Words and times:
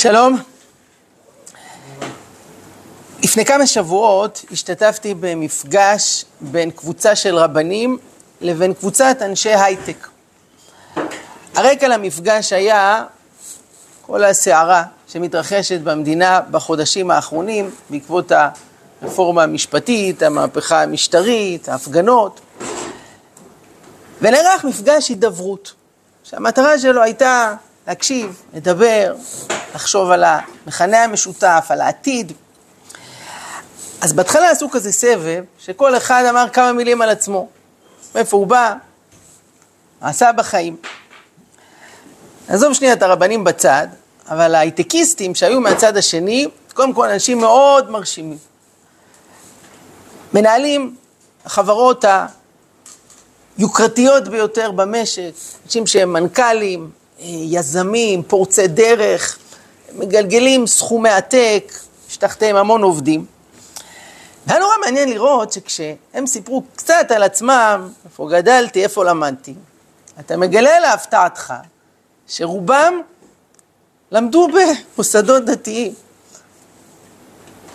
שלום. 0.00 0.38
לפני 3.22 3.44
כמה 3.44 3.66
שבועות 3.66 4.44
השתתפתי 4.50 5.14
במפגש 5.14 6.24
בין 6.40 6.70
קבוצה 6.70 7.16
של 7.16 7.36
רבנים 7.36 7.98
לבין 8.40 8.74
קבוצת 8.74 9.16
אנשי 9.20 9.54
הייטק. 9.54 10.08
הרקע 11.54 11.88
למפגש 11.88 12.52
היה 12.52 13.04
כל 14.02 14.24
הסערה 14.24 14.84
שמתרחשת 15.06 15.80
במדינה 15.80 16.40
בחודשים 16.50 17.10
האחרונים 17.10 17.70
בעקבות 17.90 18.32
הרפורמה 19.02 19.42
המשפטית, 19.42 20.22
המהפכה 20.22 20.82
המשטרית, 20.82 21.68
ההפגנות. 21.68 22.40
ונערך 24.20 24.64
מפגש 24.64 25.08
הידברות, 25.08 25.74
שהמטרה 26.24 26.78
שלו 26.78 27.02
הייתה 27.02 27.54
להקשיב, 27.90 28.42
לדבר, 28.54 29.14
לחשוב 29.74 30.10
על 30.10 30.24
המכנה 30.24 31.04
המשותף, 31.04 31.66
על 31.68 31.80
העתיד. 31.80 32.32
אז 34.00 34.12
בהתחלה 34.12 34.50
עשו 34.50 34.70
כזה 34.70 34.92
סבב, 34.92 35.44
שכל 35.58 35.96
אחד 35.96 36.24
אמר 36.30 36.46
כמה 36.52 36.72
מילים 36.72 37.02
על 37.02 37.10
עצמו. 37.10 37.48
מאיפה 38.14 38.36
הוא 38.36 38.46
בא, 38.46 38.74
מה 40.00 40.08
עשה 40.08 40.32
בחיים. 40.32 40.76
נעזוב 42.48 42.72
שנייה 42.72 42.92
את 42.92 43.02
הרבנים 43.02 43.44
בצד, 43.44 43.88
אבל 44.28 44.54
ההייטקיסטים 44.54 45.34
שהיו 45.34 45.60
מהצד 45.60 45.96
השני, 45.96 46.48
קודם 46.74 46.92
כל 46.92 47.08
אנשים 47.08 47.38
מאוד 47.38 47.90
מרשימים. 47.90 48.38
מנהלים 50.34 50.96
החברות 51.44 52.04
היוקרתיות 53.58 54.28
ביותר 54.28 54.70
במשק, 54.70 55.32
אנשים 55.66 55.86
שהם 55.86 56.12
מנכ"לים, 56.12 56.99
יזמים, 57.22 58.22
פורצי 58.22 58.66
דרך, 58.66 59.38
מגלגלים 59.94 60.66
סכומי 60.66 61.08
עתק, 61.08 61.72
יש 62.10 62.16
תחתיהם 62.16 62.56
המון 62.56 62.82
עובדים. 62.82 63.26
והיה 64.46 64.60
נורא 64.60 64.72
מעניין 64.84 65.08
לראות 65.08 65.52
שכשהם 65.52 66.26
סיפרו 66.26 66.62
קצת 66.76 67.06
על 67.10 67.22
עצמם, 67.22 67.88
איפה 68.04 68.28
גדלתי, 68.30 68.82
איפה 68.82 69.04
למדתי, 69.04 69.54
אתה 70.20 70.36
מגלה 70.36 70.80
להפתעתך 70.80 71.54
שרובם 72.28 73.00
למדו 74.10 74.48
במוסדות 74.48 75.44
דתיים. 75.44 75.94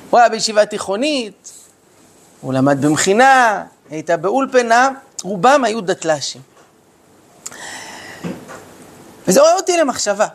הוא 0.09 0.19
היה 0.19 0.29
בישיבה 0.29 0.65
תיכונית, 0.65 1.51
הוא 2.41 2.53
למד 2.53 2.85
במכינה, 2.85 3.63
הייתה 3.89 4.17
באולפנה, 4.17 4.89
רובם 5.23 5.63
היו 5.63 5.81
דתל"שים. 5.81 6.54
וזה 9.27 9.41
עורר 9.41 9.55
אותי 9.55 9.77
למחשבה. 9.77 10.27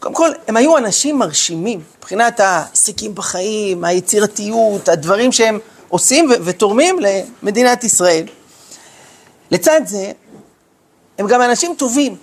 קודם 0.00 0.14
כל, 0.14 0.30
הם 0.48 0.56
היו 0.56 0.78
אנשים 0.78 1.18
מרשימים, 1.18 1.80
מבחינת 1.98 2.40
ההישגים 2.40 3.14
בחיים, 3.14 3.84
היצירתיות, 3.84 4.88
הדברים 4.88 5.32
שהם 5.32 5.58
עושים 5.88 6.30
ו- 6.30 6.44
ותורמים 6.44 6.96
למדינת 7.42 7.84
ישראל. 7.84 8.26
לצד 9.50 9.80
זה, 9.86 10.12
הם 11.18 11.26
גם 11.26 11.42
אנשים 11.42 11.74
טובים. 11.78 12.16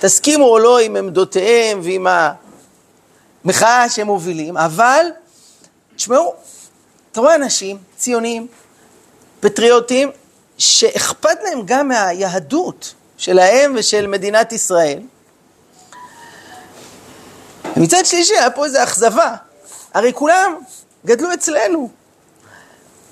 תסכימו 0.00 0.44
או 0.44 0.58
לא 0.58 0.78
עם 0.78 0.96
עמדותיהם 0.96 1.80
ועם 1.82 2.06
המחאה 3.44 3.88
שהם 3.90 4.06
מובילים, 4.06 4.56
אבל, 4.56 5.06
תשמעו, 5.96 6.34
אתה 7.12 7.20
רואה 7.20 7.34
אנשים 7.34 7.78
ציונים, 7.96 8.46
פטריוטים, 9.40 10.10
שאכפת 10.58 11.38
להם 11.44 11.60
גם 11.64 11.88
מהיהדות 11.88 12.94
שלהם 13.16 13.74
ושל 13.78 14.06
מדינת 14.06 14.52
ישראל. 14.52 15.00
ומצד 17.76 18.06
שלישי 18.06 18.34
היה 18.34 18.50
פה 18.50 18.64
איזו 18.64 18.82
אכזבה. 18.82 19.34
הרי 19.94 20.12
כולם 20.12 20.54
גדלו 21.06 21.34
אצלנו. 21.34 21.90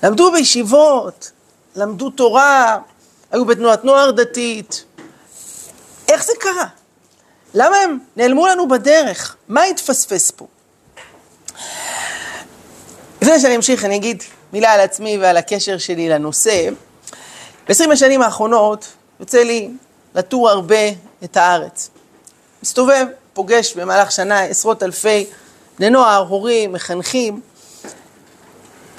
למדו 0.03 0.31
בישיבות, 0.31 1.31
למדו 1.75 2.09
תורה, 2.09 2.79
היו 3.31 3.45
בתנועת 3.45 3.85
נוער 3.85 4.11
דתית. 4.11 4.85
איך 6.07 6.25
זה 6.25 6.33
קרה? 6.39 6.65
למה 7.53 7.77
הם 7.77 7.99
נעלמו 8.15 8.47
לנו 8.47 8.67
בדרך? 8.67 9.35
מה 9.47 9.63
התפספס 9.63 10.31
פה? 10.31 10.47
לפני 13.21 13.39
שאני 13.39 13.55
אמשיך, 13.55 13.85
אני 13.85 13.95
אגיד 13.95 14.23
מילה 14.53 14.71
על 14.71 14.79
עצמי 14.79 15.17
ועל 15.17 15.37
הקשר 15.37 15.77
שלי 15.77 16.09
לנושא. 16.09 16.69
ב-20 17.69 17.91
השנים 17.91 18.21
האחרונות 18.21 18.87
יוצא 19.19 19.37
לי 19.37 19.69
לטור 20.15 20.49
הרבה 20.49 20.89
את 21.23 21.37
הארץ. 21.37 21.89
מסתובב, 22.63 23.05
פוגש 23.33 23.73
במהלך 23.73 24.11
שנה 24.11 24.39
עשרות 24.41 24.83
אלפי 24.83 25.25
בני 25.79 25.89
נוער, 25.89 26.25
הורים, 26.29 26.73
מחנכים. 26.73 27.41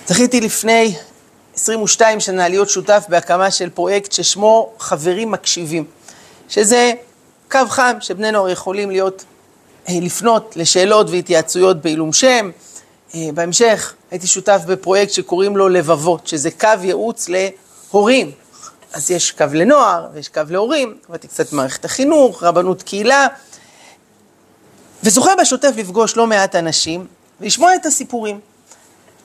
זכיתי 0.06 0.40
לפני 0.40 0.94
22 1.54 2.20
שנה 2.20 2.48
להיות 2.48 2.70
שותף 2.70 3.04
בהקמה 3.08 3.50
של 3.50 3.70
פרויקט 3.70 4.12
ששמו 4.12 4.72
חברים 4.78 5.30
מקשיבים, 5.30 5.84
שזה 6.48 6.92
קו 7.50 7.60
חם 7.68 7.96
שבני 8.00 8.32
נוער 8.32 8.48
יכולים 8.48 8.90
להיות, 8.90 9.24
לפנות 9.88 10.56
לשאלות 10.56 11.10
והתייעצויות 11.10 11.82
בעילום 11.82 12.12
שם. 12.12 12.50
בהמשך 13.14 13.94
הייתי 14.10 14.26
שותף 14.26 14.60
בפרויקט 14.66 15.12
שקוראים 15.12 15.56
לו 15.56 15.68
לבבות, 15.68 16.26
שזה 16.26 16.50
קו 16.50 16.68
ייעוץ 16.82 17.28
להורים. 17.28 18.30
אז 18.96 19.10
יש 19.10 19.30
קו 19.30 19.44
לנוער 19.52 20.06
ויש 20.12 20.28
קו 20.28 20.40
להורים, 20.48 20.98
עבדתי 21.08 21.28
קצת 21.28 21.52
במערכת 21.52 21.84
החינוך, 21.84 22.42
רבנות 22.42 22.82
קהילה, 22.82 23.26
וזוכה 25.02 25.30
בשוטף 25.40 25.72
לפגוש 25.76 26.16
לא 26.16 26.26
מעט 26.26 26.54
אנשים 26.54 27.06
ולשמוע 27.40 27.74
את 27.74 27.86
הסיפורים, 27.86 28.40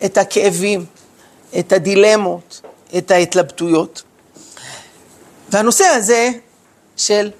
את 0.05 0.17
הכאבים, 0.17 0.85
את 1.59 1.71
הדילמות, 1.71 2.61
את 2.97 3.11
ההתלבטויות. 3.11 4.03
והנושא 5.49 5.85
הזה 5.85 6.29
של 6.97 7.31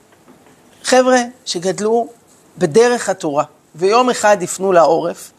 חבר'ה 0.83 1.19
שגדלו 1.45 2.07
בדרך 2.57 3.09
התורה 3.09 3.43
ויום 3.75 4.09
אחד 4.09 4.37
יפנו 4.41 4.71
לעורף, 4.71 5.31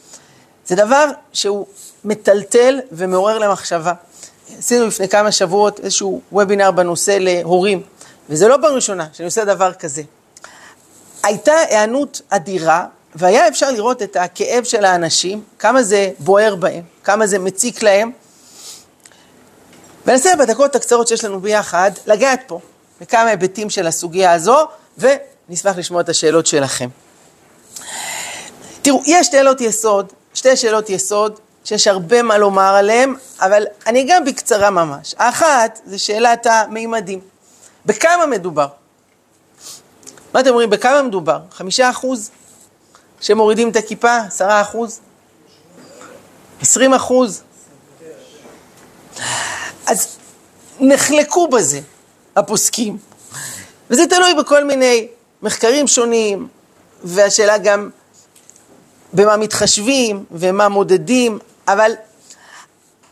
זה 0.67 0.75
דבר 0.75 1.07
שהוא 1.33 1.67
מטלטל 2.05 2.81
ומעורר 2.93 3.39
למחשבה. 3.39 3.93
עשינו 4.59 4.87
לפני 4.87 5.09
כמה 5.09 5.33
שבועות 5.33 5.81
איזשהו 5.81 6.21
וובינר 6.33 6.71
בנושא 6.71 7.17
להורים, 7.21 7.83
וזה 8.29 8.49
לא 8.49 8.57
פעם 8.63 8.75
ראשונה 8.75 9.07
שאני 9.13 9.27
עושה 9.27 9.45
דבר 9.45 9.73
כזה. 9.73 10.03
הייתה 11.23 11.53
היענות 11.53 12.21
אדירה, 12.29 12.87
והיה 13.15 13.49
אפשר 13.49 13.71
לראות 13.71 14.03
את 14.03 14.17
הכאב 14.17 14.65
של 14.65 14.85
האנשים, 14.85 15.43
כמה 15.59 15.83
זה 15.83 16.11
בוער 16.19 16.55
בהם, 16.55 16.83
כמה 17.05 17.27
זה 17.27 17.39
מציק 17.39 17.83
להם. 17.83 18.11
וננסה 20.07 20.37
בדקות 20.37 20.77
הקצרות 20.77 21.09
שיש 21.09 21.25
לנו 21.25 21.41
ביחד, 21.41 21.91
לגעת 22.07 22.41
פה 22.47 22.61
בכמה 23.01 23.27
היבטים 23.27 23.71
של 23.71 23.87
הסוגיה 23.87 24.33
הזו, 24.33 24.57
ונשמח 24.99 25.77
לשמוע 25.77 26.01
את 26.01 26.09
השאלות 26.09 26.47
שלכם. 26.47 26.89
תראו, 28.83 29.03
יש 29.07 29.27
שאלות 29.27 29.61
יסוד, 29.61 30.13
שתי 30.35 30.57
שאלות 30.57 30.91
יסוד, 30.91 31.41
שיש 31.65 31.87
הרבה 31.87 32.23
מה 32.23 32.39
לומר 32.39 32.75
עליהן, 32.75 33.15
אבל 33.41 33.65
אני 33.87 34.03
אגע 34.03 34.21
בקצרה 34.27 34.71
ממש. 34.71 35.15
האחת 35.19 35.81
זה 35.85 35.99
שאלת 35.99 36.47
המימדים. 36.47 37.21
בכמה 37.87 38.27
מדובר? 38.27 38.67
מה 40.35 40.41
אתם 40.41 40.49
אומרים, 40.49 40.71
בכמה 40.71 41.03
מדובר? 41.03 41.39
חמישה 41.51 41.91
אחוז 41.91 42.31
שמורידים 43.21 43.71
את 43.71 43.77
הכיפה? 43.77 44.17
עשרה 44.17 44.61
אחוז? 44.61 45.01
עשרים 46.61 46.95
אחוז? 46.95 47.43
אז 49.87 50.17
נחלקו 50.81 51.49
בזה 51.49 51.81
הפוסקים, 52.37 52.99
וזה 53.91 54.07
תלוי 54.07 54.35
בכל 54.35 54.65
מיני 54.65 55.09
מחקרים 55.43 55.89
שונים, 55.89 56.49
והשאלה 57.05 57.59
גם 57.59 57.91
במה 59.13 59.37
מתחשבים 59.37 60.25
ומה 60.31 60.69
מודדים, 60.69 61.39
אבל 61.69 61.93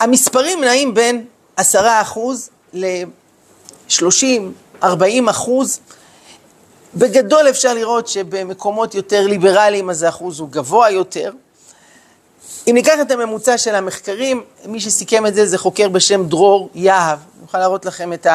המספרים 0.00 0.64
נעים 0.64 0.94
בין 0.94 1.24
עשרה 1.56 2.00
אחוז 2.00 2.50
לשלושים, 3.88 4.52
ארבעים 4.82 5.28
אחוז. 5.28 5.80
בגדול 6.94 7.48
אפשר 7.48 7.74
לראות 7.74 8.08
שבמקומות 8.08 8.94
יותר 8.94 9.26
ליברליים 9.26 9.90
אז 9.90 10.02
האחוז 10.02 10.40
הוא 10.40 10.48
גבוה 10.48 10.90
יותר. 10.90 11.32
אם 12.66 12.74
ניקח 12.74 12.94
את 13.02 13.10
הממוצע 13.10 13.58
של 13.58 13.74
המחקרים, 13.74 14.44
מי 14.66 14.80
שסיכם 14.80 15.26
את 15.26 15.34
זה 15.34 15.46
זה 15.46 15.58
חוקר 15.58 15.88
בשם 15.88 16.26
דרור 16.26 16.70
יהב. 16.74 17.18
אני 17.36 17.44
יכול 17.44 17.60
להראות 17.60 17.84
לכם 17.84 18.12
את 18.12 18.26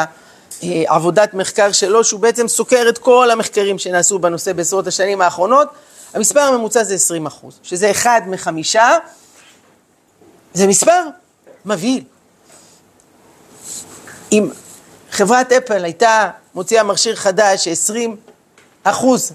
העבודת 0.61 1.33
מחקר 1.33 1.71
שלו, 1.71 2.03
שהוא 2.03 2.19
בעצם 2.19 2.47
סוקר 2.47 2.85
את 2.89 2.97
כל 2.97 3.31
המחקרים 3.31 3.79
שנעשו 3.79 4.19
בנושא 4.19 4.53
בעשרות 4.53 4.87
השנים 4.87 5.21
האחרונות. 5.21 5.67
המספר 6.13 6.39
הממוצע 6.39 6.83
זה 6.83 6.95
20 6.95 7.25
אחוז, 7.25 7.59
שזה 7.63 7.91
אחד 7.91 8.21
מחמישה, 8.27 8.97
זה 10.55 10.67
מספר 10.67 11.01
מבהיל. 11.65 12.03
אם 14.31 14.49
חברת 15.11 15.51
אפל 15.51 15.83
הייתה 15.83 16.29
מוציאה 16.53 16.83
מכשיר 16.83 17.15
חדש 17.15 17.67
ש-20 17.67 18.09
אחוז 18.83 19.31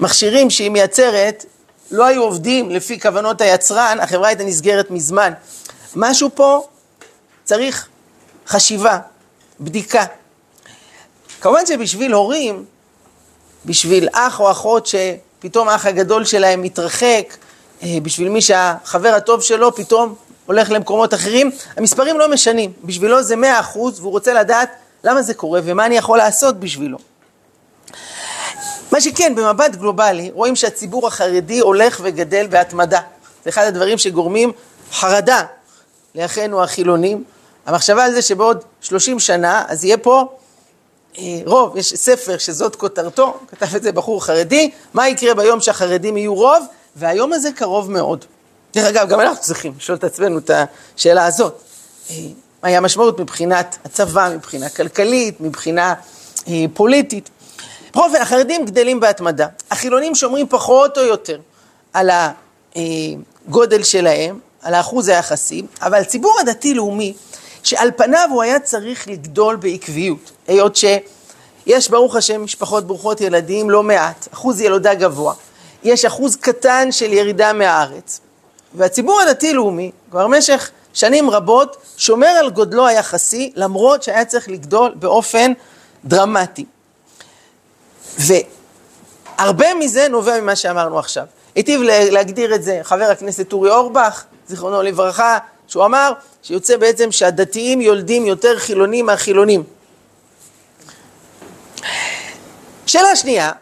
המכשירים 0.00 0.50
שהיא 0.50 0.70
מייצרת 0.70 1.44
לא 1.90 2.04
היו 2.04 2.22
עובדים 2.22 2.70
לפי 2.70 3.00
כוונות 3.00 3.40
היצרן, 3.40 3.98
החברה 4.00 4.28
הייתה 4.28 4.44
נסגרת 4.44 4.90
מזמן. 4.90 5.32
משהו 5.96 6.30
פה 6.34 6.66
צריך 7.44 7.88
חשיבה, 8.46 8.98
בדיקה. 9.60 10.04
כמובן 11.40 11.66
שבשביל 11.66 12.12
הורים, 12.12 12.64
בשביל 13.64 14.08
אח 14.12 14.40
או 14.40 14.50
אחות 14.50 14.86
שפתאום 14.86 15.68
האח 15.68 15.86
הגדול 15.86 16.24
שלהם 16.24 16.62
מתרחק, 16.62 17.36
בשביל 18.02 18.28
מי 18.28 18.40
שהחבר 18.40 19.08
הטוב 19.08 19.42
שלו 19.42 19.74
פתאום 19.74 20.14
הולך 20.46 20.70
למקומות 20.70 21.14
אחרים, 21.14 21.50
המספרים 21.76 22.18
לא 22.18 22.30
משנים. 22.30 22.72
בשבילו 22.84 23.22
זה 23.22 23.36
מאה 23.36 23.60
אחוז, 23.60 24.00
והוא 24.00 24.12
רוצה 24.12 24.32
לדעת 24.32 24.70
למה 25.04 25.22
זה 25.22 25.34
קורה 25.34 25.60
ומה 25.64 25.86
אני 25.86 25.96
יכול 25.96 26.18
לעשות 26.18 26.60
בשבילו. 26.60 26.98
מה 28.92 29.00
שכן, 29.00 29.34
במבט 29.34 29.76
גלובלי, 29.76 30.30
רואים 30.34 30.56
שהציבור 30.56 31.06
החרדי 31.06 31.58
הולך 31.58 32.00
וגדל 32.02 32.46
בהתמדה. 32.46 33.00
זה 33.44 33.50
אחד 33.50 33.64
הדברים 33.64 33.98
שגורמים 33.98 34.52
חרדה 34.92 35.42
לאחינו 36.14 36.62
החילונים. 36.62 37.24
המחשבה 37.66 38.04
על 38.04 38.12
זה 38.12 38.22
שבעוד 38.22 38.64
30 38.80 39.20
שנה, 39.20 39.64
אז 39.68 39.84
יהיה 39.84 39.98
פה 39.98 40.28
אה, 41.18 41.22
רוב, 41.46 41.76
יש 41.76 41.94
ספר 41.94 42.38
שזאת 42.38 42.76
כותרתו, 42.76 43.38
כתב 43.48 43.76
את 43.76 43.82
זה 43.82 43.92
בחור 43.92 44.24
חרדי, 44.24 44.70
מה 44.94 45.08
יקרה 45.08 45.34
ביום 45.34 45.60
שהחרדים 45.60 46.16
יהיו 46.16 46.34
רוב, 46.34 46.66
והיום 46.96 47.32
הזה 47.32 47.52
קרוב 47.52 47.90
מאוד. 47.90 48.24
דרך 48.74 48.84
אגב, 48.84 49.08
גם 49.08 49.20
אנחנו 49.20 49.42
צריכים 49.42 49.72
לשאול 49.78 49.98
את 49.98 50.04
עצמנו 50.04 50.38
את 50.38 50.50
השאלה 50.96 51.26
הזאת. 51.26 51.62
אה, 52.10 52.16
מהי 52.62 52.76
המשמעות 52.76 53.20
מבחינת 53.20 53.78
הצבא, 53.84 54.30
מבחינה 54.34 54.68
כלכלית, 54.68 55.40
מבחינה 55.40 55.94
אה, 56.48 56.64
פוליטית. 56.74 57.30
בכל 57.90 58.08
אופן, 58.08 58.22
החרדים 58.22 58.64
גדלים 58.64 59.00
בהתמדה. 59.00 59.46
החילונים 59.70 60.14
שומרים 60.14 60.46
פחות 60.48 60.98
או 60.98 61.02
יותר 61.02 61.38
על 61.92 62.10
הגודל 62.76 63.82
שלהם, 63.82 64.38
על 64.62 64.74
האחוז 64.74 65.08
היחסי, 65.08 65.62
אבל 65.82 66.00
הציבור 66.00 66.36
הדתי-לאומי, 66.40 67.14
שעל 67.62 67.90
פניו 67.96 68.28
הוא 68.32 68.42
היה 68.42 68.60
צריך 68.60 69.08
לגדול 69.08 69.56
בעקביות, 69.56 70.30
היות 70.46 70.76
שיש 70.76 71.88
ברוך 71.90 72.16
השם 72.16 72.44
משפחות 72.44 72.86
ברוכות 72.86 73.20
ילדים 73.20 73.70
לא 73.70 73.82
מעט, 73.82 74.28
אחוז 74.34 74.60
ילודה 74.60 74.94
גבוה, 74.94 75.34
יש 75.84 76.04
אחוז 76.04 76.36
קטן 76.36 76.92
של 76.92 77.12
ירידה 77.12 77.52
מהארץ, 77.52 78.20
והציבור 78.74 79.20
הדתי-לאומי 79.20 79.90
כבר 80.10 80.26
במשך 80.26 80.70
שנים 80.94 81.30
רבות 81.30 81.76
שומר 81.96 82.26
על 82.26 82.50
גודלו 82.50 82.86
היחסי, 82.86 83.52
למרות 83.56 84.02
שהיה 84.02 84.24
צריך 84.24 84.48
לגדול 84.48 84.92
באופן 84.94 85.52
דרמטי. 86.04 86.64
והרבה 88.18 89.74
מזה 89.74 90.08
נובע 90.08 90.40
ממה 90.40 90.56
שאמרנו 90.56 90.98
עכשיו. 90.98 91.24
היטיב 91.54 91.80
להגדיר 91.82 92.54
את 92.54 92.62
זה 92.62 92.80
חבר 92.82 93.04
הכנסת 93.04 93.52
אורי 93.52 93.70
אורבך, 93.70 94.24
זיכרונו 94.48 94.82
לברכה, 94.82 95.38
שהוא 95.68 95.84
אמר 95.84 96.12
שיוצא 96.42 96.76
בעצם 96.76 97.12
שהדתיים 97.12 97.80
יולדים 97.80 98.26
יותר 98.26 98.58
חילונים 98.58 99.06
מהחילונים. 99.06 99.62
שאלה 102.86 103.16
שנייה, 103.16 103.52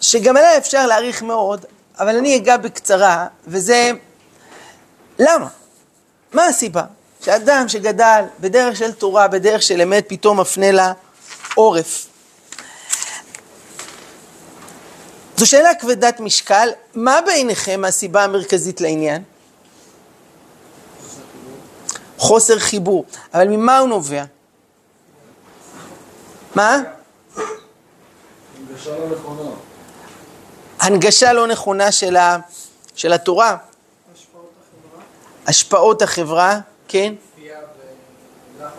שגם 0.00 0.36
עליה 0.36 0.58
אפשר 0.58 0.86
להעריך 0.86 1.22
מאוד, 1.22 1.64
אבל 1.98 2.16
אני 2.16 2.36
אגע 2.36 2.56
בקצרה, 2.56 3.26
וזה 3.46 3.90
למה? 5.18 5.48
מה 6.32 6.46
הסיבה? 6.46 6.84
שאדם 7.24 7.68
שגדל 7.68 8.24
בדרך 8.40 8.76
של 8.76 8.92
תורה, 8.92 9.28
בדרך 9.28 9.62
של 9.62 9.80
אמת, 9.80 10.04
פתאום 10.08 10.40
מפנה 10.40 10.70
לה 10.70 10.92
עורף. 11.54 12.06
זו 15.36 15.46
שאלה 15.46 15.74
כבדת 15.74 16.20
משקל, 16.20 16.68
מה 16.94 17.18
בעיניכם 17.26 17.84
הסיבה 17.84 18.24
המרכזית 18.24 18.80
לעניין? 18.80 19.22
חוסר 22.18 22.58
חיבור. 22.58 23.04
אבל 23.34 23.48
ממה 23.48 23.78
הוא 23.78 23.88
נובע? 23.88 24.24
מה? 26.54 26.76
הנגשה 28.58 28.98
לא 28.98 29.16
נכונה. 29.16 29.50
הנגשה 30.80 31.32
לא 31.32 31.46
נכונה 31.46 31.92
של, 31.92 32.16
ה, 32.16 32.38
של 32.94 33.12
התורה. 33.12 33.56
השפעות 35.46 36.02
החברה, 36.02 36.58
כן? 36.88 37.14
צפייה 37.32 37.58
ולחץ 38.58 38.72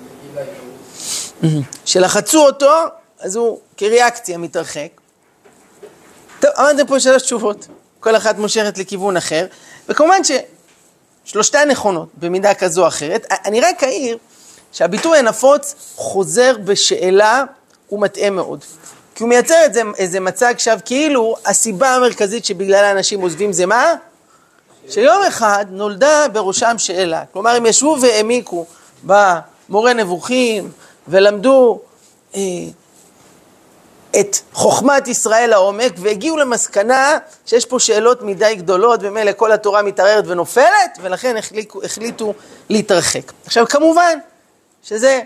לגיל 0.00 0.38
ההתערות. 0.38 1.64
שלחצו 1.84 2.46
אותו, 2.46 2.72
אז 3.20 3.36
הוא 3.36 3.60
כריאקציה 3.76 4.38
מתרחק. 4.38 4.88
טוב, 6.40 6.50
אמרתם 6.58 6.86
פה 6.86 7.00
שלוש 7.00 7.22
תשובות, 7.22 7.66
כל 8.00 8.16
אחת 8.16 8.38
מושכת 8.38 8.78
לכיוון 8.78 9.16
אחר, 9.16 9.46
וכמובן 9.88 10.20
ששלושתן 11.24 11.68
נכונות 11.70 12.08
במידה 12.14 12.54
כזו 12.54 12.82
או 12.82 12.88
אחרת. 12.88 13.26
אני 13.44 13.60
רק 13.60 13.84
אעיר 13.84 14.18
שהביטוי 14.72 15.18
הנפוץ 15.18 15.74
חוזר 15.96 16.56
בשאלה 16.64 17.44
ומטעה 17.92 18.30
מאוד. 18.30 18.64
כי 19.18 19.24
הוא 19.24 19.28
מייצר 19.28 19.64
את 19.64 19.74
זה, 19.74 19.82
איזה 19.96 20.20
מצג 20.20 20.54
שווא, 20.58 20.76
כאילו 20.84 21.36
הסיבה 21.46 21.94
המרכזית 21.94 22.44
שבגללה 22.44 22.90
אנשים 22.90 23.20
עוזבים 23.20 23.52
זה 23.52 23.66
מה? 23.66 23.94
שיום 24.88 25.22
אחד 25.28 25.66
נולדה 25.70 26.28
בראשם 26.32 26.74
שאלה. 26.78 27.24
כלומר, 27.32 27.50
הם 27.50 27.66
ישבו 27.66 27.96
והעמיקו 28.00 28.66
במורה 29.02 29.92
נבוכים 29.92 30.70
ולמדו 31.08 31.80
אה, 32.34 32.40
את 34.20 34.36
חוכמת 34.52 35.08
ישראל 35.08 35.50
לעומק 35.50 35.92
והגיעו 35.96 36.36
למסקנה 36.36 37.18
שיש 37.46 37.66
פה 37.66 37.78
שאלות 37.78 38.22
מדי 38.22 38.54
גדולות 38.54 39.00
ומילא 39.02 39.32
כל 39.36 39.52
התורה 39.52 39.82
מתערערת 39.82 40.24
ונופלת 40.26 40.98
ולכן 41.00 41.36
החליטו, 41.36 41.82
החליטו 41.84 42.34
להתרחק. 42.70 43.32
עכשיו 43.46 43.68
כמובן 43.68 44.18
שזה 44.82 45.20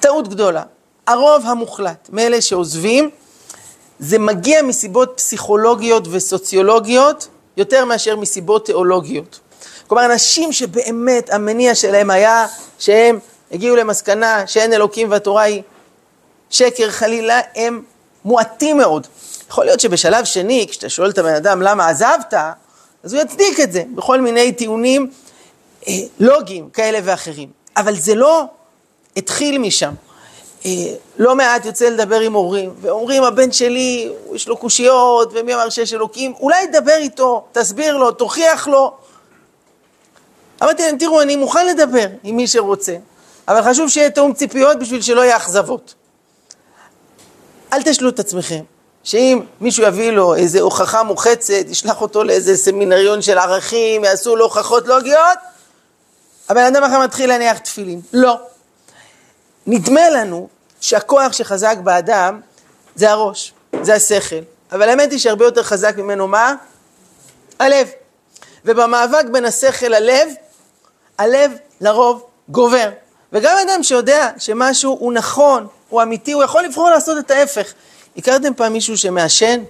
טעות 0.00 0.28
גדולה. 0.28 0.62
הרוב 1.10 1.46
המוחלט 1.46 2.08
מאלה 2.12 2.40
שעוזבים 2.40 3.10
זה 3.98 4.18
מגיע 4.18 4.62
מסיבות 4.62 5.12
פסיכולוגיות 5.16 6.04
וסוציולוגיות 6.10 7.28
יותר 7.56 7.84
מאשר 7.84 8.16
מסיבות 8.16 8.66
תיאולוגיות. 8.66 9.40
כלומר, 9.86 10.04
אנשים 10.04 10.52
שבאמת 10.52 11.32
המניע 11.32 11.74
שלהם 11.74 12.10
היה 12.10 12.46
שהם 12.78 13.18
הגיעו 13.52 13.76
למסקנה 13.76 14.46
שאין 14.46 14.72
אלוקים 14.72 15.10
והתורה 15.10 15.42
היא 15.42 15.62
שקר 16.50 16.90
חלילה, 16.90 17.40
הם 17.54 17.82
מועטים 18.24 18.78
מאוד. 18.78 19.06
יכול 19.48 19.64
להיות 19.64 19.80
שבשלב 19.80 20.24
שני, 20.24 20.66
כשאתה 20.70 20.88
שואל 20.88 21.10
את 21.10 21.18
הבן 21.18 21.34
אדם 21.34 21.62
למה 21.62 21.88
עזבת, 21.88 22.34
אז 23.02 23.14
הוא 23.14 23.22
יצדיק 23.22 23.60
את 23.60 23.72
זה 23.72 23.82
בכל 23.94 24.20
מיני 24.20 24.52
טיעונים 24.52 25.10
אה, 25.88 25.92
לוגיים 26.20 26.70
כאלה 26.70 26.98
ואחרים. 27.04 27.48
אבל 27.76 27.96
זה 27.96 28.14
לא 28.14 28.44
התחיל 29.16 29.58
משם. 29.58 29.94
אה, 30.66 30.70
לא 31.18 31.34
מעט 31.36 31.64
יוצא 31.64 31.88
לדבר 31.88 32.20
עם 32.20 32.32
הורים, 32.32 32.74
ואומרים 32.80 33.22
הבן 33.22 33.52
שלי, 33.52 34.12
יש 34.32 34.48
לו 34.48 34.56
קושיות, 34.56 35.30
ומי 35.34 35.54
אמר 35.54 35.70
שיש 35.70 35.94
אלוקים, 35.94 36.34
אולי 36.40 36.66
דבר 36.66 36.96
איתו, 36.96 37.44
תסביר 37.52 37.96
לו, 37.96 38.10
תוכיח 38.10 38.68
לו. 38.68 38.92
אמרתי 40.62 40.82
להם, 40.82 40.98
תראו, 40.98 41.22
אני 41.22 41.36
מוכן 41.36 41.66
לדבר 41.66 42.06
עם 42.22 42.36
מי 42.36 42.46
שרוצה, 42.46 42.96
אבל 43.48 43.62
חשוב 43.62 43.88
שיהיה 43.88 44.10
תאום 44.10 44.32
ציפיות 44.32 44.78
בשביל 44.78 45.02
שלא 45.02 45.20
יהיה 45.20 45.36
אכזבות. 45.36 45.94
אל 47.72 47.82
תשלו 47.82 48.08
את 48.08 48.18
עצמכם, 48.18 48.60
שאם 49.04 49.40
מישהו 49.60 49.84
יביא 49.84 50.10
לו 50.10 50.34
איזו 50.34 50.58
הוכחה 50.58 51.02
מוחצת, 51.02 51.64
ישלח 51.68 52.00
אותו 52.00 52.24
לאיזה 52.24 52.56
סמינריון 52.56 53.22
של 53.22 53.38
ערכים, 53.38 54.04
יעשו 54.04 54.36
לו 54.36 54.44
הוכחות 54.44 54.86
לוגיות, 54.86 55.38
הבן 56.48 56.62
אדם 56.62 56.84
אחר 56.84 57.00
מתחיל 57.00 57.28
להניח 57.28 57.58
תפילין. 57.58 58.00
לא. 58.12 58.49
נדמה 59.66 60.10
לנו 60.10 60.48
שהכוח 60.80 61.32
שחזק 61.32 61.76
באדם 61.84 62.40
זה 62.94 63.10
הראש, 63.10 63.52
זה 63.82 63.94
השכל. 63.94 64.40
אבל 64.72 64.88
האמת 64.88 65.10
היא 65.10 65.18
שהרבה 65.18 65.44
יותר 65.44 65.62
חזק 65.62 65.96
ממנו 65.96 66.28
מה? 66.28 66.54
הלב. 67.58 67.88
ובמאבק 68.64 69.24
בין 69.32 69.44
השכל 69.44 69.86
ללב, 69.88 70.28
הלב 71.18 71.52
לרוב 71.80 72.24
גובר. 72.48 72.90
וגם 73.32 73.56
אדם 73.68 73.82
שיודע 73.82 74.28
שמשהו 74.38 74.96
הוא 75.00 75.12
נכון, 75.12 75.66
הוא 75.88 76.02
אמיתי, 76.02 76.32
הוא 76.32 76.42
יכול 76.42 76.64
לבחור 76.64 76.90
לעשות 76.90 77.18
את 77.18 77.30
ההפך. 77.30 77.72
הכרתם 78.16 78.54
פעם 78.54 78.72
מישהו 78.72 78.96
שמעשן? 78.96 79.62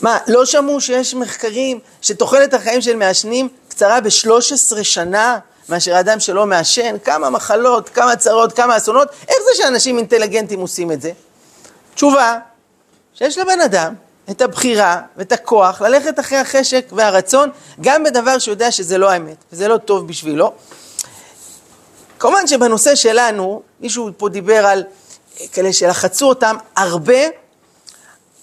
מה, 0.00 0.18
לא 0.28 0.46
שמעו 0.46 0.80
שיש 0.80 1.14
מחקרים 1.14 1.78
שתוחלת 2.02 2.54
החיים 2.54 2.80
של 2.80 2.96
מעשנים 2.96 3.48
קצרה 3.68 4.00
ב-13 4.00 4.82
שנה? 4.82 5.38
מאשר 5.70 6.00
אדם 6.00 6.20
שלא 6.20 6.46
מעשן, 6.46 6.96
כמה 7.04 7.30
מחלות, 7.30 7.88
כמה 7.88 8.16
צרות, 8.16 8.52
כמה 8.52 8.76
אסונות, 8.76 9.08
איך 9.28 9.38
זה 9.38 9.62
שאנשים 9.62 9.98
אינטליגנטים 9.98 10.60
עושים 10.60 10.92
את 10.92 11.02
זה? 11.02 11.12
תשובה, 11.94 12.38
שיש 13.14 13.38
לבן 13.38 13.60
אדם 13.60 13.94
את 14.30 14.40
הבחירה 14.40 15.00
ואת 15.16 15.32
הכוח 15.32 15.82
ללכת 15.82 16.20
אחרי 16.20 16.38
החשק 16.38 16.84
והרצון, 16.92 17.50
גם 17.80 18.04
בדבר 18.04 18.38
שהוא 18.38 18.52
יודע 18.52 18.70
שזה 18.70 18.98
לא 18.98 19.10
האמת, 19.10 19.36
וזה 19.52 19.68
לא 19.68 19.76
טוב 19.76 20.08
בשבילו. 20.08 20.52
כמובן 22.18 22.46
שבנושא 22.46 22.94
שלנו, 22.94 23.62
מישהו 23.80 24.10
פה 24.16 24.28
דיבר 24.28 24.66
על 24.66 24.84
כאלה 25.52 25.72
שלחצו 25.72 26.28
אותם 26.28 26.56
הרבה, 26.76 27.18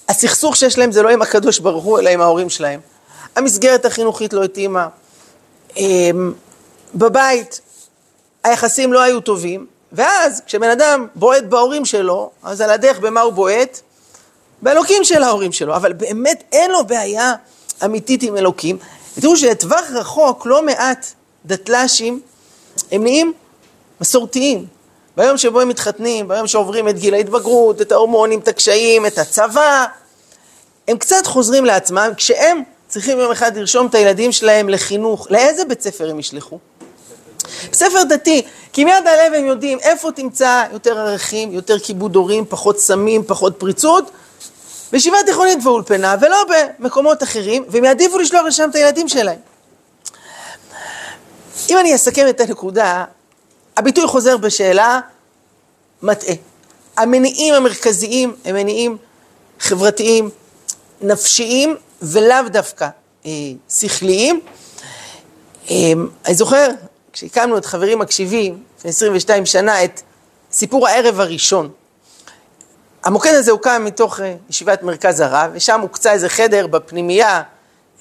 הסכסוך 0.10 0.56
שיש 0.56 0.78
להם 0.78 0.92
זה 0.92 1.02
לא 1.02 1.10
עם 1.10 1.22
הקדוש 1.22 1.60
ברוך 1.60 1.84
הוא, 1.84 2.00
אלא 2.00 2.10
עם 2.10 2.22
ההורים 2.22 2.50
שלהם. 2.50 2.80
המסגרת 3.36 3.86
החינוכית 3.86 4.34
לא 4.34 4.44
התאימה. 4.44 4.88
בבית 6.96 7.62
היחסים 8.44 8.94
לא 8.94 9.02
היו 9.02 9.22
טובים, 9.22 9.66
ואז 9.92 10.42
כשבן 10.46 10.70
אדם 10.70 11.08
בועט 11.16 11.44
בהורים 11.44 11.86
שלו, 11.86 12.32
אז 12.44 12.62
על 12.62 12.70
הדרך 12.70 13.00
במה 13.00 13.22
הוא 13.22 13.34
בועט? 13.34 13.80
באלוקים 14.62 15.04
של 15.04 15.24
ההורים 15.24 15.52
שלו, 15.52 15.76
אבל 15.76 15.94
באמת 15.94 16.44
אין 16.52 16.72
לו 16.72 16.86
בעיה 16.86 17.34
אמיתית 17.86 18.24
עם 18.24 18.38
אלוקים. 18.38 18.78
תראו 19.20 19.38
שלטווח 19.38 19.86
רחוק 19.94 20.46
לא 20.46 20.66
מעט 20.66 21.08
דתל"שים 21.46 22.22
הם 22.92 23.04
נהיים 23.04 23.34
מסורתיים. 24.02 24.66
ביום 25.18 25.38
שבו 25.38 25.62
הם 25.62 25.70
מתחתנים, 25.70 26.28
ביום 26.28 26.48
שעוברים 26.48 26.90
את 26.90 27.00
גיל 27.00 27.14
ההתבגרות, 27.14 27.82
את 27.82 27.92
ההורמונים, 27.92 28.40
את 28.40 28.48
הקשיים, 28.48 29.06
את 29.06 29.18
הצבא, 29.18 29.86
הם 30.88 30.98
קצת 30.98 31.26
חוזרים 31.26 31.66
לעצמם, 31.66 32.12
כשהם 32.18 32.64
צריכים 32.88 33.20
יום 33.20 33.32
אחד 33.32 33.58
לרשום 33.58 33.88
את 33.88 33.96
הילדים 33.96 34.32
שלהם 34.32 34.70
לחינוך, 34.70 35.28
לאיזה 35.30 35.66
בית 35.66 35.82
ספר 35.82 36.10
הם 36.10 36.20
ישלחו? 36.20 36.60
ספר 37.74 38.04
דתי, 38.04 38.42
כי 38.74 38.86
מיד 38.86 39.08
הלב 39.08 39.34
הם 39.34 39.46
יודעים 39.46 39.80
איפה 39.80 40.12
תמצא 40.12 40.64
יותר 40.74 41.00
ערכים, 41.00 41.52
יותר 41.52 41.80
כיבוד 41.80 42.16
הורים, 42.16 42.46
פחות 42.50 42.80
סמים, 42.80 43.24
פחות 43.24 43.56
פריצות, 43.58 44.12
בישיבה 44.92 45.18
תיכונית 45.26 45.60
ואולפנה, 45.64 46.16
ולא 46.22 46.38
במקומות 46.80 47.24
אחרים, 47.24 47.66
והם 47.70 47.84
יעדיפו 47.84 48.20
לשלוח 48.20 48.46
לשם 48.46 48.70
את 48.70 48.76
הילדים 48.76 49.08
שלהם. 49.08 49.40
אם 51.70 51.78
אני 51.80 51.96
אסכם 51.96 52.28
את 52.30 52.42
הנקודה, 52.42 53.06
הביטוי 53.78 54.08
חוזר 54.08 54.38
בשאלה 54.38 55.00
מטעה. 56.02 56.36
המניעים 56.98 57.54
המרכזיים 57.54 58.36
הם 58.46 58.56
מניעים 58.56 58.98
חברתיים, 59.60 60.30
נפשיים, 61.02 61.76
ולאו 62.02 62.50
דווקא 62.50 62.88
אה, 63.26 63.32
שכליים. 63.70 64.40
אה, 65.72 65.76
אני 66.26 66.36
זוכר, 66.36 66.68
כשהקמנו 67.18 67.58
את 67.58 67.66
חברים 67.66 68.00
מקשיבים, 68.00 68.64
לפני 68.78 68.90
22 68.90 69.46
שנה, 69.46 69.84
את 69.84 70.02
סיפור 70.52 70.88
הערב 70.88 71.20
הראשון. 71.20 71.70
המוקד 73.04 73.34
הזה 73.34 73.52
הוקם 73.52 73.84
מתוך 73.86 74.20
אה, 74.20 74.36
ישיבת 74.50 74.84
מרכז 74.84 75.20
הרב, 75.20 75.52
ושם 75.54 75.82
הוקצה 75.82 76.12
איזה 76.12 76.30
חדר 76.30 76.68
בפנימייה, 76.68 77.42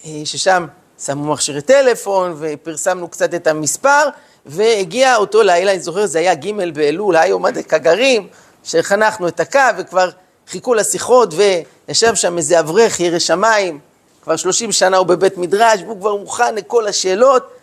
אה, 0.05 0.11
ששם 0.25 0.67
שמו 1.05 1.33
מכשירי 1.33 1.63
טלפון 1.63 2.35
ופרסמנו 2.39 3.09
קצת 3.09 3.35
את 3.35 3.47
המספר, 3.47 4.09
והגיע 4.47 5.17
אותו 5.17 5.43
לילה, 5.43 5.71
אני 5.71 5.81
זוכר, 5.81 6.07
זה 6.07 6.19
היה 6.19 6.35
ג' 6.35 6.75
באלול, 6.75 7.17
היה 7.17 7.27
יום 7.27 7.47
עד 7.47 7.59
הכגרים, 7.59 8.29
שחנכנו 8.65 9.29
את 9.29 9.41
הקו 9.41 9.61
וכבר 9.79 10.11
חיכו 10.49 10.75
לשיחות 10.75 11.35
וישב 11.35 12.15
שם 12.15 12.39
איזה 12.39 12.61
אברך, 12.61 13.01
ירא 13.01 13.19
שמיים, 13.19 13.79
כבר 14.23 14.37
30 14.37 14.73
שנה 14.73 14.97
הוא 14.97 15.07
בבית 15.07 15.39
מדרש, 15.39 15.81
והוא 15.83 16.01
כבר 16.01 16.17
מוכן 16.17 16.55
לכל 16.55 16.87
השאלות, 16.87 17.57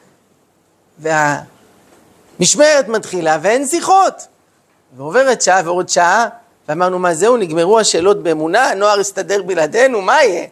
והמשמרת 0.99 2.87
מתחילה 2.87 3.37
ואין 3.41 3.67
שיחות. 3.67 4.13
ועוברת 4.97 5.41
שעה 5.41 5.61
ועוד 5.65 5.89
שעה, 5.89 6.27
ואמרנו, 6.69 6.99
מה 6.99 7.13
זהו, 7.13 7.37
נגמרו 7.37 7.79
השאלות 7.79 8.23
באמונה, 8.23 8.69
הנוער 8.69 8.99
יסתדר 8.99 9.43
בלעדינו, 9.43 10.01
מה 10.01 10.23
יהיה? 10.23 10.45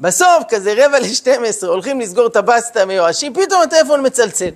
בסוף, 0.00 0.42
כזה 0.48 0.74
רבע 0.76 1.00
לשתים 1.00 1.44
עשרה, 1.44 1.70
הולכים 1.70 2.00
לסגור 2.00 2.26
את 2.26 2.36
הבסטה 2.36 2.84
מיואשים, 2.84 3.34
פתאום 3.34 3.62
הטלפון 3.62 4.06
מצלצל. 4.06 4.50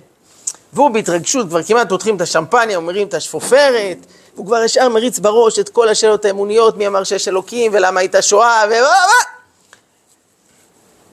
והוא 0.73 0.89
בהתרגשות, 0.89 1.47
כבר 1.47 1.63
כמעט 1.63 1.89
פותחים 1.89 2.15
את 2.15 2.21
השמפניה, 2.21 2.77
אומרים 2.77 3.07
את 3.07 3.13
השפופרת, 3.13 3.97
והוא 4.35 4.45
כבר 4.45 4.63
ישר 4.63 4.89
מריץ 4.89 5.19
בראש 5.19 5.59
את 5.59 5.69
כל 5.69 5.89
השאלות 5.89 6.25
האמוניות, 6.25 6.77
מי 6.77 6.87
אמר 6.87 7.03
שיש 7.03 7.27
אלוקים, 7.27 7.71
ולמה 7.73 7.99
הייתה 7.99 8.21
שואה, 8.21 8.63
ו... 8.69 8.73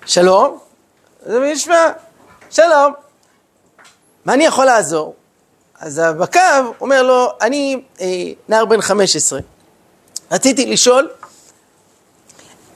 שלום, 0.06 0.58
זה 1.26 1.40
מי 1.40 1.46
ישמע, 1.46 1.90
שלום, 2.50 2.92
מה 4.25 4.35
אני 4.35 4.45
יכול 4.45 4.64
לעזור? 4.64 5.14
אז 5.81 6.02
בקו 6.19 6.40
אומר 6.81 7.02
לו, 7.02 7.28
אני 7.40 7.83
אה, 8.00 8.07
נער 8.49 8.64
בן 8.64 8.81
15, 8.81 9.40
רציתי 10.31 10.66
לשאול, 10.66 11.11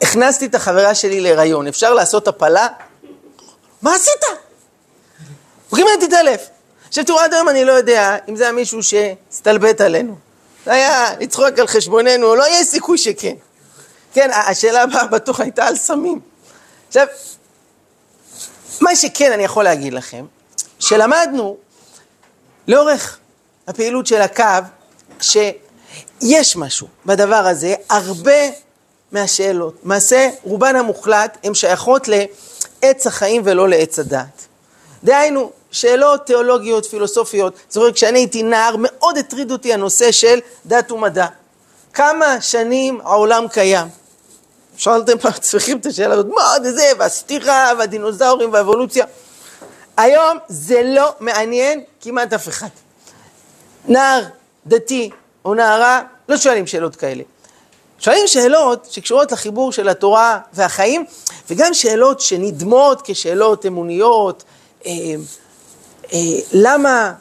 הכנסתי 0.02 0.47
את 0.47 0.55
החברה 0.55 0.95
שלי 0.95 1.21
להיריון, 1.21 1.67
אפשר 1.67 1.95
לעשות 1.95 2.28
הפלה? 2.28 2.69
מה 3.83 3.95
עשית? 3.95 4.23
הוא 5.71 5.78
כמעט 5.78 6.02
התעלף. 6.02 6.49
עכשיו 6.88 7.05
תראו, 7.05 7.19
עד 7.19 7.35
היום 7.35 7.49
אני 7.49 7.64
לא 7.64 7.73
יודע 7.73 8.17
אם 8.28 8.37
זה 8.37 8.43
היה 8.43 8.52
מישהו 8.52 8.81
שהסתלבט 8.83 9.81
עלינו. 9.81 10.17
זה 10.64 10.73
היה 10.73 11.14
לצחוק 11.21 11.59
על 11.59 11.67
חשבוננו, 11.67 12.35
לא 12.35 12.45
יהיה 12.45 12.64
סיכוי 12.64 12.99
שכן. 12.99 13.35
כן, 14.12 14.31
השאלה 14.31 14.83
הבאה 14.83 15.07
בטוח 15.07 15.40
הייתה 15.40 15.67
על 15.67 15.76
סמים. 15.76 16.21
עכשיו, 16.88 17.07
מה 18.81 18.97
שכן 18.97 19.33
אני 19.33 19.45
יכול 19.45 19.64
להגיד 19.64 19.93
לכם, 19.93 20.25
שלמדנו 20.78 21.56
לאורך 22.68 23.18
הפעילות 23.66 24.06
של 24.06 24.20
הקו, 24.20 24.44
שיש 25.20 26.56
משהו 26.56 26.87
בדבר 27.06 27.47
הזה, 27.47 27.75
הרבה 27.90 28.50
מהשאלות, 29.12 29.75
למעשה 29.85 30.30
רובן 30.42 30.76
המוחלט, 30.76 31.38
הן 31.44 31.54
שייכות 31.54 32.08
לעץ 32.08 33.06
החיים 33.06 33.42
ולא 33.44 33.68
לעץ 33.68 33.99
הדעת. 33.99 34.47
דהיינו, 35.04 35.50
שאלות 35.70 36.26
תיאולוגיות, 36.26 36.87
פילוסופיות. 36.87 37.54
זוכר, 37.70 37.92
כשאני 37.92 38.18
הייתי 38.18 38.42
נער, 38.42 38.75
מאוד 38.78 39.18
הטריד 39.18 39.50
אותי 39.50 39.73
הנושא 39.73 40.12
של 40.12 40.38
דת 40.66 40.92
ומדע. 40.92 41.26
כמה 41.92 42.40
שנים 42.40 43.00
העולם 43.00 43.49
קיים? 43.49 43.88
שאלתם 44.76 45.18
פעם 45.18 45.32
עצמכם 45.32 45.78
את 45.78 45.87
השאלה 45.87 46.14
הזאת, 46.14 46.26
מה 46.26 46.70
זה, 46.70 46.90
והסתירה, 46.99 47.73
והדינוזאורים, 47.78 48.52
והאבולוציה. 48.52 49.06
היום 49.99 50.38
זה 50.49 50.83
לא 50.85 51.14
מעניין 51.21 51.85
כמעט 52.00 52.33
אף 52.33 52.49
אחד. 52.49 52.69
נער 53.88 54.23
דתי 54.67 55.11
או 55.45 55.55
נערה 55.55 56.02
לא 56.28 56.37
שואלים 56.37 56.67
שאלות 56.67 56.97
כאלה. 56.97 57.23
שואלים 57.99 58.26
שאלות 58.26 58.87
שקשורות 58.90 59.33
לחיבור 59.33 59.73
של 59.73 59.88
התורה 59.88 60.38
והחיים, 60.52 61.05
וגם 61.50 61.75
שאלות 61.75 62.21
שנדמות 62.21 63.02
כשאלות 63.05 63.67
אמוניות, 63.67 64.45
אה, 64.87 64.93
אה, 66.12 66.19
למה 66.52 67.12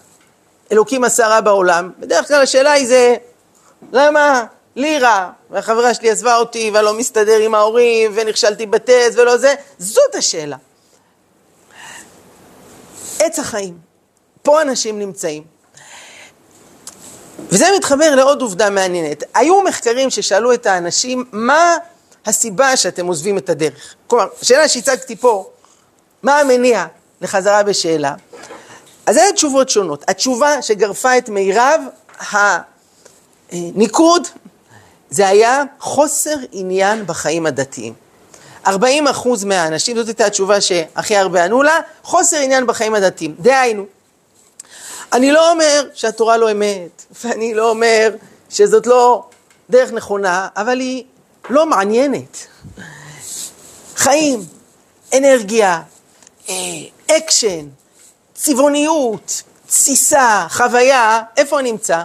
אלוקים 0.72 1.04
עשה 1.04 1.28
רע 1.28 1.42
בעולם? 1.42 1.92
בדרך 2.00 2.28
כלל 2.28 2.42
השאלה 2.42 2.72
היא 2.72 2.88
זה, 2.88 3.16
למה 3.92 4.46
לי 4.76 5.00
רע, 5.00 5.30
והחברה 5.50 5.94
שלי 5.94 6.10
עזבה 6.10 6.36
אותי, 6.36 6.72
ואני 6.74 6.86
לא 6.86 6.94
מסתדר 6.94 7.38
עם 7.38 7.56
ההורים, 7.56 8.12
ונכשלתי 8.16 8.66
בטז 8.66 9.18
ולא 9.20 9.38
זה, 9.38 9.56
זאת 9.80 10.16
השאלה. 10.16 10.58
עץ 13.20 13.40
החיים, 13.40 13.78
פה 14.44 14.62
אנשים 14.62 15.00
נמצאים. 15.00 15.44
וזה 17.50 17.66
מתחבר 17.78 18.16
לעוד 18.16 18.42
עובדה 18.42 18.70
מעניינת. 18.70 19.24
היו 19.34 19.64
מחקרים 19.64 20.10
ששאלו 20.10 20.54
את 20.54 20.66
האנשים, 20.66 21.26
מה 21.32 21.76
הסיבה 22.26 22.78
שאתם 22.78 23.08
עוזבים 23.08 23.38
את 23.38 23.50
הדרך? 23.50 23.96
כלומר, 24.08 24.28
השאלה 24.42 24.68
שהצגתי 24.68 25.16
פה, 25.16 25.50
מה 26.24 26.40
המניע 26.40 26.86
לחזרה 27.22 27.64
בשאלה? 27.64 28.14
אז 29.06 29.18
היו 29.18 29.34
תשובות 29.34 29.70
שונות. 29.70 30.04
התשובה 30.08 30.62
שגרפה 30.62 31.18
את 31.18 31.30
מירב 31.30 31.82
הניקוד, 33.52 34.28
זה 35.10 35.28
היה 35.28 35.64
חוסר 35.80 36.36
עניין 36.52 37.06
בחיים 37.06 37.46
הדתיים. 37.46 37.94
40 38.68 39.08
אחוז 39.08 39.44
מהאנשים, 39.44 39.98
זאת 39.98 40.08
הייתה 40.08 40.26
התשובה 40.26 40.62
שהכי 40.62 41.16
הרבה 41.16 41.46
ענו 41.46 41.64
לה, 41.64 41.80
חוסר 42.04 42.38
עניין 42.38 42.68
בחיים 42.68 42.96
הדתיים. 42.96 43.36
דהיינו, 43.40 43.86
אני 45.14 45.32
לא 45.32 45.52
אומר 45.52 45.88
שהתורה 45.94 46.38
לא 46.38 46.52
אמת, 46.52 47.06
ואני 47.24 47.54
לא 47.54 47.70
אומר 47.70 48.16
שזאת 48.50 48.88
לא 48.88 49.24
דרך 49.70 49.92
נכונה, 49.92 50.48
אבל 50.56 50.80
היא 50.80 51.04
לא 51.50 51.66
מעניינת. 51.66 52.48
חיים, 53.96 54.46
אנרגיה, 55.18 55.82
אה, 56.50 56.54
אקשן, 57.12 57.68
צבעוניות, 58.34 59.44
תסיסה, 59.68 60.48
חוויה, 60.50 61.22
איפה 61.38 61.62
נמצא? 61.62 62.04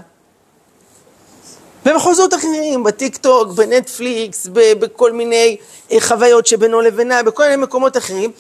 במחוזות 1.85 2.35
אחרים, 2.35 2.85
בטיק 2.85 3.17
טוק, 3.17 3.49
בנטפליקס, 3.49 4.47
בכל 4.53 5.13
מיני 5.13 5.57
אה, 5.93 6.01
חוויות 6.01 6.47
שבינו 6.47 6.81
לבינה, 6.81 7.23
בכל 7.23 7.43
מיני 7.43 7.57
מקומות 7.57 7.97
אחרים. 7.97 8.33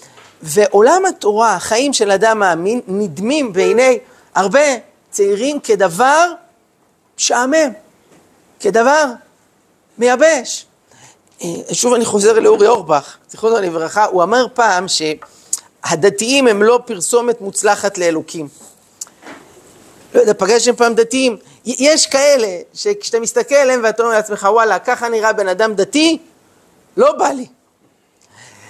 ועולם 0.42 1.02
התורה, 1.08 1.54
החיים 1.54 1.92
של 1.92 2.10
אדם 2.10 2.38
מאמין, 2.38 2.80
נדמים 2.86 3.52
בעיני 3.52 3.98
הרבה 4.34 4.60
צעירים 5.10 5.60
כדבר 5.60 6.26
משעמם, 7.18 7.72
כדבר 8.60 9.04
מייבש. 9.98 10.66
אה, 11.42 11.48
שוב 11.72 11.94
אני 11.94 12.04
חוזר 12.04 12.40
לאורי 12.40 12.66
אורבך, 12.66 13.16
זיכרונו 13.30 13.60
לברכה, 13.60 14.04
הוא 14.04 14.22
אמר 14.22 14.46
פעם 14.54 14.86
שהדתיים 14.88 16.46
הם 16.46 16.62
לא 16.62 16.80
פרסומת 16.86 17.40
מוצלחת 17.40 17.98
לאלוקים. 17.98 18.48
לא 20.14 20.20
יודע, 20.20 20.32
פגשתם 20.34 20.76
פעם 20.76 20.94
דתיים? 20.94 21.36
יש 21.66 22.06
כאלה 22.06 22.58
שכשאתה 22.74 23.20
מסתכל 23.20 23.54
עליהם 23.54 23.80
ואתה 23.84 24.02
אומר 24.02 24.14
לעצמך, 24.14 24.48
וואלה, 24.52 24.78
ככה 24.78 25.08
נראה 25.08 25.32
בן 25.32 25.48
אדם 25.48 25.74
דתי? 25.74 26.18
לא 26.96 27.12
בא 27.12 27.28
לי. 27.28 27.46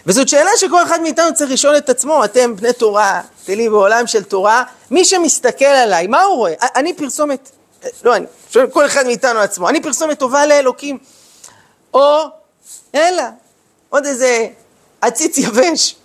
וזאת 0.06 0.28
שאלה 0.28 0.50
שכל 0.56 0.82
אחד 0.82 1.00
מאיתנו 1.00 1.34
צריך 1.34 1.50
לשאול 1.50 1.76
את 1.76 1.90
עצמו, 1.90 2.24
אתם 2.24 2.56
בני 2.56 2.72
תורה, 2.72 3.20
תהילים 3.44 3.72
בעולם 3.72 4.06
של 4.06 4.22
תורה, 4.22 4.64
מי 4.90 5.04
שמסתכל 5.04 5.64
עליי, 5.64 6.06
מה 6.06 6.22
הוא 6.22 6.36
רואה? 6.36 6.52
אני 6.76 6.94
פרסומת, 6.94 7.50
לא 8.04 8.16
אני, 8.16 8.26
שואל 8.50 8.66
כל 8.70 8.86
אחד 8.86 9.06
מאיתנו 9.06 9.40
עצמו, 9.40 9.68
אני 9.68 9.82
פרסומת 9.82 10.18
טובה 10.18 10.46
לאלוקים, 10.46 10.98
או, 11.94 12.22
אלא, 12.94 13.22
עוד 13.88 14.06
איזה 14.06 14.46
עציץ 15.00 15.38
יבש. 15.38 15.96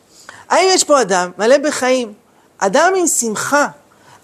האם 0.49 0.67
יש 0.69 0.83
פה 0.83 1.01
אדם 1.01 1.31
מלא 1.37 1.57
בחיים, 1.57 2.13
אדם 2.57 2.93
עם 2.97 3.07
שמחה, 3.07 3.67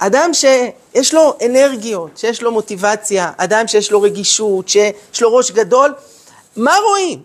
אדם 0.05 0.31
שיש 0.33 1.13
לו 1.13 1.37
אנרגיות, 1.45 2.17
שיש 2.17 2.41
לו 2.41 2.51
מוטיבציה, 2.51 3.31
אדם 3.37 3.67
שיש 3.67 3.91
לו 3.91 4.01
רגישות, 4.01 4.69
שיש 4.69 5.21
לו 5.21 5.35
ראש 5.35 5.51
גדול, 5.51 5.93
מה 6.55 6.75
רואים 6.89 7.21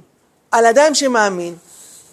על 0.50 0.66
אדם 0.66 0.94
שמאמין? 0.94 1.56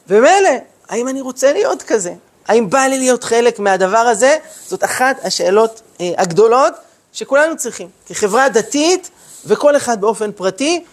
ומילא, 0.07 0.49
האם 0.89 1.07
אני 1.07 1.21
רוצה 1.21 1.53
להיות 1.53 1.83
כזה? 1.83 2.13
האם 2.47 2.69
בא 2.69 2.79
לי 2.79 2.97
להיות 2.97 3.23
חלק 3.23 3.59
מהדבר 3.59 3.97
הזה? 3.97 4.37
זאת 4.67 4.83
אחת 4.83 5.17
השאלות 5.23 5.81
אה, 6.01 6.11
הגדולות 6.17 6.73
שכולנו 7.13 7.57
צריכים, 7.57 7.89
כחברה 8.05 8.49
דתית 8.49 9.09
וכל 9.45 9.77
אחד 9.77 10.01
באופן 10.01 10.31
פרטי, 10.31 10.83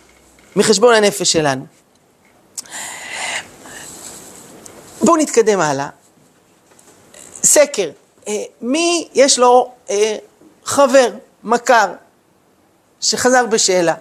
מחשבון 0.56 0.94
הנפש 0.94 1.32
שלנו. 1.32 1.64
בואו 5.00 5.16
נתקדם 5.16 5.60
הלאה. 5.60 5.88
סקר, 7.44 7.90
מי 8.60 9.08
יש 9.14 9.38
לו 9.38 9.70
אה, 9.90 10.16
חבר, 10.64 11.10
מכר, 11.44 11.86
שחזר 13.00 13.46
בשאלה? 13.46 13.94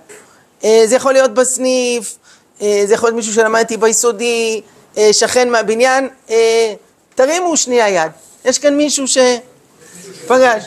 אה, 0.63 0.83
זה 0.85 0.95
יכול 0.95 1.13
להיות 1.13 1.33
בסניף, 1.33 2.17
אה, 2.61 2.83
זה 2.85 2.93
יכול 2.93 3.09
להיות 3.09 3.15
מישהו 3.15 3.33
שלמדתי 3.33 3.77
ביסודי, 3.77 4.61
אה, 4.97 5.13
שכן 5.13 5.49
מהבניין, 5.49 6.09
אה, 6.29 6.73
תרימו 7.15 7.57
שנייה 7.57 7.89
יד. 7.89 8.11
יש 8.45 8.59
כאן 8.59 8.77
מישהו 8.77 9.05
שפגש, 9.07 10.63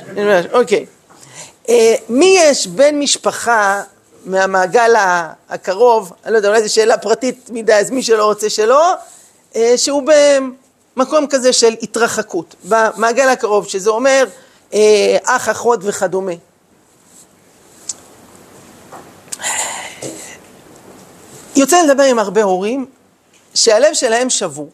אוקיי. 0.53 0.87
אה, 1.69 1.95
מי 2.09 2.37
יש 2.41 2.67
בן 2.67 2.99
משפחה 2.99 3.83
מהמעגל 4.25 4.95
הקרוב, 5.49 6.13
אני 6.25 6.33
לא 6.33 6.37
יודע, 6.37 6.49
אולי 6.49 6.63
זו 6.63 6.75
שאלה 6.75 6.99
פרטית 6.99 7.51
מדי, 7.51 7.75
אז 7.75 7.91
מי 7.91 8.03
שלא 8.03 8.25
רוצה 8.25 8.51
שלא, 8.51 8.95
שהוא 9.77 10.03
במקום 10.97 11.27
כזה 11.27 11.53
של 11.53 11.75
התרחקות, 11.83 12.55
במעגל 12.65 13.29
הקרוב, 13.29 13.69
שזה 13.69 13.91
אומר 13.91 14.27
אח, 15.25 15.49
אחות 15.49 15.81
וכדומה. 15.83 16.33
יוצא 21.57 21.83
לדבר 21.83 22.03
עם 22.03 22.19
הרבה 22.19 22.43
הורים 22.43 22.87
שהלב 23.55 23.95
שלהם 23.95 24.31
שבור. 24.31 24.71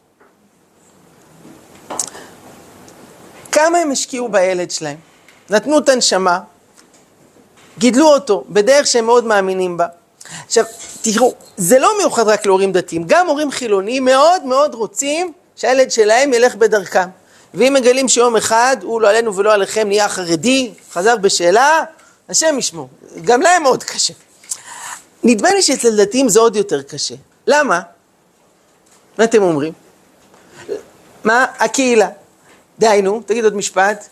כמה 3.51 3.77
הם 3.77 3.91
השקיעו 3.91 4.29
בילד 4.29 4.71
שלהם, 4.71 4.97
נתנו 5.49 5.79
את 5.79 5.89
הנשמה, 5.89 6.39
גידלו 7.77 8.07
אותו 8.07 8.43
בדרך 8.49 8.87
שהם 8.87 9.05
מאוד 9.05 9.23
מאמינים 9.23 9.77
בה. 9.77 9.87
עכשיו, 10.45 10.65
תראו, 11.01 11.33
זה 11.57 11.79
לא 11.79 11.97
מיוחד 11.97 12.27
רק 12.27 12.45
להורים 12.45 12.71
דתיים, 12.71 13.03
גם 13.07 13.27
הורים 13.27 13.51
חילוניים 13.51 14.05
מאוד 14.05 14.43
מאוד 14.43 14.73
רוצים 14.73 15.33
שהילד 15.61 15.91
שלהם 15.91 16.33
ילך 16.33 16.55
בדרכם. 16.55 17.09
ואם 17.53 17.73
מגלים 17.73 18.07
שיום 18.07 18.35
אחד 18.35 18.77
הוא 18.81 19.01
לא 19.01 19.09
עלינו 19.09 19.35
ולא 19.35 19.53
עליכם 19.53 19.87
נהיה 19.87 20.09
חרדי, 20.09 20.71
חזר 20.91 21.17
בשאלה, 21.17 21.83
השם 22.29 22.55
ישמור, 22.59 22.89
גם 23.23 23.41
להם 23.41 23.63
מאוד 23.63 23.83
קשה. 23.83 24.13
נדמה 25.23 25.51
לי 25.53 25.61
שאצל 25.61 25.97
דתיים 25.97 26.29
זה 26.29 26.39
עוד 26.39 26.55
יותר 26.55 26.81
קשה. 26.81 27.15
למה? 27.47 27.81
מה 29.17 29.23
אתם 29.23 29.41
אומרים? 29.41 29.73
מה? 31.23 31.45
הקהילה. 31.59 32.09
דהיינו, 32.79 33.21
תגיד 33.25 33.43
עוד 33.43 33.55
משפט. 33.55 34.07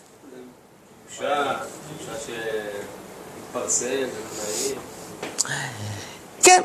כן, 6.42 6.62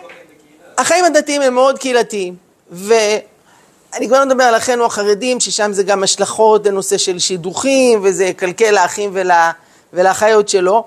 החיים 0.78 1.06
הדתיים 1.06 1.42
הם 1.42 1.54
מאוד 1.54 1.80
קהילתיים, 1.80 2.36
ואני 3.96 4.08
כבר 4.08 4.20
לא 4.20 4.26
מדבר 4.26 4.44
על 4.44 4.58
אחינו 4.58 4.86
החרדים, 4.86 5.40
ששם 5.40 5.74
זה 5.74 5.84
גם 5.84 6.04
השלכות 6.04 6.68
לנושא 6.68 6.98
של 6.98 7.20
שידוכים, 7.20 8.00
וזה 8.04 8.26
יקלקל 8.26 8.72
לאחים 8.72 9.10
ול... 9.14 9.32
ולאחיות 9.94 10.50
שלו, 10.50 10.84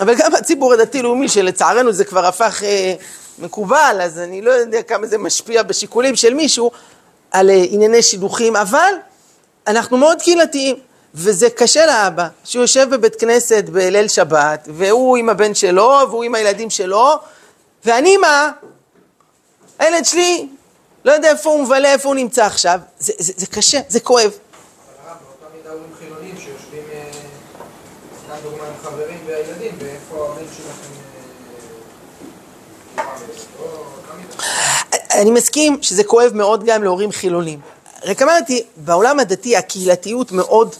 אבל 0.00 0.14
גם 0.18 0.34
הציבור 0.34 0.72
הדתי-לאומי, 0.72 1.28
שלצערנו 1.28 1.92
זה 1.92 2.04
כבר 2.04 2.26
הפך 2.26 2.62
אה, 2.62 2.94
מקובל, 3.38 3.98
אז 4.02 4.18
אני 4.18 4.42
לא 4.42 4.50
יודע 4.50 4.82
כמה 4.82 5.06
זה 5.06 5.18
משפיע 5.18 5.62
בשיקולים 5.62 6.16
של 6.16 6.34
מישהו 6.34 6.70
על 7.30 7.50
אה, 7.50 7.64
ענייני 7.70 8.02
שידוכים, 8.02 8.56
אבל 8.56 8.92
אנחנו 9.66 9.96
מאוד 9.96 10.22
קהילתיים, 10.22 10.76
וזה 11.14 11.50
קשה 11.50 11.86
לאבא, 11.86 12.28
שהוא 12.44 12.62
יושב 12.62 12.86
בבית 12.90 13.16
כנסת 13.16 13.64
בליל 13.64 14.08
שבת, 14.08 14.68
והוא 14.72 15.16
עם 15.16 15.28
הבן 15.28 15.54
שלו, 15.54 15.98
והוא 16.10 16.24
עם 16.24 16.34
הילדים 16.34 16.70
שלו, 16.70 17.12
ואני 17.84 18.16
מה? 18.16 18.50
הילד 19.78 20.04
שלי 20.04 20.48
לא 21.04 21.12
יודע 21.12 21.30
איפה 21.30 21.50
הוא 21.50 21.64
מבלה, 21.64 21.92
איפה 21.92 22.08
הוא 22.08 22.16
נמצא 22.16 22.44
עכשיו, 22.44 22.80
זה, 22.98 23.12
זה, 23.18 23.32
זה 23.36 23.46
קשה, 23.46 23.80
זה 23.88 24.00
כואב. 24.00 24.24
אבל 24.24 24.32
הרב, 25.08 25.16
באותה 25.22 25.56
מידה 25.56 25.70
הורים 25.70 25.90
חילונים 25.98 26.36
שיושבים, 26.36 26.82
אה, 26.92 27.10
סתם 28.24 28.34
דוגמא 28.42 28.64
עם 28.66 28.72
חברים 28.82 29.18
והילדים, 29.26 29.74
ואיפה 29.78 30.28
הבן 30.28 30.44
שלכם... 30.56 30.92
אה. 32.98 33.04
אני 35.20 35.30
מסכים 35.30 35.78
שזה 35.82 36.04
כואב 36.04 36.30
מאוד 36.34 36.64
גם 36.64 36.82
להורים 36.82 37.12
חילונים. 37.12 37.60
רק 38.04 38.22
אמרתי, 38.22 38.64
בעולם 38.76 39.20
הדתי 39.20 39.56
הקהילתיות 39.56 40.32
מאוד 40.32 40.74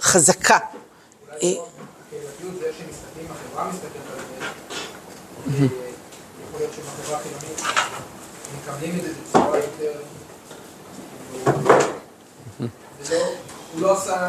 חזקה. 0.00 0.58
אולי 0.58 1.54
לא 1.54 1.66
הקהילתיות 2.06 2.60
זה 2.60 2.66
שמסתכלים, 2.78 3.26
החברה 3.30 3.70
מסתכלת 3.72 3.92
על 4.12 4.18
זה, 4.18 4.24
אה, 5.64 5.68
יכול 6.48 6.60
להיות 6.60 6.72
שבחברה 6.74 7.18
החילונית 7.18 7.60
מקבלים 8.64 8.96
את 8.98 9.02
זה 9.02 9.08
בצורה 9.28 9.58
יותר... 9.58 9.68
זה 9.80 9.86
לא- 11.32 11.33
הוא 13.74 13.82
לא 13.82 13.92
עשה 13.92 14.28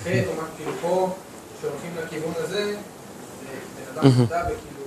חטא 0.00 0.22
או 0.26 0.32
משהו, 0.32 0.44
כאילו 0.56 0.72
פה, 0.80 1.14
שהולכים 1.60 1.96
לכיוון 2.04 2.32
הזה, 2.36 2.64
זה 2.64 2.74
בן 3.94 4.00
אדם 4.00 4.10
מודע 4.18 4.42
וכאילו, 4.46 4.84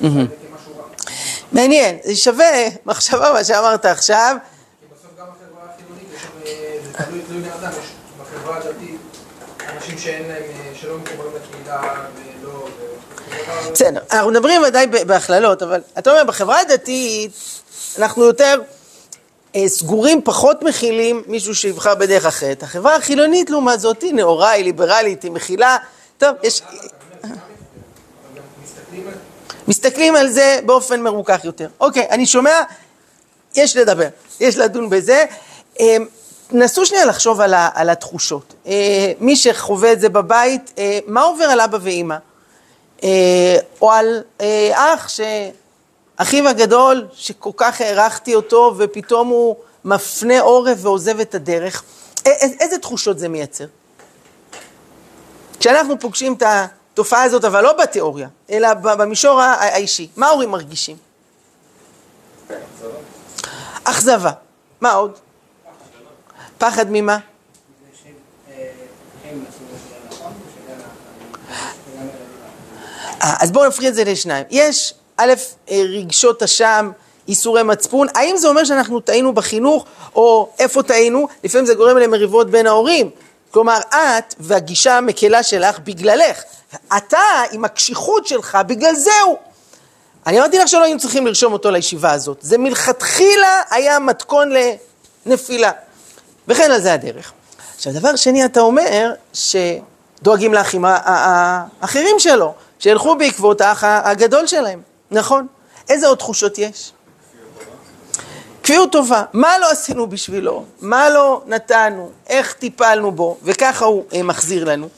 הוא 0.00 0.08
עשה 0.08 0.34
כמשהו 0.50 0.78
רע. 0.78 0.84
מעניין, 1.52 1.98
זה 2.04 2.16
שווה 2.16 2.68
מחשבה 2.86 3.32
מה 3.32 3.44
שאמרת 3.44 3.84
עכשיו. 3.84 4.36
כי 4.80 4.86
בסוף 4.94 5.10
גם 5.18 5.26
בחברה 5.26 5.68
החילונית 5.74 6.08
אה, 6.46 6.78
זה 6.84 7.04
תלוי 7.04 7.20
תלוי 7.28 7.42
בן 7.42 7.50
אדם, 7.50 7.70
יש 7.70 7.92
בחברה 8.20 8.56
הדתית 8.56 9.00
אנשים 9.76 9.98
שאין 9.98 10.28
להם, 10.28 10.42
אה, 10.42 10.72
שלא 10.74 10.98
מחוברים 10.98 11.32
לקהילה 11.36 12.06
ולא... 12.42 12.68
בסדר, 13.72 14.00
אנחנו 14.12 14.30
מדברים 14.30 14.62
ודאי 14.62 14.86
בהכללות, 14.86 15.62
אבל 15.62 15.80
אתה 15.98 16.10
אומר, 16.10 16.24
בחברה 16.24 16.60
הדתית 16.60 17.32
אנחנו 17.98 18.24
יותר 18.24 18.60
סגורים, 19.66 20.20
פחות 20.24 20.62
מכילים 20.62 21.22
מישהו 21.26 21.54
שיבחר 21.54 21.94
בדרך 21.94 22.26
אחרת. 22.26 22.62
החברה 22.62 22.96
החילונית, 22.96 23.50
לעומת 23.50 23.80
זאת, 23.80 24.02
היא 24.02 24.14
נאורה, 24.14 24.50
היא 24.50 24.64
ליברלית, 24.64 25.22
היא 25.22 25.32
מכילה. 25.32 25.76
טוב, 26.18 26.30
יש... 26.42 26.62
מסתכלים 29.68 30.16
על 30.16 30.28
זה 30.28 30.60
באופן 30.66 31.00
מרוכך 31.00 31.44
יותר. 31.44 31.68
אוקיי, 31.80 32.06
אני 32.10 32.26
שומע, 32.26 32.60
יש 33.56 33.76
לדבר, 33.76 34.08
יש 34.40 34.56
לדון 34.56 34.90
בזה. 34.90 35.24
אה, 35.80 35.96
נסו 36.50 36.86
שנייה 36.86 37.04
לחשוב 37.04 37.40
על, 37.40 37.54
ה, 37.54 37.68
על 37.74 37.90
התחושות. 37.90 38.54
אה, 38.66 39.12
מי 39.20 39.36
שחווה 39.36 39.92
את 39.92 40.00
זה 40.00 40.08
בבית, 40.08 40.72
אה, 40.78 40.98
מה 41.06 41.22
עובר 41.22 41.44
על 41.44 41.60
אבא 41.60 41.78
ואימא? 41.82 42.16
אה, 43.04 43.56
או 43.80 43.92
על 43.92 44.22
אה, 44.40 44.94
אח 44.94 45.08
שאחיו 46.24 46.48
הגדול, 46.48 47.06
שכל 47.14 47.50
כך 47.56 47.80
הערכתי 47.80 48.34
אותו, 48.34 48.74
ופתאום 48.78 49.28
הוא 49.28 49.56
מפנה 49.84 50.40
עורף 50.40 50.78
ועוזב 50.80 51.20
את 51.20 51.34
הדרך. 51.34 51.82
א- 52.26 52.28
א- 52.28 52.60
איזה 52.60 52.78
תחושות 52.78 53.18
זה 53.18 53.28
מייצר? 53.28 53.64
כשאנחנו 55.60 56.00
פוגשים 56.00 56.32
את 56.34 56.42
התופעה 56.46 57.22
הזאת, 57.22 57.44
אבל 57.44 57.62
לא 57.62 57.72
בתיאוריה, 57.72 58.28
אלא 58.50 58.74
במישור 58.74 59.40
האישי, 59.40 60.08
מה 60.16 60.26
ההורים 60.26 60.50
מרגישים? 60.50 60.96
אכזבה. 63.84 64.32
מה 64.80 64.92
עוד? 64.92 65.18
פחד 66.58 66.86
ממה? 66.90 67.18
אה, 73.22 73.34
אז 73.40 73.52
בואו 73.52 73.68
נפריד 73.68 73.88
את 73.88 73.94
זה 73.94 74.04
לשניים. 74.04 74.44
יש, 74.50 74.94
א', 75.22 75.32
אה, 75.70 75.82
רגשות 75.88 76.42
אשם, 76.42 76.90
איסורי 77.28 77.62
מצפון, 77.62 78.06
האם 78.14 78.36
זה 78.36 78.48
אומר 78.48 78.64
שאנחנו 78.64 79.00
טעינו 79.00 79.34
בחינוך, 79.34 79.84
או 80.14 80.48
איפה 80.58 80.82
טעינו? 80.82 81.28
לפעמים 81.44 81.66
זה 81.66 81.74
גורם 81.74 81.96
למריבות 81.96 82.50
בין 82.50 82.66
ההורים. 82.66 83.10
כלומר, 83.50 83.78
את 83.90 84.34
והגישה 84.40 84.98
המקלה 84.98 85.42
שלך 85.42 85.78
בגללך. 85.78 86.42
אתה 86.96 87.18
עם 87.52 87.64
הקשיחות 87.64 88.26
שלך, 88.26 88.58
בגלל 88.66 88.94
זהו. 88.94 89.36
אני 90.26 90.38
אמרתי 90.38 90.58
לך 90.58 90.68
שלא 90.68 90.84
היינו 90.84 91.00
צריכים 91.00 91.26
לרשום 91.26 91.52
אותו 91.52 91.70
לישיבה 91.70 92.12
הזאת. 92.12 92.38
זה 92.40 92.58
מלכתחילה 92.58 93.62
היה 93.70 93.98
מתכון 93.98 94.52
לנפילה. 95.26 95.70
וכן 96.48 96.70
על 96.70 96.80
זה 96.80 96.92
הדרך. 96.92 97.32
עכשיו, 97.76 97.92
דבר 97.92 98.16
שני, 98.16 98.44
אתה 98.44 98.60
אומר 98.60 99.12
שדואגים 99.32 100.54
לאחים 100.54 100.84
האחרים 100.84 102.18
שלו, 102.18 102.54
שילכו 102.78 103.16
בעקבות 103.16 103.60
האח 103.60 103.84
הגדול 103.84 104.46
שלהם. 104.46 104.91
נכון. 105.12 105.46
איזה 105.88 106.06
עוד 106.06 106.18
תחושות 106.18 106.58
יש? 106.58 106.92
כפיות 108.62 108.92
טובה. 108.92 109.22
מה 109.32 109.58
לא 109.58 109.70
עשינו 109.70 110.06
בשבילו? 110.06 110.64
מה 110.80 111.10
לא 111.10 111.42
נתנו? 111.46 112.10
איך 112.28 112.52
טיפלנו 112.52 113.12
בו? 113.12 113.36
וככה 113.42 113.84
הוא 113.84 114.04
אה, 114.14 114.22
מחזיר 114.22 114.64
לנו. 114.64 114.88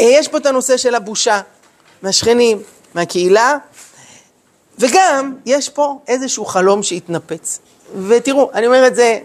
אה, 0.00 0.04
יש 0.04 0.28
פה 0.28 0.38
את 0.38 0.46
הנושא 0.46 0.76
של 0.76 0.94
הבושה 0.94 1.40
מהשכנים, 2.02 2.62
מהקהילה, 2.94 3.56
וגם 4.78 5.34
יש 5.46 5.68
פה 5.68 5.98
איזשהו 6.08 6.44
חלום 6.44 6.82
שהתנפץ. 6.82 7.58
ותראו, 8.08 8.50
אני 8.54 8.66
אומר 8.66 8.86
את 8.86 8.94
זה 8.94 9.18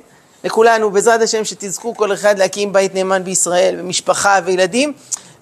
לכולנו, 0.43 0.91
בעזרת 0.91 1.21
השם 1.21 1.45
שתזכו 1.45 1.95
כל 1.95 2.13
אחד 2.13 2.39
להקים 2.39 2.73
בית 2.73 2.93
נאמן 2.95 3.23
בישראל, 3.23 3.75
ומשפחה 3.79 4.39
וילדים, 4.45 4.93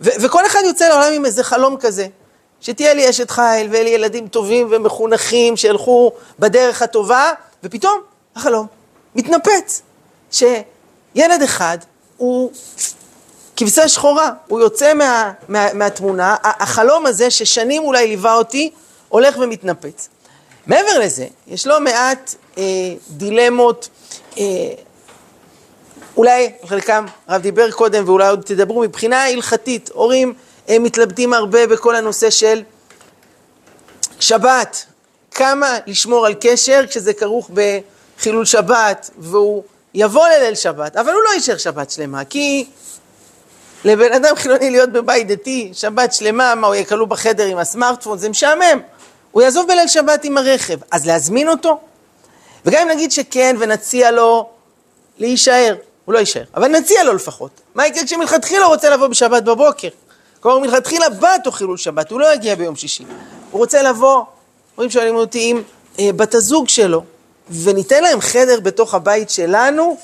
ו- 0.01 0.09
וכל 0.21 0.45
אחד 0.45 0.59
יוצא 0.65 0.87
לעולם 0.87 1.13
עם 1.13 1.25
איזה 1.25 1.43
חלום 1.43 1.77
כזה. 1.79 2.07
שתהיה 2.61 2.93
לי 2.93 3.09
אשת 3.09 3.31
חיל 3.31 3.67
ויהיה 3.71 3.83
לי 3.83 3.89
ילדים 3.89 4.27
טובים 4.27 4.67
ומחונכים 4.71 5.57
שילכו 5.57 6.11
בדרך 6.39 6.81
הטובה, 6.81 7.31
ופתאום 7.63 8.01
החלום 8.35 8.67
מתנפץ. 9.15 9.81
שילד 10.31 11.41
אחד 11.43 11.77
הוא 12.17 12.51
כבשה 13.55 13.87
שחורה, 13.87 14.31
הוא 14.47 14.59
יוצא 14.59 14.93
מה, 14.93 15.31
מה, 15.47 15.73
מהתמונה, 15.73 16.35
החלום 16.43 17.05
הזה 17.05 17.31
ששנים 17.31 17.83
אולי 17.83 18.07
ליווה 18.07 18.35
אותי, 18.35 18.71
הולך 19.09 19.37
ומתנפץ. 19.37 20.09
מעבר 20.67 20.99
לזה, 20.99 21.25
יש 21.47 21.67
לא 21.67 21.79
מעט 21.79 22.35
אה, 22.57 22.63
דילמות, 23.09 23.89
אה, 24.37 24.43
אולי 26.17 26.51
חלקם 26.65 27.05
הרב 27.27 27.41
דיבר 27.41 27.71
קודם 27.71 28.03
ואולי 28.05 28.27
עוד 28.29 28.41
תדברו 28.45 28.81
מבחינה 28.81 29.25
הלכתית, 29.25 29.89
הורים 29.93 30.33
הם 30.69 30.83
מתלבטים 30.83 31.33
הרבה 31.33 31.67
בכל 31.67 31.95
הנושא 31.95 32.29
של 32.29 32.63
שבת, 34.19 34.85
כמה 35.31 35.77
לשמור 35.87 36.25
על 36.25 36.33
קשר 36.41 36.81
כשזה 36.89 37.13
כרוך 37.13 37.49
בחילול 37.53 38.45
שבת 38.45 39.09
והוא 39.17 39.63
יבוא 39.93 40.27
לליל 40.27 40.55
שבת, 40.55 40.97
אבל 40.97 41.13
הוא 41.13 41.21
לא 41.23 41.33
יישאר 41.33 41.57
שבת 41.57 41.91
שלמה, 41.91 42.25
כי 42.25 42.65
לבן 43.85 44.13
אדם 44.13 44.35
חילוני 44.35 44.69
להיות 44.69 44.89
בבית 44.89 45.27
דתי, 45.27 45.71
שבת 45.73 46.13
שלמה, 46.13 46.55
מה 46.55 46.67
הוא 46.67 46.75
יהיה 46.75 46.85
כלוא 46.85 47.07
בחדר 47.07 47.45
עם 47.45 47.57
הסמארטפון, 47.57 48.17
זה 48.17 48.29
משעמם. 48.29 48.79
הוא 49.31 49.41
יעזוב 49.41 49.67
בליל 49.67 49.87
שבת 49.87 50.23
עם 50.23 50.37
הרכב, 50.37 50.77
אז 50.91 51.05
להזמין 51.05 51.49
אותו? 51.49 51.79
וגם 52.65 52.81
אם 52.81 52.95
נגיד 52.95 53.11
שכן 53.11 53.55
ונציע 53.59 54.11
לו 54.11 54.49
להישאר, 55.17 55.75
הוא 56.05 56.13
לא 56.13 56.19
יישאר, 56.19 56.43
אבל 56.55 56.67
נציע 56.67 57.03
לו 57.03 57.13
לפחות. 57.13 57.51
מה 57.75 57.87
יקרה 57.87 58.05
כשמלכתחילה 58.05 58.65
הוא 58.65 58.73
רוצה 58.73 58.89
לבוא 58.89 59.07
בשבת 59.07 59.43
בבוקר? 59.43 59.89
כלומר, 60.39 60.59
מלכתחילה 60.59 61.09
בא 61.09 61.35
תוך 61.43 61.55
חילול 61.55 61.77
שבת, 61.77 62.11
הוא 62.11 62.19
לא 62.19 62.33
יגיע 62.33 62.55
ביום 62.55 62.75
שישי. 62.75 63.03
הוא 63.51 63.59
רוצה 63.59 63.81
לבוא, 63.81 64.23
הורים 64.75 64.91
שואלים 64.91 65.15
אותי 65.15 65.49
עם 65.49 65.61
אה, 65.99 66.09
בת 66.15 66.35
הזוג 66.35 66.69
שלו, 66.69 67.03
וניתן 67.49 68.03
להם 68.03 68.21
חדר 68.21 68.59
בתוך 68.59 68.93
הבית 68.93 69.29
שלנו, 69.29 69.97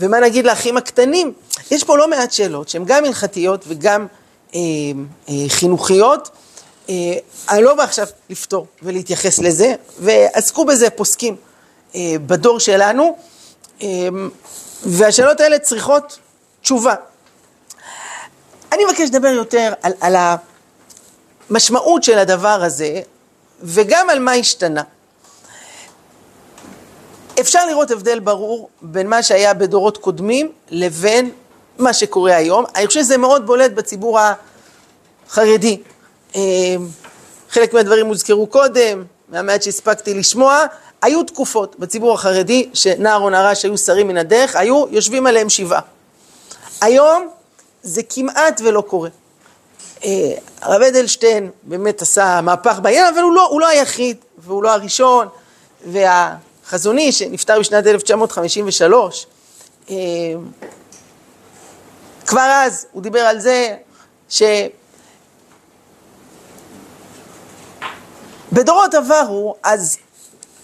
ומה 0.00 0.20
נגיד 0.20 0.46
לאחים 0.46 0.76
הקטנים? 0.76 1.32
יש 1.70 1.84
פה 1.84 1.96
לא 1.96 2.08
מעט 2.08 2.32
שאלות 2.32 2.68
שהן 2.68 2.84
גם 2.86 3.04
הלכתיות 3.04 3.64
וגם 3.68 4.06
אה, 4.54 4.60
אה, 5.28 5.34
חינוכיות. 5.48 6.30
אה, 6.88 6.94
אני 7.48 7.62
לא 7.62 7.74
בא 7.74 7.82
עכשיו 7.82 8.06
לפתור 8.30 8.66
ולהתייחס 8.82 9.38
לזה, 9.38 9.74
ועסקו 9.98 10.64
בזה 10.64 10.90
פוסקים 10.90 11.36
אה, 11.94 12.14
בדור 12.26 12.60
שלנו, 12.60 13.16
אה, 13.82 13.88
והשאלות 14.82 15.40
האלה 15.40 15.58
צריכות 15.58 16.18
תשובה. 16.62 16.94
אני 18.76 18.84
מבקש 18.84 19.08
לדבר 19.08 19.28
יותר 19.28 19.72
על, 19.82 19.92
על 20.00 20.16
המשמעות 21.50 22.02
של 22.02 22.18
הדבר 22.18 22.62
הזה, 22.62 23.00
וגם 23.62 24.10
על 24.10 24.18
מה 24.18 24.32
השתנה. 24.32 24.82
אפשר 27.40 27.66
לראות 27.66 27.90
הבדל 27.90 28.18
ברור 28.18 28.68
בין 28.82 29.08
מה 29.08 29.22
שהיה 29.22 29.54
בדורות 29.54 29.96
קודמים 29.98 30.52
לבין 30.70 31.30
מה 31.78 31.92
שקורה 31.92 32.36
היום. 32.36 32.64
אני 32.74 32.86
חושב 32.86 33.00
שזה 33.00 33.16
מאוד 33.16 33.46
בולט 33.46 33.70
בציבור 33.70 34.18
החרדי. 35.28 35.82
אה, 36.36 36.40
חלק 37.50 37.74
מהדברים 37.74 38.06
הוזכרו 38.06 38.46
קודם, 38.46 39.04
מהמעט 39.28 39.62
שהספקתי 39.62 40.14
לשמוע. 40.14 40.64
היו 41.02 41.22
תקופות 41.22 41.76
בציבור 41.78 42.14
החרדי 42.14 42.68
שנער 42.74 43.20
או 43.20 43.30
נערה 43.30 43.54
שהיו 43.54 43.78
שרים 43.78 44.08
מן 44.08 44.16
הדרך, 44.16 44.56
היו 44.56 44.84
יושבים 44.90 45.26
עליהם 45.26 45.48
שבעה. 45.48 45.80
היום 46.80 47.35
זה 47.82 48.02
כמעט 48.02 48.60
ולא 48.64 48.80
קורה. 48.80 49.08
אה, 50.04 50.10
הרב 50.60 50.82
אדלשטיין 50.82 51.50
באמת 51.62 52.02
עשה 52.02 52.40
מהפך 52.40 52.78
בעניין, 52.82 53.14
אבל 53.14 53.22
הוא 53.22 53.32
לא, 53.32 53.48
הוא 53.50 53.60
לא 53.60 53.66
היחיד 53.68 54.16
והוא 54.38 54.62
לא 54.62 54.70
הראשון. 54.72 55.28
והחזוני 55.86 57.12
שנפטר 57.12 57.60
בשנת 57.60 57.86
1953, 57.86 59.26
אה, 59.90 59.94
כבר 62.26 62.50
אז 62.64 62.86
הוא 62.92 63.02
דיבר 63.02 63.20
על 63.20 63.40
זה 63.40 63.76
שבדורות 68.52 68.94
עברו, 68.94 69.56
אז 69.62 69.96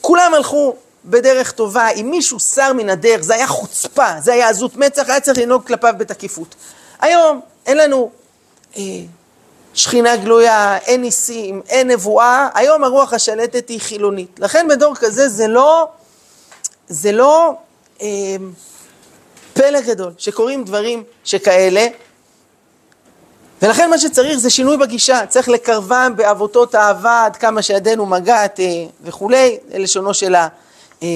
כולם 0.01 0.35
הלכו 0.35 0.77
בדרך 1.05 1.53
טובה, 1.53 1.89
אם 1.89 2.11
מישהו 2.11 2.41
שר 2.41 2.73
מן 2.73 2.91
הדרך, 2.91 3.21
זה 3.21 3.35
היה 3.35 3.47
חוצפה, 3.47 4.21
זה 4.21 4.33
היה 4.33 4.49
עזות 4.49 4.77
מצח, 4.77 5.09
היה 5.09 5.21
צריך 5.21 5.39
לנהוג 5.39 5.67
כלפיו 5.67 5.95
בתקיפות. 5.99 6.55
היום 7.03 7.41
אין 7.67 7.77
לנו 7.77 8.11
אה, 8.77 8.83
שכינה 9.75 10.17
גלויה, 10.17 10.79
אין 10.79 11.01
ניסים, 11.01 11.63
אין 11.69 11.91
נבואה, 11.91 12.49
היום 12.55 12.85
הרוח 12.85 13.13
השלטת 13.13 13.69
היא 13.69 13.81
חילונית. 13.81 14.41
לכן 14.41 14.67
בדור 14.69 14.95
כזה 14.97 15.29
זה 15.29 15.47
לא, 15.47 15.89
זה 16.89 17.13
לא 17.13 17.55
אה, 18.03 18.37
פלא 19.53 19.81
גדול 19.81 20.13
שקורים 20.19 20.65
דברים 20.65 21.05
שכאלה, 21.25 21.87
ולכן 23.63 23.91
מה 23.91 23.99
שצריך 23.99 24.39
זה 24.39 24.51
שינוי 24.51 24.77
בגישה, 24.77 25.27
צריך 25.27 25.49
לקרבם 25.49 26.13
בעבותות 26.17 26.75
אהבה 26.75 27.25
עד 27.25 27.37
כמה 27.37 27.63
שידינו 27.63 28.07
מגעת 28.07 28.61
אה, 28.61 28.85
וכולי, 29.03 29.59
לשונו 29.75 30.15
של, 30.15 30.35
ה, 30.35 30.49
אה, 31.03 31.09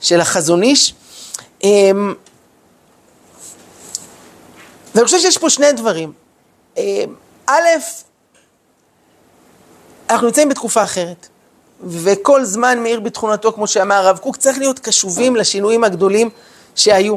של 0.00 0.20
החזון 0.20 0.62
איש. 0.62 0.94
אה, 1.64 1.90
ואני 4.94 5.04
חושב 5.04 5.18
שיש 5.18 5.38
פה 5.38 5.50
שני 5.50 5.72
דברים. 5.72 6.12
אה, 6.78 7.04
א', 7.46 7.68
אנחנו 10.10 10.26
נמצאים 10.26 10.48
בתקופה 10.48 10.82
אחרת, 10.82 11.28
וכל 11.86 12.44
זמן 12.44 12.82
מאיר 12.82 13.00
בתכונתו, 13.00 13.52
כמו 13.52 13.66
שאמר 13.66 13.94
הרב 13.94 14.18
קוק, 14.18 14.36
צריך 14.36 14.58
להיות 14.58 14.78
קשובים 14.78 15.36
לשינויים 15.36 15.84
הגדולים 15.84 16.30
שהיו. 16.74 17.16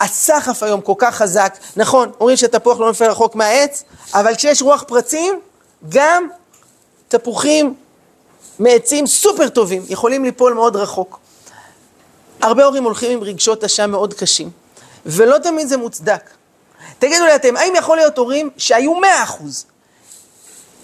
הסחף 0.00 0.62
היום 0.62 0.80
כל 0.80 0.92
כך 0.98 1.14
חזק, 1.14 1.56
נכון, 1.76 2.10
אומרים 2.20 2.36
שתפוח 2.36 2.80
לא 2.80 2.86
נופל 2.86 3.04
רחוק 3.04 3.34
מהעץ, 3.34 3.84
אבל 4.14 4.34
כשיש 4.34 4.62
רוח 4.62 4.84
פרצים, 4.86 5.40
גם 5.88 6.28
תפוחים 7.08 7.74
מעצים 8.58 9.06
סופר 9.06 9.48
טובים 9.48 9.82
יכולים 9.88 10.24
ליפול 10.24 10.52
מאוד 10.52 10.76
רחוק. 10.76 11.18
הרבה 12.42 12.64
הורים 12.64 12.84
הולכים 12.84 13.12
עם 13.12 13.22
רגשות 13.24 13.64
אשם 13.64 13.90
מאוד 13.90 14.14
קשים, 14.14 14.50
ולא 15.06 15.38
תמיד 15.38 15.68
זה 15.68 15.76
מוצדק. 15.76 16.30
תגידו 16.98 17.24
לי 17.24 17.34
אתם, 17.34 17.56
האם 17.56 17.74
יכול 17.76 17.96
להיות 17.96 18.18
הורים 18.18 18.50
שהיו 18.56 18.94
מאה 18.94 19.22
אחוז 19.22 19.64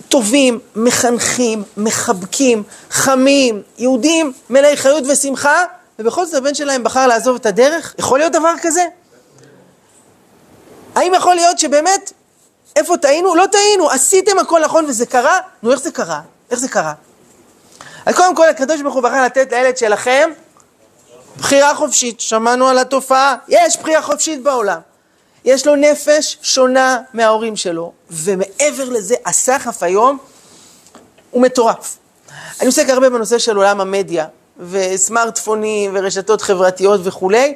טובים, 0.08 0.60
מחנכים, 0.76 1.64
מחבקים, 1.76 2.62
חמים, 2.90 3.62
יהודים, 3.78 4.32
מלאי 4.50 4.76
חיות 4.76 5.04
ושמחה, 5.06 5.64
ובכל 5.98 6.26
זאת 6.26 6.34
הבן 6.34 6.54
שלהם 6.54 6.84
בחר 6.84 7.06
לעזוב 7.06 7.36
את 7.36 7.46
הדרך? 7.46 7.94
יכול 7.98 8.18
להיות 8.18 8.32
דבר 8.32 8.54
כזה? 8.62 8.84
האם 10.94 11.14
יכול 11.14 11.34
להיות 11.34 11.58
שבאמת, 11.58 12.12
איפה 12.76 12.96
טעינו? 12.96 13.34
לא 13.34 13.46
טעינו, 13.46 13.90
עשיתם 13.90 14.38
הכל 14.38 14.60
נכון 14.64 14.84
וזה 14.84 15.06
קרה? 15.06 15.38
נו, 15.62 15.72
איך 15.72 15.80
זה 15.80 15.90
קרה? 15.90 16.20
איך 16.50 16.58
זה 16.58 16.68
קרה? 16.68 16.92
אז 18.06 18.14
קודם 18.14 18.36
כל, 18.36 18.48
הקדוש 18.48 18.82
ברוך 18.82 18.94
הוא 18.94 19.02
בחר 19.02 19.24
לתת 19.24 19.52
לילד 19.52 19.76
שלכם 19.76 20.30
בחירה 21.36 21.74
חופשית. 21.74 22.20
שמענו 22.20 22.68
על 22.68 22.78
התופעה, 22.78 23.36
יש 23.48 23.76
בחירה 23.76 24.02
חופשית 24.02 24.42
בעולם. 24.42 24.80
יש 25.44 25.66
לו 25.66 25.76
נפש 25.76 26.38
שונה 26.42 26.98
מההורים 27.14 27.56
שלו, 27.56 27.92
ומעבר 28.10 28.88
לזה, 28.88 29.14
הסחף 29.26 29.82
היום 29.82 30.18
הוא 31.30 31.42
מטורף. 31.42 31.96
אני 32.60 32.66
עוסק 32.66 32.88
הרבה 32.88 33.10
בנושא 33.10 33.38
של 33.38 33.56
עולם 33.56 33.80
המדיה, 33.80 34.26
וסמארטפונים, 34.70 35.90
ורשתות 35.94 36.42
חברתיות 36.42 37.00
וכולי, 37.04 37.54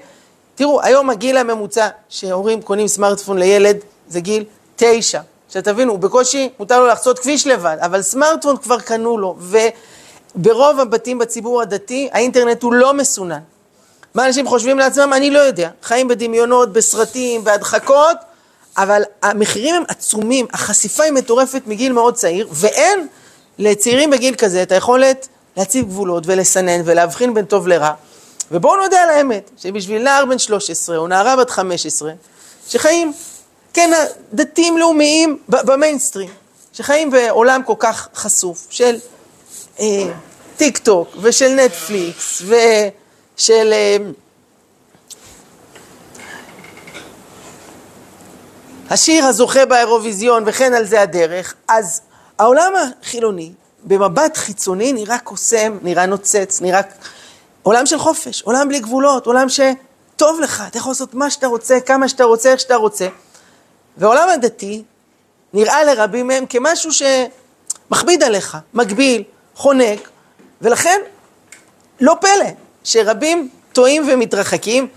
תראו, 0.55 0.83
היום 0.83 1.11
הגיל 1.11 1.37
הממוצע 1.37 1.88
שהורים 2.09 2.62
קונים 2.62 2.88
סמארטפון 2.88 3.38
לילד 3.38 3.77
זה 4.09 4.20
גיל 4.20 4.44
תשע. 4.77 5.20
שתבינו, 5.51 5.99
בקושי 5.99 6.51
מותר 6.59 6.81
לו 6.81 6.87
לחצות 6.87 7.18
כביש 7.18 7.46
לבד, 7.46 7.77
אבל 7.81 8.03
סמארטפון 8.03 8.57
כבר 8.57 8.81
קנו 8.81 9.18
לו, 9.18 9.37
וברוב 10.37 10.81
הבתים 10.81 11.18
בציבור 11.18 11.62
הדתי 11.62 12.09
האינטרנט 12.12 12.62
הוא 12.62 12.72
לא 12.72 12.94
מסונן. 12.94 13.40
מה 14.16 14.26
אנשים 14.26 14.48
חושבים 14.48 14.79
לעצמם? 14.79 15.12
אני 15.12 15.31
לא 15.31 15.38
יודע. 15.38 15.70
חיים 15.83 16.09
בדמיונות, 16.09 16.72
בסרטים, 16.72 17.44
בהדחקות, 17.44 18.16
אבל 18.76 19.02
המחירים 19.22 19.74
הם 19.74 19.83
עצומים, 19.88 20.46
החשיפה 20.52 21.02
היא 21.02 21.12
מטורפת 21.12 21.62
מגיל 21.66 21.92
מאוד 21.92 22.14
צעיר, 22.14 22.48
ואין 22.50 23.07
לצעירים 23.59 24.11
בגיל 24.11 24.35
כזה 24.35 24.62
את 24.62 24.72
היכולת 24.72 25.29
להציב 25.57 25.87
גבולות 25.87 26.24
ולסנן 26.26 26.81
ולהבחין 26.85 27.35
בין 27.35 27.44
טוב 27.44 27.68
לרע. 27.68 27.92
ובואו 28.50 28.76
נודה 28.76 29.02
על 29.02 29.11
האמת, 29.11 29.50
שבשביל 29.57 30.02
נער 30.02 30.24
בן 30.24 30.38
13 30.38 30.96
או 30.96 31.07
נערה 31.07 31.37
בת 31.37 31.50
15, 31.50 32.12
שחיים, 32.68 33.12
כן, 33.72 33.90
דתיים 34.33 34.79
לאומיים 34.79 35.38
במיינסטרים, 35.48 36.31
שחיים 36.72 37.11
בעולם 37.11 37.62
כל 37.66 37.74
כך 37.79 38.09
חשוף 38.14 38.66
של 38.70 38.96
אה, 39.81 39.87
טיק 40.57 40.79
טוק 40.79 41.09
ושל 41.20 41.48
נטפליקס 41.48 42.42
ושל... 42.42 42.88
אה, 43.51 43.96
השיר 48.90 49.25
הזוכה 49.25 49.66
באירוויזיון 49.66 50.42
וכן 50.46 50.75
על 50.75 50.85
זה 50.85 51.01
הדרך, 51.01 51.55
אז 51.68 52.01
העולם 52.38 52.72
החילוני 53.03 53.53
במבט 53.85 54.37
חיצוני 54.37 54.92
נראה 54.92 55.18
קוסם, 55.18 55.79
נראה 55.83 56.07
נוצץ, 56.07 56.61
נראה 56.61 56.81
עולם 57.62 57.87
של 57.87 57.99
חופש, 57.99 58.42
עולם 58.42 58.68
בלי 58.68 58.81
גבולות, 58.81 59.27
עולם 59.27 59.46
שטוב 59.49 60.40
לך, 60.40 60.62
אתה 60.66 60.79
יכול 60.79 60.90
לעשות 60.90 61.14
מה 61.14 61.31
שאתה 61.31 61.46
רוצה, 61.46 61.81
כמה 61.81 62.09
שאתה 62.09 62.25
רוצה, 62.25 62.53
איך 62.53 62.61
שאתה 62.61 62.77
רוצה. 62.77 63.09
ועולם 63.96 64.29
הדתי 64.29 64.83
נראה 65.53 65.85
לרבים 65.85 66.27
מהם 66.27 66.46
כמשהו 66.46 66.90
שמכביד 66.92 68.22
עליך, 68.22 68.57
מגביל, 68.75 69.22
חונק, 69.55 70.09
ולכן 70.62 71.01
לא 72.01 72.16
פלא 72.20 72.65
שרבים 72.87 73.49
טועים 73.72 74.09
ומתרחקים. 74.12 74.88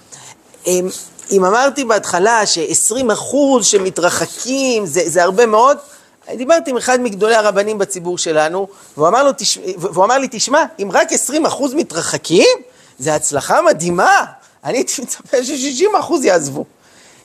אם, 0.67 0.89
אמרתי 1.31 1.83
בהתחלה 1.83 2.45
ש-20 2.45 3.13
אחוז 3.13 3.65
שמתרחקים 3.65 4.85
זה, 4.85 5.01
זה 5.05 5.23
הרבה 5.23 5.45
מאוד, 5.45 5.77
דיברתי 6.35 6.71
עם 6.71 6.77
אחד 6.77 7.01
מגדולי 7.01 7.35
הרבנים 7.35 7.77
בציבור 7.77 8.17
שלנו, 8.17 8.67
והוא 8.97 9.07
אמר, 9.07 9.23
לו, 9.23 9.31
תש... 9.37 9.57
והוא 9.77 10.05
אמר 10.05 10.17
לי, 10.17 10.27
תשמע, 10.31 10.65
אם 10.79 10.89
רק 10.93 11.13
20 11.13 11.45
אחוז 11.45 11.73
מתרחקים, 11.73 12.57
זה 12.99 13.15
הצלחה 13.15 13.61
מדהימה. 13.61 14.25
אני 14.63 14.77
הייתי 14.77 15.01
מצפה 15.01 15.43
ש-60 15.43 15.99
אחוז 15.99 16.25
יעזבו. 16.25 16.65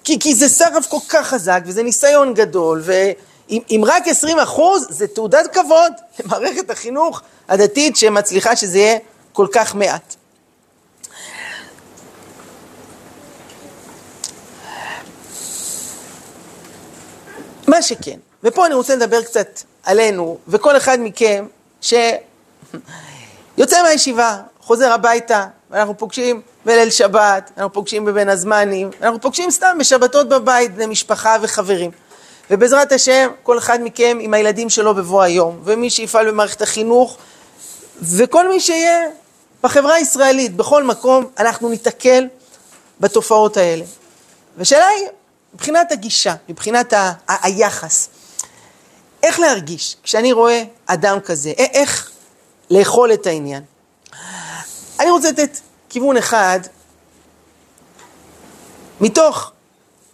כי, 0.05 0.19
כי 0.19 0.35
זה 0.35 0.49
סרף 0.49 0.87
כל 0.87 0.99
כך 1.09 1.27
חזק, 1.27 1.61
וזה 1.67 1.83
ניסיון 1.83 2.35
גדול, 2.35 2.83
ואם 2.85 3.83
רק 3.87 4.09
20 4.09 4.39
אחוז, 4.39 4.87
זה 4.91 5.07
תעודת 5.07 5.47
כבוד 5.53 5.93
למערכת 6.25 6.71
החינוך 6.71 7.21
הדתית 7.49 7.97
שמצליחה 7.97 8.57
שזה 8.57 8.79
יהיה 8.79 8.99
כל 9.33 9.47
כך 9.53 9.75
מעט. 9.75 10.17
מה 17.69 17.83
שכן, 17.83 18.19
ופה 18.45 18.67
אני 18.67 18.75
רוצה 18.75 18.97
לדבר 18.97 19.23
קצת 19.23 19.61
עלינו, 19.85 20.39
וכל 20.49 20.77
אחד 20.77 20.99
מכם 21.01 21.47
שיוצא 21.81 22.03
מהישיבה, 23.85 24.41
חוזר 24.61 24.93
הביתה, 24.93 25.47
ואנחנו 25.71 25.99
פוגשים 25.99 26.41
בליל 26.65 26.91
שבת, 26.91 27.51
אנחנו 27.57 27.73
פוגשים 27.73 28.05
בבין 28.05 28.29
הזמנים, 28.29 28.91
אנחנו 29.03 29.21
פוגשים 29.21 29.51
סתם 29.51 29.77
בשבתות 29.81 30.29
בבית, 30.29 30.75
בני 30.75 30.87
משפחה 30.87 31.37
וחברים. 31.43 31.91
ובעזרת 32.51 32.93
השם, 32.93 33.29
כל 33.43 33.59
אחד 33.59 33.79
מכם 33.83 34.19
עם 34.21 34.35
הילדים 34.35 34.71
שלו 34.71 34.95
בבוא 34.95 35.23
היום, 35.23 35.61
ומי 35.65 35.91
שיפעל 35.91 36.31
במערכת 36.31 36.63
החינוך, 36.63 37.19
וכל 38.03 38.49
מי 38.49 38.61
שיהיה 38.61 39.07
בחברה 39.63 39.95
הישראלית, 39.95 40.57
בכל 40.57 40.85
מקום, 40.85 41.27
אנחנו 41.39 41.69
ניתקל 41.69 42.27
בתופעות 43.01 43.57
האלה. 43.57 43.85
והשאלה 44.57 44.87
היא, 44.87 45.07
מבחינת 45.55 45.93
הגישה, 45.93 46.35
מבחינת 46.49 46.93
ה- 46.93 47.13
ה- 47.29 47.47
היחס, 47.47 48.09
איך 49.23 49.41
להרגיש 49.41 49.97
כשאני 50.03 50.33
רואה 50.33 50.63
אדם 50.87 51.21
כזה, 51.21 51.51
איך 51.51 52.11
לאכול 52.71 53.13
את 53.13 53.27
העניין. 53.27 53.63
אני 55.01 55.11
רוצה 55.11 55.31
לתת 55.31 55.59
כיוון 55.89 56.17
אחד 56.17 56.61
מתוך 59.01 59.53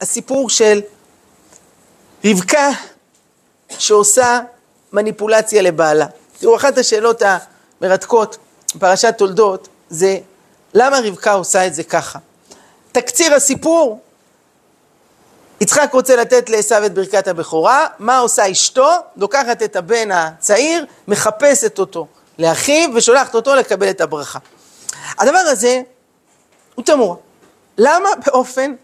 הסיפור 0.01 0.51
של 0.51 0.81
רבקה 2.25 2.71
שעושה 3.79 4.41
מניפולציה 4.93 5.63
לבעלה. 5.63 6.07
תראו, 6.39 6.57
אחת 6.57 6.79
השאלות 6.79 7.23
המרתקות 7.81 8.37
בפרשת 8.75 9.15
תולדות 9.19 9.69
זה 9.91 10.19
למה 10.75 10.99
רבקה 11.05 11.33
עושה 11.33 11.67
את 11.67 11.75
זה 11.75 11.83
ככה. 11.83 12.19
תקציר 12.93 13.35
הסיפור, 13.35 14.01
יצחק 15.61 15.91
רוצה 15.93 16.17
לתת 16.17 16.51
לעשו 16.51 16.75
את 16.87 16.95
ברכת 16.95 17.29
הבכורה, 17.29 17.87
מה 17.99 18.19
עושה 18.19 18.51
אשתו? 18.51 18.91
לוקחת 19.17 19.63
את 19.63 19.77
הבן 19.77 20.11
הצעיר, 20.13 20.87
מחפשת 21.09 21.79
אותו 21.79 22.07
לאחיו 22.39 22.91
ושולחת 22.95 23.35
אותו 23.35 23.55
לקבל 23.55 23.91
את 23.91 24.01
הברכה. 24.01 24.39
הדבר 25.19 25.39
הזה 25.39 25.83
הוא 26.75 26.85
תמוה. 26.85 27.17
למה 27.79 28.09
באופן 28.27 28.75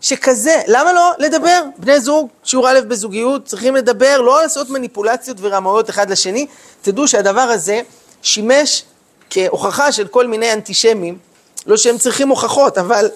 שכזה, 0.00 0.62
למה 0.66 0.92
לא 0.92 1.10
לדבר? 1.18 1.62
בני 1.76 2.00
זוג, 2.00 2.28
שיעור 2.44 2.70
א' 2.70 2.80
בזוגיות, 2.88 3.44
צריכים 3.44 3.74
לדבר, 3.76 4.20
לא 4.20 4.42
לעשות 4.42 4.70
מניפולציות 4.70 5.36
ורמאויות 5.40 5.90
אחד 5.90 6.10
לשני. 6.10 6.46
תדעו 6.82 7.08
שהדבר 7.08 7.40
הזה 7.40 7.80
שימש 8.22 8.84
כהוכחה 9.30 9.92
של 9.92 10.06
כל 10.08 10.26
מיני 10.26 10.52
אנטישמים, 10.52 11.18
לא 11.66 11.76
שהם 11.76 11.98
צריכים 11.98 12.28
הוכחות, 12.28 12.78
אבל 12.78 13.10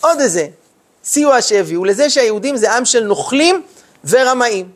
עוד 0.00 0.20
איזה 0.20 0.46
סיוע 1.06 1.42
שהביאו 1.42 1.84
לזה 1.84 2.10
שהיהודים 2.10 2.56
זה 2.56 2.72
עם 2.72 2.84
של 2.84 3.04
נוכלים 3.04 3.62
ורמאים. 4.04 4.68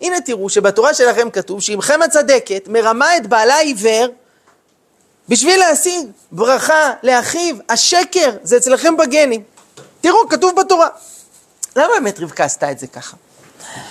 הנה 0.00 0.20
תראו 0.20 0.48
שבתורה 0.48 0.94
שלכם 0.94 1.30
כתוב 1.30 1.60
שאמכם 1.60 2.02
הצדקת 2.02 2.68
מרמה 2.68 3.16
את 3.16 3.26
בעלה 3.26 3.54
העיוור 3.54 4.06
בשביל 5.28 5.60
להשיג 5.60 6.06
ברכה 6.32 6.92
לאחיו, 7.02 7.56
השקר 7.68 8.30
זה 8.42 8.56
אצלכם 8.56 8.96
בגנים. 8.96 9.42
תראו, 10.00 10.28
כתוב 10.28 10.60
בתורה. 10.60 10.88
למה 11.76 11.88
באמת 11.88 12.20
רבקה 12.20 12.44
עשתה 12.44 12.70
את 12.70 12.78
זה 12.78 12.86
ככה? 12.86 13.16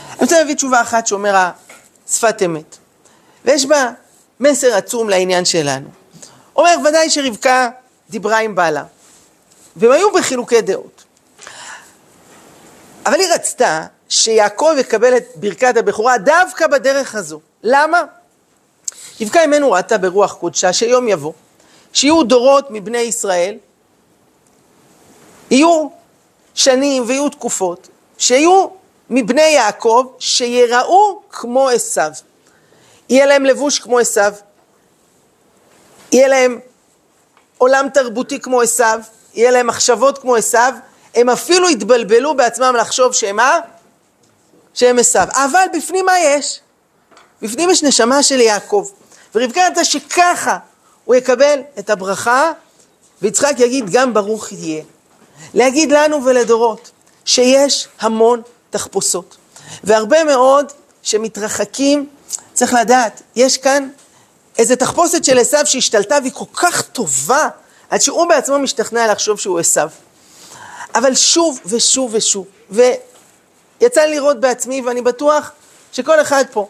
אני 0.09 0.17
רוצה 0.21 0.39
להביא 0.39 0.55
תשובה 0.55 0.81
אחת 0.81 1.07
שאומר 1.07 1.49
שפת 2.11 2.41
אמת, 2.45 2.77
ויש 3.45 3.65
בה 3.65 3.91
מסר 4.39 4.75
עצום 4.75 5.09
לעניין 5.09 5.45
שלנו. 5.45 5.87
אומר, 6.55 6.75
ודאי 6.85 7.09
שרבקה 7.09 7.69
דיברה 8.09 8.37
עם 8.37 8.55
בעלה, 8.55 8.83
והם 9.75 9.91
היו 9.91 10.11
בחילוקי 10.13 10.61
דעות. 10.61 10.94
אבל 13.05 13.19
היא 13.19 13.27
רצתה 13.33 13.85
שיעקב 14.09 14.73
יקבל 14.79 15.17
את 15.17 15.23
ברכת 15.35 15.77
הבכורה 15.77 16.17
דווקא 16.17 16.67
בדרך 16.67 17.15
הזו. 17.15 17.39
למה? 17.63 18.03
רבקה 19.21 19.43
אמנו 19.43 19.71
ראתה 19.71 19.97
ברוח 19.97 20.33
קודשה 20.33 20.73
שיום 20.73 21.07
יבוא, 21.07 21.33
שיהיו 21.93 22.23
דורות 22.23 22.67
מבני 22.69 22.97
ישראל, 22.97 23.57
יהיו 25.51 25.87
שנים 26.53 27.03
ויהיו 27.07 27.29
תקופות, 27.29 27.87
שיהיו 28.17 28.67
מבני 29.09 29.41
יעקב 29.41 30.05
שיראו 30.19 31.21
כמו 31.29 31.69
עשו. 31.69 32.01
יהיה 33.09 33.25
להם 33.25 33.45
לבוש 33.45 33.79
כמו 33.79 33.99
עשו, 33.99 34.21
יהיה 36.11 36.27
להם 36.27 36.59
עולם 37.57 37.87
תרבותי 37.93 38.39
כמו 38.39 38.61
עשו, 38.61 38.83
יהיה 39.33 39.51
להם 39.51 39.67
מחשבות 39.67 40.17
כמו 40.17 40.35
עשו, 40.35 40.57
הם 41.15 41.29
אפילו 41.29 41.67
התבלבלו 41.67 42.35
בעצמם 42.35 42.75
לחשוב 42.79 43.13
שהם 43.13 43.35
מה? 43.35 43.59
שהם 44.73 44.99
עשו. 44.99 45.19
אבל 45.33 45.65
בפנים 45.73 46.05
מה 46.05 46.19
יש? 46.19 46.59
בפנים 47.41 47.69
יש 47.69 47.83
נשמה 47.83 48.23
של 48.23 48.39
יעקב. 48.39 48.89
ורבקה 49.35 49.67
רצתה 49.67 49.83
שככה 49.83 50.57
הוא 51.05 51.15
יקבל 51.15 51.59
את 51.79 51.89
הברכה, 51.89 52.51
ויצחק 53.21 53.53
יגיד 53.57 53.89
גם 53.89 54.13
ברוך 54.13 54.51
יהיה. 54.51 54.83
להגיד 55.53 55.91
לנו 55.91 56.25
ולדורות 56.25 56.91
שיש 57.25 57.87
המון 57.99 58.41
תחפושות, 58.69 59.37
והרבה 59.83 60.23
מאוד 60.23 60.71
שמתרחקים, 61.03 62.09
צריך 62.53 62.73
לדעת, 62.73 63.21
יש 63.35 63.57
כאן 63.57 63.89
איזה 64.57 64.75
תחפושת 64.75 65.23
של 65.23 65.37
עשו 65.37 65.57
שהשתלטה 65.65 66.17
והיא 66.21 66.31
כל 66.31 66.45
כך 66.53 66.81
טובה, 66.81 67.47
עד 67.89 68.01
שהוא 68.01 68.25
בעצמו 68.25 68.59
משתכנע 68.59 69.11
לחשוב 69.11 69.39
שהוא 69.39 69.59
עשו. 69.59 69.81
אבל 70.95 71.15
שוב 71.15 71.59
ושוב 71.65 72.13
ושוב, 72.13 72.47
ויצא 72.69 74.01
לי 74.01 74.15
לראות 74.15 74.39
בעצמי, 74.39 74.81
ואני 74.81 75.01
בטוח 75.01 75.51
שכל 75.91 76.21
אחד 76.21 76.43
פה 76.51 76.67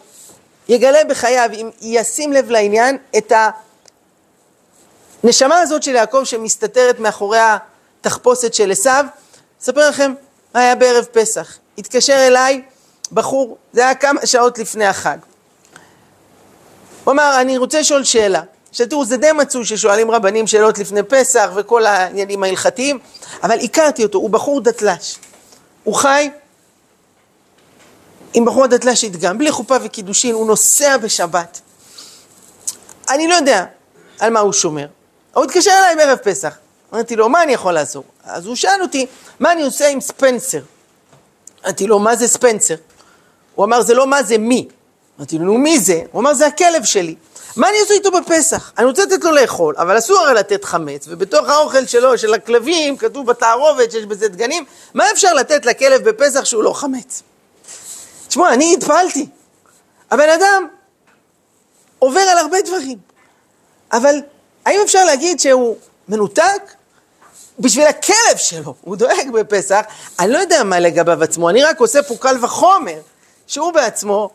יגלה 0.68 1.04
בחייו, 1.04 1.50
אם 1.52 1.70
ישים 1.80 2.32
לב 2.32 2.50
לעניין, 2.50 2.98
את 3.18 3.32
הנשמה 5.22 5.58
הזאת 5.58 5.82
של 5.82 5.94
יעקב 5.94 6.22
שמסתתרת 6.24 6.98
מאחורי 6.98 7.38
התחפושת 8.00 8.54
של 8.54 8.70
עשיו. 8.70 9.04
אספר 9.62 9.88
לכם 9.88 10.14
מה 10.54 10.60
היה 10.60 10.74
בערב 10.74 11.04
פסח. 11.04 11.58
התקשר 11.78 12.26
אליי 12.26 12.62
בחור, 13.12 13.56
זה 13.72 13.80
היה 13.80 13.94
כמה 13.94 14.26
שעות 14.26 14.58
לפני 14.58 14.86
החג. 14.86 15.18
הוא 17.04 17.12
אמר, 17.12 17.40
אני 17.40 17.58
רוצה 17.58 17.80
לשאול 17.80 18.04
שאלה. 18.04 18.42
עכשיו 18.76 18.88
תראו, 18.88 19.04
זה 19.04 19.16
די 19.16 19.32
מצוי 19.32 19.64
ששואלים 19.64 20.10
רבנים 20.10 20.46
שאלות 20.46 20.78
לפני 20.78 21.02
פסח 21.02 21.50
וכל 21.54 21.86
העניינים 21.86 22.42
ההלכתיים, 22.42 22.98
אבל 23.42 23.58
הכרתי 23.60 24.04
אותו, 24.04 24.18
הוא 24.18 24.30
בחור 24.30 24.60
דתל"ש. 24.60 25.16
הוא 25.84 25.94
חי 25.94 26.30
עם 28.34 28.44
בחור 28.44 28.66
דתל"שית 28.66 29.16
גם, 29.16 29.38
בלי 29.38 29.50
חופה 29.50 29.76
וקידושין, 29.82 30.34
הוא 30.34 30.46
נוסע 30.46 30.96
בשבת. 30.96 31.60
אני 33.08 33.28
לא 33.28 33.34
יודע 33.34 33.64
על 34.18 34.32
מה 34.32 34.40
הוא 34.40 34.52
שומר. 34.52 34.86
הוא 35.34 35.44
התקשר 35.44 35.70
אליי 35.70 35.96
בערב 35.96 36.18
פסח. 36.18 36.54
אמרתי 36.92 37.16
לו, 37.16 37.28
מה 37.28 37.42
אני 37.42 37.52
יכול 37.52 37.72
לעזור? 37.72 38.04
אז 38.24 38.46
הוא 38.46 38.54
שאל 38.56 38.82
אותי, 38.82 39.06
מה 39.40 39.52
אני 39.52 39.62
עושה 39.62 39.88
עם 39.88 40.00
ספנסר? 40.00 40.60
אמרתי 41.64 41.86
לו, 41.86 41.98
מה 41.98 42.16
זה 42.16 42.28
ספנסר? 42.28 42.76
הוא 43.54 43.64
אמר, 43.64 43.82
זה 43.82 43.94
לא 43.94 44.06
מה 44.06 44.22
זה 44.22 44.38
מי. 44.38 44.68
אמרתי 45.18 45.38
לו, 45.38 45.44
נו, 45.44 45.58
מי 45.58 45.78
זה? 45.78 46.02
הוא 46.12 46.20
אמר, 46.20 46.34
זה 46.34 46.46
הכלב 46.46 46.84
שלי. 46.84 47.14
מה 47.56 47.68
אני 47.68 47.80
עושה 47.80 47.94
איתו 47.94 48.10
בפסח? 48.10 48.72
אני 48.78 48.86
רוצה 48.86 49.02
לתת 49.04 49.24
לו 49.24 49.32
לאכול, 49.32 49.74
אבל 49.78 49.98
אסור 49.98 50.18
הרי 50.18 50.34
לתת 50.34 50.64
חמץ, 50.64 51.04
ובתוך 51.08 51.48
האוכל 51.48 51.86
שלו, 51.86 52.18
של 52.18 52.34
הכלבים, 52.34 52.96
כתוב 52.96 53.26
בתערובת 53.26 53.90
שיש 53.90 54.04
בזה 54.04 54.28
דגנים, 54.28 54.64
מה 54.94 55.04
אפשר 55.12 55.34
לתת 55.34 55.66
לכלב 55.66 56.08
בפסח 56.08 56.44
שהוא 56.44 56.62
לא 56.62 56.72
חמץ? 56.72 57.22
תשמעו, 58.28 58.48
אני 58.48 58.74
התפעלתי. 58.74 59.26
הבן 60.10 60.28
אדם 60.28 60.66
עובר 61.98 62.20
על 62.20 62.38
הרבה 62.38 62.62
דברים, 62.62 62.98
אבל 63.92 64.16
האם 64.64 64.80
אפשר 64.84 65.04
להגיד 65.04 65.40
שהוא 65.40 65.76
מנותק? 66.08 66.72
בשביל 67.58 67.86
הכלב 67.86 68.36
שלו, 68.36 68.74
הוא 68.80 68.96
דואג 68.96 69.30
בפסח, 69.32 69.80
אני 70.18 70.32
לא 70.32 70.38
יודע 70.38 70.64
מה 70.64 70.80
לגביו 70.80 71.22
עצמו, 71.22 71.50
אני 71.50 71.64
רק 71.64 71.80
עושה 71.80 72.02
פה 72.02 72.14
קל 72.20 72.44
וחומר, 72.44 73.00
שהוא 73.46 73.72
בעצמו 73.72 74.30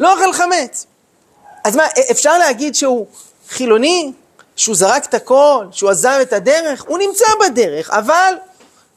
לא 0.00 0.12
אוכל 0.12 0.32
חמץ. 0.32 0.86
אז 1.68 1.76
מה, 1.76 1.86
אפשר 2.10 2.38
להגיד 2.38 2.74
שהוא 2.74 3.06
חילוני? 3.48 4.12
שהוא 4.56 4.76
זרק 4.76 5.04
את 5.04 5.14
הכל? 5.14 5.66
שהוא 5.72 5.90
עזב 5.90 6.18
את 6.22 6.32
הדרך? 6.32 6.84
הוא 6.86 6.98
נמצא 6.98 7.24
בדרך, 7.40 7.90
אבל 7.90 8.34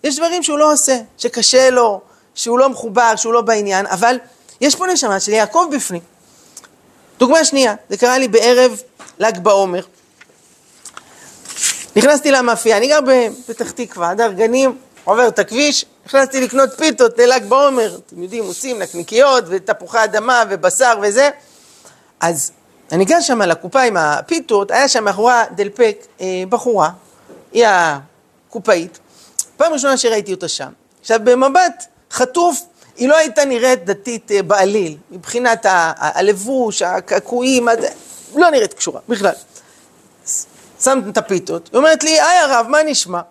יש 0.03 0.17
דברים 0.17 0.43
שהוא 0.43 0.59
לא 0.59 0.73
עושה, 0.73 0.97
שקשה 1.17 1.69
לו, 1.69 2.01
שהוא 2.35 2.59
לא 2.59 2.69
מחובר, 2.69 3.15
שהוא 3.15 3.33
לא 3.33 3.41
בעניין, 3.41 3.85
אבל 3.85 4.17
יש 4.61 4.75
פה 4.75 4.87
נשמה 4.87 5.19
של 5.19 5.31
יעקב 5.31 5.65
בפנים. 5.75 6.01
דוגמה 7.17 7.45
שנייה, 7.45 7.75
זה 7.89 7.97
קרה 7.97 8.17
לי 8.17 8.27
בערב 8.27 8.81
ל"ג 9.19 9.39
בעומר. 9.39 9.81
נכנסתי 11.95 12.31
למאפייה, 12.31 12.77
אני 12.77 12.87
גר 12.87 12.99
בפתח 13.05 13.71
תקווה, 13.71 14.09
הדר 14.09 14.31
גנים, 14.31 14.77
עובר 15.03 15.27
את 15.27 15.39
הכביש, 15.39 15.85
נכנסתי 16.05 16.41
לקנות 16.41 16.69
פיתות 16.77 17.17
לל"ג 17.17 17.45
בעומר, 17.47 17.97
אתם 18.05 18.23
יודעים, 18.23 18.43
עושים 18.43 18.79
נקניקיות 18.79 19.43
ותפוחי 19.47 20.03
אדמה 20.03 20.43
ובשר 20.49 20.93
וזה. 21.01 21.29
אז 22.21 22.51
אני 22.91 22.97
ניגש 22.97 23.27
שם 23.27 23.41
לקופה 23.41 23.81
עם 23.81 23.97
הפיתות, 23.97 24.71
היה 24.71 24.87
שם 24.87 25.03
מאחורה 25.03 25.45
דלפק 25.55 26.05
אה, 26.21 26.43
בחורה, 26.49 26.89
היא 27.51 27.65
הקופאית, 27.67 28.99
פעם 29.57 29.73
ראשונה 29.73 29.97
שראיתי 29.97 30.33
אותה 30.33 30.47
שם. 30.47 30.71
עכשיו 31.01 31.19
במבט 31.23 31.85
חטוף, 32.11 32.61
היא 32.97 33.09
לא 33.09 33.17
הייתה 33.17 33.45
נראית 33.45 33.85
דתית 33.85 34.31
אה, 34.31 34.43
בעליל, 34.43 34.97
מבחינת 35.11 35.65
הלבוש, 35.97 36.81
הקעקועים, 36.81 37.67
לא 38.35 38.49
נראית 38.49 38.73
קשורה 38.73 38.99
בכלל. 39.09 39.33
שמת 40.81 41.07
את 41.07 41.17
הפיתות, 41.17 41.69
היא 41.71 41.77
אומרת 41.77 42.03
לי, 42.03 42.21
היי 42.21 42.39
הרב, 42.39 42.65
מה 42.69 42.83
נשמע? 42.83 43.21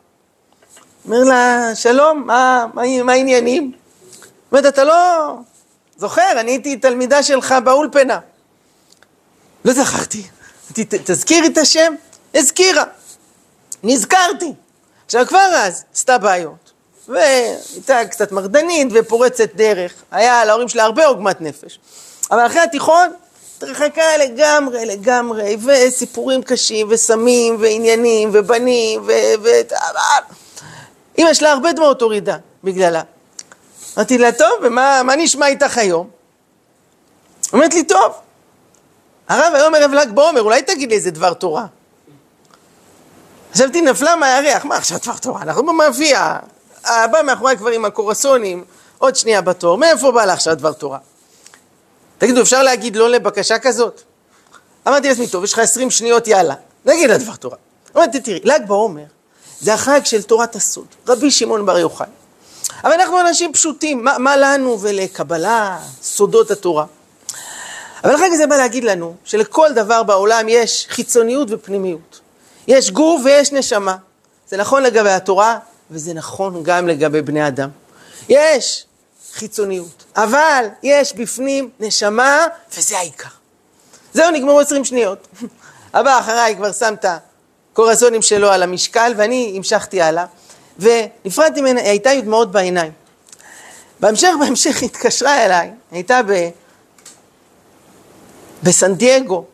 אומר 1.04 1.24
לה, 1.24 1.70
שלום, 1.74 2.22
מה, 2.26 2.66
מה, 2.74 3.02
מה 3.02 3.12
העניינים? 3.12 3.72
אומרת, 4.52 4.66
אתה 4.66 4.84
לא 4.84 5.34
זוכר, 5.96 6.40
אני 6.40 6.50
הייתי 6.50 6.76
תלמידה 6.76 7.22
שלך 7.22 7.54
באולפנה. 7.64 8.18
לא 9.64 9.72
זכרתי. 9.72 10.22
תזכירי 11.04 11.46
את 11.46 11.58
השם? 11.58 11.94
הזכירה. 12.34 12.84
נזכרתי. 13.82 14.52
עכשיו 15.04 15.26
כבר 15.26 15.38
אז 15.38 15.84
עשתה 15.94 16.18
בעיות. 16.18 16.72
והייתה 17.08 18.04
קצת 18.10 18.32
מרדנית 18.32 18.88
ופורצת 18.94 19.54
דרך. 19.54 19.92
היה 20.10 20.44
להורים 20.44 20.68
שלה 20.68 20.84
הרבה 20.84 21.06
עוגמת 21.06 21.40
נפש. 21.40 21.78
אבל 22.30 22.46
אחרי 22.46 22.60
התיכון, 22.60 23.08
התרחקה 23.56 24.16
לגמרי, 24.18 24.86
לגמרי, 24.86 25.56
וסיפורים 25.66 26.42
קשים, 26.42 26.86
וסמים, 26.90 27.56
ועניינים, 27.60 28.30
ובנים, 28.32 29.02
ו... 29.02 29.12
ו... 29.42 29.48
אמא 31.18 31.34
שלה 31.34 31.52
הרבה 31.52 31.72
דמעות 31.72 32.02
הורידה 32.02 32.36
בגללה. 32.64 33.02
אמרתי 33.96 34.18
לה, 34.18 34.32
טוב, 34.32 34.52
ומה 34.62 35.16
נשמע 35.16 35.46
איתך 35.46 35.78
היום? 35.78 36.10
אומרת 37.52 37.74
לי, 37.74 37.84
טוב. 37.84 38.12
הרב 39.30 39.54
היום 39.54 39.74
ערב 39.74 39.92
ל"ג 39.92 40.10
בעומר, 40.14 40.42
אולי 40.42 40.62
תגיד 40.62 40.90
לי 40.90 40.96
איזה 40.96 41.10
דבר 41.10 41.34
תורה. 41.34 41.66
חשבתי, 43.54 43.80
נפלה 43.80 44.16
מהירח, 44.16 44.64
מה 44.64 44.76
עכשיו 44.76 44.98
דבר 45.02 45.16
תורה? 45.16 45.42
אנחנו 45.42 45.66
במאפייה. 45.66 46.38
הבא 46.84 47.22
מאחורי 47.22 47.56
כבר 47.56 47.70
עם 47.70 47.84
הקורסונים, 47.84 48.64
עוד 48.98 49.16
שנייה 49.16 49.40
בתור, 49.40 49.78
מאיפה 49.78 50.12
בא 50.12 50.24
לה 50.24 50.32
עכשיו 50.32 50.54
דבר 50.54 50.72
תורה? 50.72 50.98
תגידו, 52.18 52.42
אפשר 52.42 52.62
להגיד 52.62 52.96
לא 52.96 53.10
לבקשה 53.10 53.58
כזאת? 53.58 54.02
אמרתי 54.88 55.08
לעצמי, 55.08 55.26
טוב, 55.28 55.44
יש 55.44 55.52
לך 55.52 55.58
עשרים 55.58 55.90
שניות, 55.90 56.28
יאללה, 56.28 56.54
נגיד 56.84 57.10
לה 57.10 57.18
דבר 57.18 57.36
תורה. 57.36 57.56
אמרתי, 57.96 58.20
תראי, 58.20 58.40
ל"ג 58.44 58.66
בעומר 58.66 59.04
זה 59.60 59.74
החג 59.74 60.00
של 60.04 60.22
תורת 60.22 60.56
הסוד, 60.56 60.86
רבי 61.08 61.30
שמעון 61.30 61.66
בר 61.66 61.78
יוחאי. 61.78 62.06
אבל 62.84 62.92
אנחנו 62.92 63.20
אנשים 63.20 63.52
פשוטים, 63.52 64.04
מה, 64.04 64.18
מה 64.18 64.36
לנו 64.36 64.80
ולקבלה, 64.80 65.78
סודות 66.02 66.50
התורה? 66.50 66.84
אבל 68.04 68.14
החג 68.14 68.28
הזה 68.32 68.46
בא 68.46 68.56
להגיד 68.56 68.84
לנו 68.84 69.14
שלכל 69.24 69.72
דבר 69.72 70.02
בעולם 70.02 70.46
יש 70.48 70.86
חיצוניות 70.90 71.48
ופנימיות. 71.50 72.20
יש 72.68 72.90
גוף 72.90 73.22
ויש 73.24 73.52
נשמה. 73.52 73.96
זה 74.48 74.56
נכון 74.56 74.82
לגבי 74.82 75.10
התורה, 75.10 75.58
וזה 75.90 76.14
נכון 76.14 76.62
גם 76.62 76.88
לגבי 76.88 77.22
בני 77.22 77.46
אדם. 77.48 77.68
יש 78.28 78.86
חיצוניות, 79.32 80.04
אבל 80.16 80.66
יש 80.82 81.14
בפנים 81.14 81.70
נשמה, 81.80 82.46
וזה 82.76 82.98
העיקר. 82.98 83.28
זהו, 84.14 84.30
נגמרו 84.30 84.60
עשרים 84.60 84.84
שניות. 84.84 85.28
הבא 85.94 86.18
אחריי 86.18 86.56
כבר 86.56 86.72
שם 86.72 86.94
את 86.94 87.04
הקורסונים 87.72 88.22
שלו 88.22 88.50
על 88.50 88.62
המשקל, 88.62 89.12
ואני 89.16 89.52
המשכתי 89.56 90.02
הלאה, 90.02 90.24
ונפרדתי 90.78 91.60
ממנה, 91.60 91.80
הייתה 91.80 92.10
עם 92.10 92.20
דמעות 92.20 92.52
בעיניים. 92.52 92.92
בהמשך, 94.00 94.28
בהמשך 94.40 94.82
התקשרה 94.82 95.44
אליי, 95.44 95.70
הייתה 95.90 96.20
ב... 96.26 96.48
בסן 98.62 98.94
דייגו. 98.94 99.44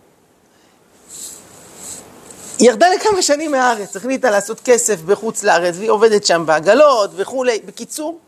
היא 2.58 2.68
ירדה 2.68 2.86
לכמה 2.88 3.22
שנים 3.22 3.50
מהארץ, 3.50 3.96
החליטה 3.96 4.30
לעשות 4.30 4.60
כסף 4.64 5.00
בחוץ 5.00 5.42
לארץ, 5.42 5.74
והיא 5.78 5.90
עובדת 5.90 6.26
שם 6.26 6.42
בעגלות 6.46 7.10
וכולי. 7.16 7.60
בקיצור, 7.64 8.18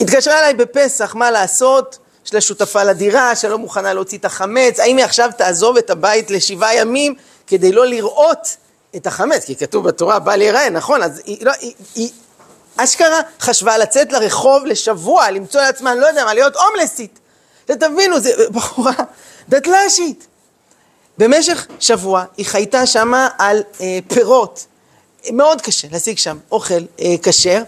התקשרה 0.00 0.38
אליי 0.38 0.54
בפסח, 0.54 1.14
מה 1.14 1.30
לעשות? 1.30 1.98
יש 2.26 2.34
לה 2.34 2.40
שותפה 2.40 2.84
לדירה, 2.84 3.36
שלא 3.36 3.58
מוכנה 3.58 3.92
להוציא 3.92 4.18
את 4.18 4.24
החמץ, 4.24 4.80
האם 4.80 4.96
היא 4.96 5.04
עכשיו 5.04 5.30
תעזוב 5.36 5.76
את 5.76 5.90
הבית 5.90 6.30
לשבעה 6.30 6.76
ימים 6.76 7.14
כדי 7.46 7.72
לא 7.72 7.86
לראות 7.86 8.56
את 8.96 9.06
החמץ? 9.06 9.44
כי 9.44 9.56
כתוב 9.56 9.88
בתורה, 9.88 10.18
בא 10.18 10.36
להיראה, 10.36 10.70
נכון? 10.70 11.02
אז 11.02 11.22
היא, 11.24 11.38
לא, 11.40 11.52
היא, 11.60 11.72
היא 11.94 12.10
אשכרה 12.76 13.20
חשבה 13.40 13.78
לצאת 13.78 14.12
לרחוב 14.12 14.66
לשבוע, 14.66 15.30
למצוא 15.30 15.60
לעצמה, 15.60 15.94
לא 15.94 16.06
יודע 16.06 16.24
מה, 16.24 16.34
להיות 16.34 16.56
הומלסית. 16.56 17.18
תבינו, 17.64 18.20
זה 18.20 18.30
בחורה 18.50 18.92
דתל"שית. 19.48 20.26
במשך 21.18 21.66
שבוע 21.80 22.24
היא 22.36 22.46
חייתה 22.46 22.86
שמה 22.86 23.28
על 23.38 23.62
אה, 23.80 23.98
פירות. 24.08 24.66
מאוד 25.30 25.60
קשה 25.60 25.88
להשיג 25.92 26.18
שם 26.18 26.38
אוכל 26.52 26.74
אה, 27.00 27.14
כשר. 27.22 27.62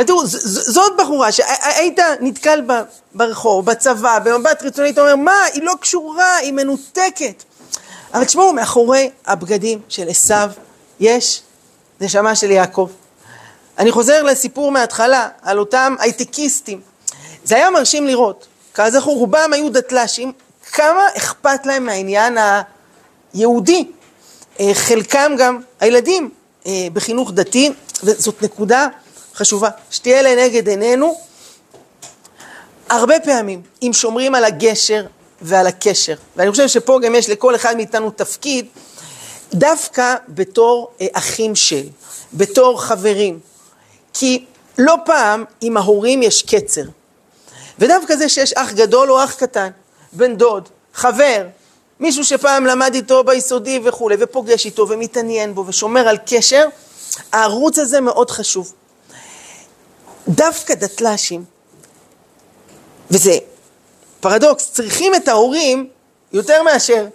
אה, 0.00 0.04
תראו, 0.04 0.26
זאת 0.26 0.92
בחורה 0.98 1.32
שהיית 1.32 1.98
נתקל 2.20 2.60
בה 2.60 2.82
ברחוב, 3.14 3.66
בצבא, 3.66 4.18
במבט 4.18 4.62
רצוני, 4.62 4.88
היית 4.88 4.98
אומר, 4.98 5.16
מה, 5.16 5.44
היא 5.52 5.62
לא 5.62 5.72
קשורה, 5.80 6.36
היא 6.36 6.52
מנותקת. 6.52 7.42
אבל 8.14 8.24
תשמעו, 8.24 8.52
מאחורי 8.52 9.10
הבגדים 9.26 9.80
של 9.88 10.08
עשיו 10.08 10.50
יש 11.00 11.42
נשמה 12.00 12.34
של 12.34 12.50
יעקב. 12.50 12.88
אני 13.78 13.90
חוזר 13.92 14.22
לסיפור 14.22 14.72
מההתחלה, 14.72 15.28
על 15.42 15.58
אותם 15.58 15.94
הייטקיסטים. 15.98 16.80
זה 17.44 17.56
היה 17.56 17.70
מרשים 17.70 18.06
לראות. 18.06 18.46
כזכור, 18.74 19.18
רובם 19.18 19.50
היו 19.52 19.68
דתל"שים, 19.68 20.32
כמה 20.72 21.08
אכפת 21.16 21.66
להם 21.66 21.86
מהעניין 21.86 22.38
היהודי. 23.34 23.84
אה, 24.60 24.70
חלקם 24.74 25.32
גם 25.38 25.60
הילדים 25.80 26.30
אה, 26.66 26.88
בחינוך 26.92 27.32
דתי, 27.32 27.72
וזאת 28.04 28.42
נקודה 28.42 28.86
חשובה, 29.34 29.68
שתהיה 29.90 30.22
לנגד 30.22 30.68
עינינו. 30.68 31.20
הרבה 32.88 33.20
פעמים, 33.20 33.62
אם 33.82 33.90
שומרים 33.92 34.34
על 34.34 34.44
הגשר 34.44 35.06
ועל 35.42 35.66
הקשר, 35.66 36.14
ואני 36.36 36.50
חושב 36.50 36.68
שפה 36.68 36.98
גם 37.02 37.14
יש 37.14 37.30
לכל 37.30 37.54
אחד 37.54 37.76
מאיתנו 37.76 38.10
תפקיד, 38.10 38.66
דווקא 39.54 40.14
בתור 40.28 40.90
אה, 41.00 41.06
אחים 41.12 41.54
של, 41.54 41.86
בתור 42.34 42.82
חברים, 42.82 43.40
כי 44.12 44.44
לא 44.78 44.96
פעם 45.04 45.44
עם 45.60 45.76
ההורים 45.76 46.22
יש 46.22 46.42
קצר. 46.42 46.84
ודווקא 47.78 48.16
זה 48.16 48.28
שיש 48.28 48.52
אח 48.52 48.72
גדול 48.72 49.10
או 49.10 49.24
אח 49.24 49.34
קטן, 49.34 49.70
בן 50.12 50.36
דוד, 50.36 50.68
חבר, 50.94 51.46
מישהו 52.00 52.24
שפעם 52.24 52.66
למד 52.66 52.94
איתו 52.94 53.24
ביסודי 53.24 53.80
וכולי, 53.84 54.16
ופוגש 54.20 54.66
איתו 54.66 54.88
ומתעניין 54.88 55.54
בו 55.54 55.66
ושומר 55.66 56.08
על 56.08 56.18
קשר, 56.26 56.66
הערוץ 57.32 57.78
הזה 57.78 58.00
מאוד 58.00 58.30
חשוב. 58.30 58.72
דווקא 60.28 60.74
דתל"שים, 60.74 61.44
וזה 63.10 63.38
פרדוקס, 64.20 64.70
צריכים 64.72 65.14
את 65.14 65.28
ההורים 65.28 65.88
יותר 66.32 66.62
מאשר 66.62 67.06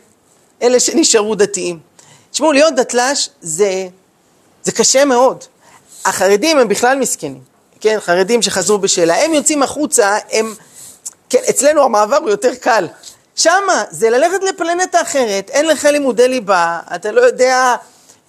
אלה 0.62 0.80
שנשארו 0.80 1.36
דתיים. 1.36 1.80
תשמעו, 2.32 2.52
להיות 2.52 2.76
דתל"ש 2.76 3.30
זה, 3.42 3.88
זה 4.64 4.72
קשה 4.72 5.06
מאוד. 5.06 5.44
החרדים 6.06 6.58
הם 6.58 6.68
בכלל 6.68 7.00
מסכנים, 7.00 7.42
כן? 7.80 7.98
חרדים 8.00 8.42
שחזרו 8.42 8.78
בשאלה. 8.78 9.24
הם 9.24 9.34
יוצאים 9.34 9.64
החוצה, 9.64 10.18
הם... 10.32 10.56
כן, 11.30 11.40
אצלנו 11.50 11.84
המעבר 11.84 12.18
הוא 12.18 12.30
יותר 12.30 12.56
קל. 12.56 12.88
שמה, 13.36 13.84
זה 13.92 14.10
ללכת 14.10 14.44
לפלנטה 14.44 15.02
אחרת, 15.02 15.50
אין 15.50 15.68
לך 15.68 15.86
לימודי 15.86 16.28
ליבה, 16.28 16.80
אתה 16.96 17.12
לא 17.12 17.22
יודע 17.22 17.76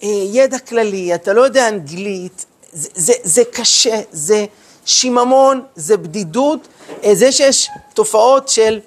אה, 0.02 0.08
ידע 0.08 0.58
כללי, 0.58 1.14
אתה 1.14 1.32
לא 1.32 1.40
יודע 1.42 1.68
אנגלית, 1.68 2.46
זה, 2.72 2.88
זה, 2.94 3.12
זה 3.22 3.42
קשה, 3.52 4.00
זה 4.12 4.46
שיממון, 4.84 5.62
זה 5.76 5.96
בדידות, 5.96 6.68
אה, 7.04 7.14
זה 7.14 7.32
שיש 7.32 7.70
תופעות 7.94 8.48
של 8.48 8.80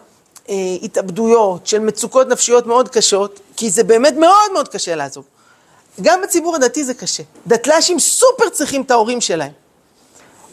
אה, 0.49 0.55
התאבדויות, 0.83 1.67
של 1.67 1.79
מצוקות 1.79 2.27
נפשיות 2.27 2.65
מאוד 2.65 2.89
קשות, 2.89 3.39
כי 3.55 3.69
זה 3.69 3.83
באמת 3.83 4.13
מאוד 4.13 4.53
מאוד 4.53 4.67
קשה 4.67 4.95
לעזוב. 4.95 5.25
גם 6.01 6.21
בציבור 6.21 6.55
הדתי 6.55 6.83
זה 6.83 6.93
קשה. 6.93 7.23
דתל"שים 7.47 7.99
סופר 7.99 8.49
צריכים 8.49 8.81
את 8.81 8.91
ההורים 8.91 9.21
שלהם. 9.21 9.60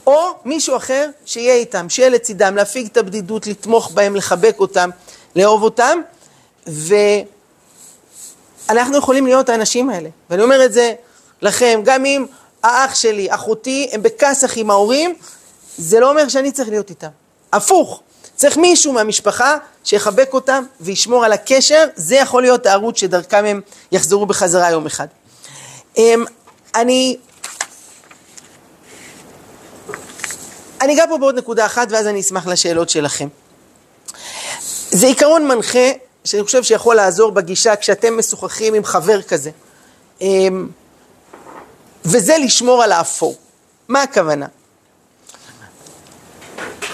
או 0.09 0.35
מישהו 0.45 0.77
אחר 0.77 1.11
שיהיה 1.25 1.55
איתם, 1.55 1.89
שיהיה 1.89 2.09
לצידם, 2.09 2.57
להפיג 2.57 2.87
את 2.87 2.97
הבדידות, 2.97 3.47
לתמוך 3.47 3.91
בהם, 3.91 4.17
לחבק 4.17 4.57
אותם, 4.59 4.91
לאהוב 5.37 5.63
אותם, 5.63 5.99
ואנחנו 8.69 8.97
יכולים 8.97 9.27
להיות 9.27 9.49
האנשים 9.49 9.91
האלה. 9.91 10.09
ואני 10.31 10.43
אומר 10.43 10.65
את 10.65 10.73
זה 10.73 10.95
לכם, 11.43 11.81
גם 11.85 12.05
אם 12.05 12.27
האח 12.63 12.95
שלי, 12.95 13.35
אחותי, 13.35 13.89
הם 13.93 14.03
בכסח 14.03 14.53
עם 14.57 14.71
ההורים, 14.71 15.15
זה 15.79 16.01
לא 16.01 16.11
אומר 16.11 16.29
שאני 16.29 16.53
צריך 16.53 16.69
להיות 16.69 16.91
איתם. 16.91 17.09
הפוך, 17.53 18.03
צריך 18.37 18.57
מישהו 18.57 18.93
מהמשפחה 18.93 19.57
שיחבק 19.85 20.31
אותם 20.33 20.65
וישמור 20.81 21.25
על 21.25 21.33
הקשר, 21.33 21.85
זה 21.97 22.17
יכול 22.17 22.43
להיות 22.43 22.67
הערוץ 22.67 23.01
שדרכם 23.01 23.45
הם 23.45 23.61
יחזרו 23.93 24.27
בחזרה 24.27 24.71
יום 24.71 24.87
אחד. 24.87 25.07
אמ, 25.97 26.25
אני... 26.75 27.17
אני 30.81 30.95
אגע 30.95 31.05
פה 31.09 31.19
בעוד 31.19 31.39
נקודה 31.39 31.67
אחת 31.67 31.89
ואז 31.91 32.07
אני 32.07 32.21
אשמח 32.21 32.47
לשאלות 32.47 32.89
שלכם. 32.91 33.29
זה 34.91 35.07
עיקרון 35.07 35.49
מנחה 35.49 35.89
שאני 36.25 36.43
חושב 36.43 36.63
שיכול 36.63 36.97
לעזור 36.97 37.31
בגישה 37.31 37.77
כשאתם 37.77 38.19
משוחחים 38.19 38.75
עם 38.75 38.85
חבר 38.85 39.23
כזה. 39.23 39.51
אמ, 40.21 40.69
וזה 42.05 42.37
לשמור 42.39 42.83
על 42.83 42.93
האפור. 42.93 43.37
מה 43.89 44.03
הכוונה? 44.03 44.47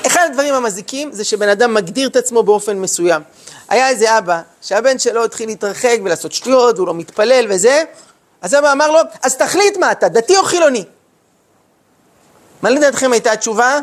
אחד 0.07 0.27
הדברים 0.31 0.55
המזיקים 0.55 1.13
זה 1.13 1.25
שבן 1.25 1.49
אדם 1.49 1.75
מגדיר 1.75 2.09
את 2.09 2.17
עצמו 2.17 2.43
באופן 2.43 2.79
מסוים. 2.79 3.23
היה 3.69 3.89
איזה 3.89 4.19
אבא 4.19 4.41
שהבן 4.63 4.99
שלו 4.99 5.25
התחיל 5.25 5.49
להתרחק 5.49 5.99
ולעשות 6.05 6.33
שטויות 6.33 6.77
והוא 6.77 6.87
לא 6.87 6.95
מתפלל 6.95 7.47
וזה, 7.51 7.85
אז 8.43 8.55
אבא 8.55 8.73
אמר 8.73 8.91
לו, 8.91 8.99
אז 9.23 9.37
תחליט 9.37 9.77
מה 9.77 9.93
אתה, 9.93 10.09
דתי 10.09 10.37
או 10.37 10.43
חילוני? 10.43 10.85
מה 12.65 12.71
לדעתכם 12.71 13.13
הייתה 13.13 13.33
התשובה? 13.33 13.79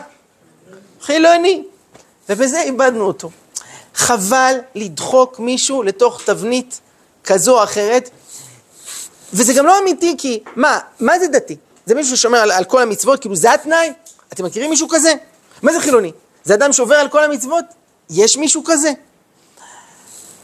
חילוני. 1.01 1.63
ובזה 2.29 2.61
איבדנו 2.61 3.05
אותו. 3.05 3.29
חבל 3.95 4.55
לדחוק 4.75 5.39
מישהו 5.39 5.83
לתוך 5.83 6.21
תבנית 6.25 6.81
כזו 7.23 7.59
או 7.59 7.63
אחרת, 7.63 8.09
וזה 9.33 9.53
גם 9.53 9.65
לא 9.65 9.79
אמיתי 9.79 10.15
כי, 10.17 10.43
מה, 10.55 10.79
מה 10.99 11.19
זה 11.19 11.27
דתי? 11.27 11.55
זה 11.85 11.95
מישהו 11.95 12.17
ששומר 12.17 12.37
על, 12.37 12.51
על 12.51 12.63
כל 12.63 12.81
המצוות, 12.81 13.21
כאילו 13.21 13.35
זה 13.35 13.53
התנאי? 13.53 13.93
אתם 14.33 14.45
מכירים 14.45 14.69
מישהו 14.69 14.87
כזה? 14.89 15.13
מה 15.61 15.73
זה 15.73 15.79
חילוני? 15.79 16.11
זה 16.43 16.53
אדם 16.53 16.73
שעובר 16.73 16.95
על 16.95 17.09
כל 17.09 17.23
המצוות? 17.23 17.65
יש 18.09 18.37
מישהו 18.37 18.63
כזה? 18.65 18.91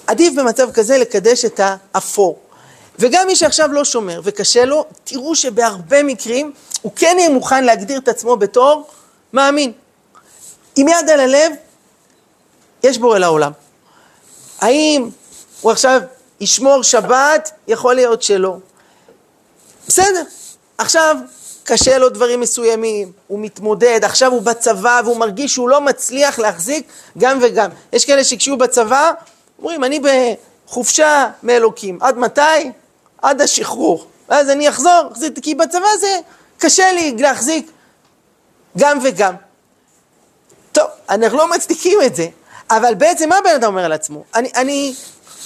עדיף 0.07 0.33
במצב 0.33 0.71
כזה 0.71 0.97
לקדש 0.97 1.45
את 1.45 1.59
האפור. 1.63 2.39
וגם 2.99 3.27
מי 3.27 3.35
שעכשיו 3.35 3.73
לא 3.73 3.85
שומר 3.85 4.21
וקשה 4.23 4.65
לו, 4.65 4.85
תראו 5.03 5.35
שבהרבה 5.35 6.03
מקרים 6.03 6.51
הוא 6.81 6.91
כן 6.95 7.15
יהיה 7.19 7.29
מוכן 7.29 7.63
להגדיר 7.63 7.99
את 7.99 8.07
עצמו 8.07 8.37
בתור 8.37 8.87
מאמין. 9.33 9.71
עם 10.75 10.87
יד 10.87 11.09
על 11.09 11.19
הלב, 11.19 11.51
יש 12.83 12.97
בורא 12.97 13.17
לעולם. 13.17 13.51
האם 14.59 15.09
הוא 15.61 15.71
עכשיו 15.71 16.01
ישמור 16.39 16.83
שבת? 16.83 17.51
יכול 17.67 17.95
להיות 17.95 18.21
שלא. 18.21 18.57
בסדר. 19.87 20.23
עכשיו, 20.77 21.17
קשה 21.63 21.97
לו 21.97 22.09
דברים 22.09 22.39
מסוימים, 22.39 23.11
הוא 23.27 23.39
מתמודד, 23.39 23.99
עכשיו 24.03 24.31
הוא 24.31 24.41
בצבא 24.41 25.01
והוא 25.05 25.17
מרגיש 25.17 25.53
שהוא 25.53 25.69
לא 25.69 25.81
מצליח 25.81 26.39
להחזיק 26.39 26.87
גם 27.17 27.39
וגם. 27.41 27.69
יש 27.93 28.05
כאלה 28.05 28.23
שכשהוא 28.23 28.57
בצבא, 28.57 29.11
אומרים, 29.59 29.83
אני 29.83 29.99
בחופשה 29.99 31.29
מאלוקים. 31.43 31.97
עד 32.01 32.17
מתי? 32.17 32.71
עד 33.22 33.41
השחרור. 33.41 34.07
ואז 34.30 34.49
אני 34.49 34.70
אחזור, 34.70 35.09
כי 35.41 35.55
בצבא 35.55 35.88
זה 35.99 36.20
קשה 36.57 36.91
לי 36.91 37.15
להחזיק 37.20 37.72
גם 38.78 38.99
וגם. 39.03 39.34
טוב, 40.72 40.88
אנחנו 41.09 41.38
לא 41.38 41.49
מצדיקים 41.49 41.99
את 42.05 42.15
זה, 42.15 42.28
אבל 42.70 42.95
בעצם 42.95 43.30
מה 43.30 43.36
בן 43.43 43.55
אדם 43.55 43.68
אומר 43.68 43.86
על 43.86 43.91
עצמו? 43.91 44.24
אני, 44.36 44.51
אני 44.55 44.93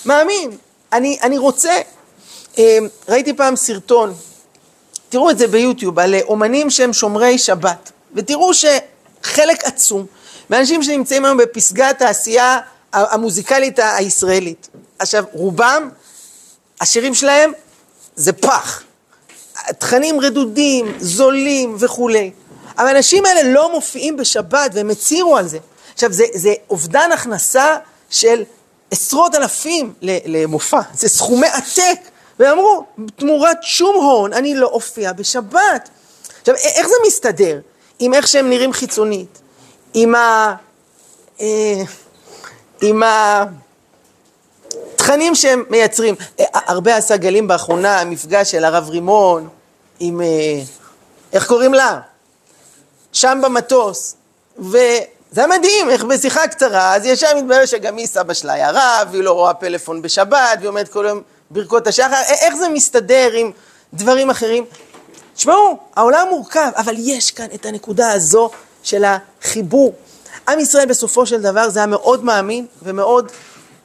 מאמין, 0.06 0.58
אני, 0.94 1.18
אני 1.22 1.38
רוצה, 1.38 1.82
אה, 2.58 2.78
ראיתי 3.10 3.34
פעם 3.34 3.56
סרטון, 3.56 4.14
תראו 5.10 5.30
את 5.30 5.38
זה 5.38 5.48
ביוטיוב, 5.48 6.00
על 6.00 6.16
אומנים 6.24 6.70
שהם 6.70 6.94
שומרי 6.94 7.38
שבת, 7.38 7.92
ותראו 8.16 8.52
שחלק 8.54 9.64
עצום 9.64 10.06
מאנשים 10.50 10.84
שנמצאים 10.84 11.26
היום 11.26 11.38
בפסגת 11.38 12.02
העשייה 12.02 12.60
המוזיקלית 12.94 13.80
הישראלית. 13.80 14.70
עכשיו, 15.00 15.24
רובם, 15.34 15.90
השירים 16.82 17.14
שלהם 17.14 17.52
זה 18.16 18.34
פח. 18.34 18.84
תכנים 19.80 20.20
רדודים, 20.20 20.94
זולים 21.00 21.76
וכולי. 21.80 22.32
אבל 22.78 22.88
האנשים 22.88 23.26
האלה 23.26 23.44
לא 23.44 23.72
מופיעים 23.72 24.18
בשבת 24.18 24.72
והם 24.74 24.90
הצהירו 24.90 25.38
על 25.38 25.48
זה. 25.48 25.58
עכשיו, 25.94 26.14
זה, 26.14 26.24
זה 26.34 26.54
אובדן 26.70 27.12
הכנסה 27.12 27.78
של 28.10 28.44
עשרות 28.92 29.36
אלפים 29.36 29.94
למופע, 30.02 30.82
זה 30.94 31.10
סכומי 31.10 31.48
עתק. 31.48 32.00
ואמרו, 32.40 32.86
תמורת 33.16 33.58
שום 33.62 33.96
הון 33.96 34.34
אני 34.34 34.56
לא 34.56 34.68
אופיע 34.68 35.14
בשבת. 35.14 35.90
עכשיו, 36.42 36.56
איך 36.56 36.88
זה 36.88 36.96
מסתדר 37.08 37.60
עם 38.00 38.14
איך 38.14 38.28
שהם 38.28 38.50
נראים 38.50 38.74
חיצונית? 38.74 39.42
עם 39.94 40.16
ה... 40.16 40.56
אה, 41.42 41.82
עם 42.82 43.04
התכנים 44.94 45.36
שהם 45.36 45.64
מייצרים. 45.70 46.16
אה, 46.40 46.46
הרבה 46.54 46.96
עשה 46.96 47.18
גלים 47.18 47.48
באחרונה, 47.48 48.00
המפגש 48.00 48.52
של 48.52 48.66
הרב 48.66 48.90
רימון 48.90 49.48
עם, 50.00 50.22
אה, 50.22 50.62
איך 51.34 51.48
קוראים 51.48 51.74
לה? 51.74 52.00
שם 53.14 53.40
במטוס. 53.44 54.16
וזה 54.60 55.48
מדהים, 55.48 55.90
איך 55.90 56.04
בשיחה 56.04 56.48
קצרה, 56.48 56.96
אז 56.96 57.06
ישר 57.06 57.28
מתברר 57.38 57.66
שגם 57.66 57.98
היא 57.98 58.08
סבא 58.08 58.34
שלה 58.34 58.54
היה 58.54 58.72
רב, 58.72 59.08
והיא 59.12 59.24
לא 59.24 59.32
רואה 59.32 59.54
פלאפון 59.54 60.02
בשבת, 60.02 60.58
והיא 60.58 60.68
אומרת 60.68 60.88
כל 60.88 61.06
יום 61.10 61.22
ברכות 61.52 61.88
השחר, 61.88 62.22
איך 62.42 62.56
זה 62.56 62.70
מסתדר 62.70 63.30
עם 63.34 63.52
דברים 63.94 64.30
אחרים? 64.30 64.66
תשמעו, 65.36 65.78
העולם 65.96 66.28
מורכב, 66.30 66.72
אבל 66.78 66.96
יש 66.98 67.32
כאן 67.32 67.48
את 67.54 67.66
הנקודה 67.66 68.12
הזו 68.12 68.50
של 68.84 69.04
החיבור. 69.06 69.94
עם 70.48 70.60
ישראל 70.60 70.86
בסופו 70.86 71.26
של 71.26 71.42
דבר 71.42 71.70
זה 71.70 71.80
היה 71.80 71.86
מאוד 71.86 72.24
מאמין 72.24 72.66
ומאוד 72.84 73.32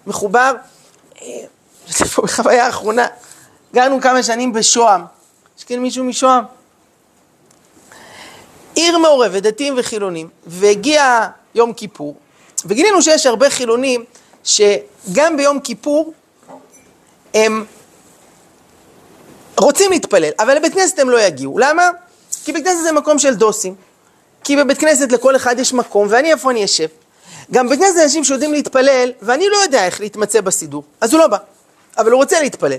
מחובר. 0.06 0.54
אה, 1.22 1.26
זה 1.88 2.04
פה 2.04 2.22
בחוויה 2.22 2.66
האחרונה. 2.66 3.06
גרנו 3.74 4.00
כמה 4.00 4.22
שנים 4.22 4.52
בשוהם. 4.52 5.04
יש 5.58 5.64
כאן 5.64 5.78
מישהו 5.78 6.04
משוהם? 6.04 6.44
עיר 8.74 8.98
מעורבת, 8.98 9.42
דתיים 9.42 9.74
וחילונים, 9.76 10.28
והגיע 10.46 11.28
יום 11.54 11.72
כיפור, 11.72 12.16
וגילינו 12.64 13.02
שיש 13.02 13.26
הרבה 13.26 13.50
חילונים 13.50 14.04
שגם 14.44 15.36
ביום 15.36 15.60
כיפור 15.60 16.12
הם 17.34 17.64
רוצים 19.60 19.90
להתפלל, 19.90 20.30
אבל 20.38 20.56
לבית 20.56 20.74
כנסת 20.74 20.98
הם 20.98 21.10
לא 21.10 21.20
יגיעו. 21.20 21.58
למה? 21.58 21.90
כי 22.44 22.52
בית 22.52 22.64
כנסת 22.64 22.82
זה 22.82 22.92
מקום 22.92 23.18
של 23.18 23.34
דוסים. 23.34 23.74
כי 24.44 24.56
בבית 24.56 24.78
כנסת 24.78 25.12
לכל 25.12 25.36
אחד 25.36 25.58
יש 25.58 25.72
מקום, 25.72 26.06
ואני 26.10 26.32
איפה 26.32 26.50
אני 26.50 26.64
אשב. 26.64 26.86
גם 27.52 27.68
כנסת 27.68 27.94
זה 27.94 28.02
אנשים 28.02 28.24
שיודעים 28.24 28.52
להתפלל, 28.52 29.12
ואני 29.22 29.48
לא 29.48 29.56
יודע 29.56 29.86
איך 29.86 30.00
להתמצא 30.00 30.40
בסידור, 30.40 30.84
אז 31.00 31.12
הוא 31.12 31.20
לא 31.20 31.26
בא, 31.26 31.36
אבל 31.98 32.10
הוא 32.10 32.20
רוצה 32.20 32.40
להתפלל. 32.40 32.78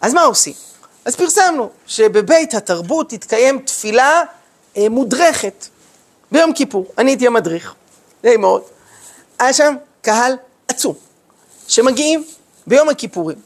אז 0.00 0.14
מה 0.14 0.22
עושים? 0.22 0.52
אז 1.04 1.16
פרסמנו 1.16 1.70
שבבית 1.86 2.54
התרבות 2.54 3.10
תתקיים 3.10 3.58
תפילה 3.58 4.22
אה, 4.76 4.88
מודרכת 4.88 5.66
ביום 6.32 6.52
כיפור. 6.52 6.86
אני 6.98 7.10
הייתי 7.10 7.26
המדריך, 7.26 7.74
די 8.22 8.36
מאוד. 8.36 8.62
היה 9.38 9.52
שם 9.52 9.74
קהל 10.02 10.36
עצום, 10.68 10.94
שמגיעים 11.68 12.24
ביום 12.66 12.88
הכיפורים. 12.88 13.38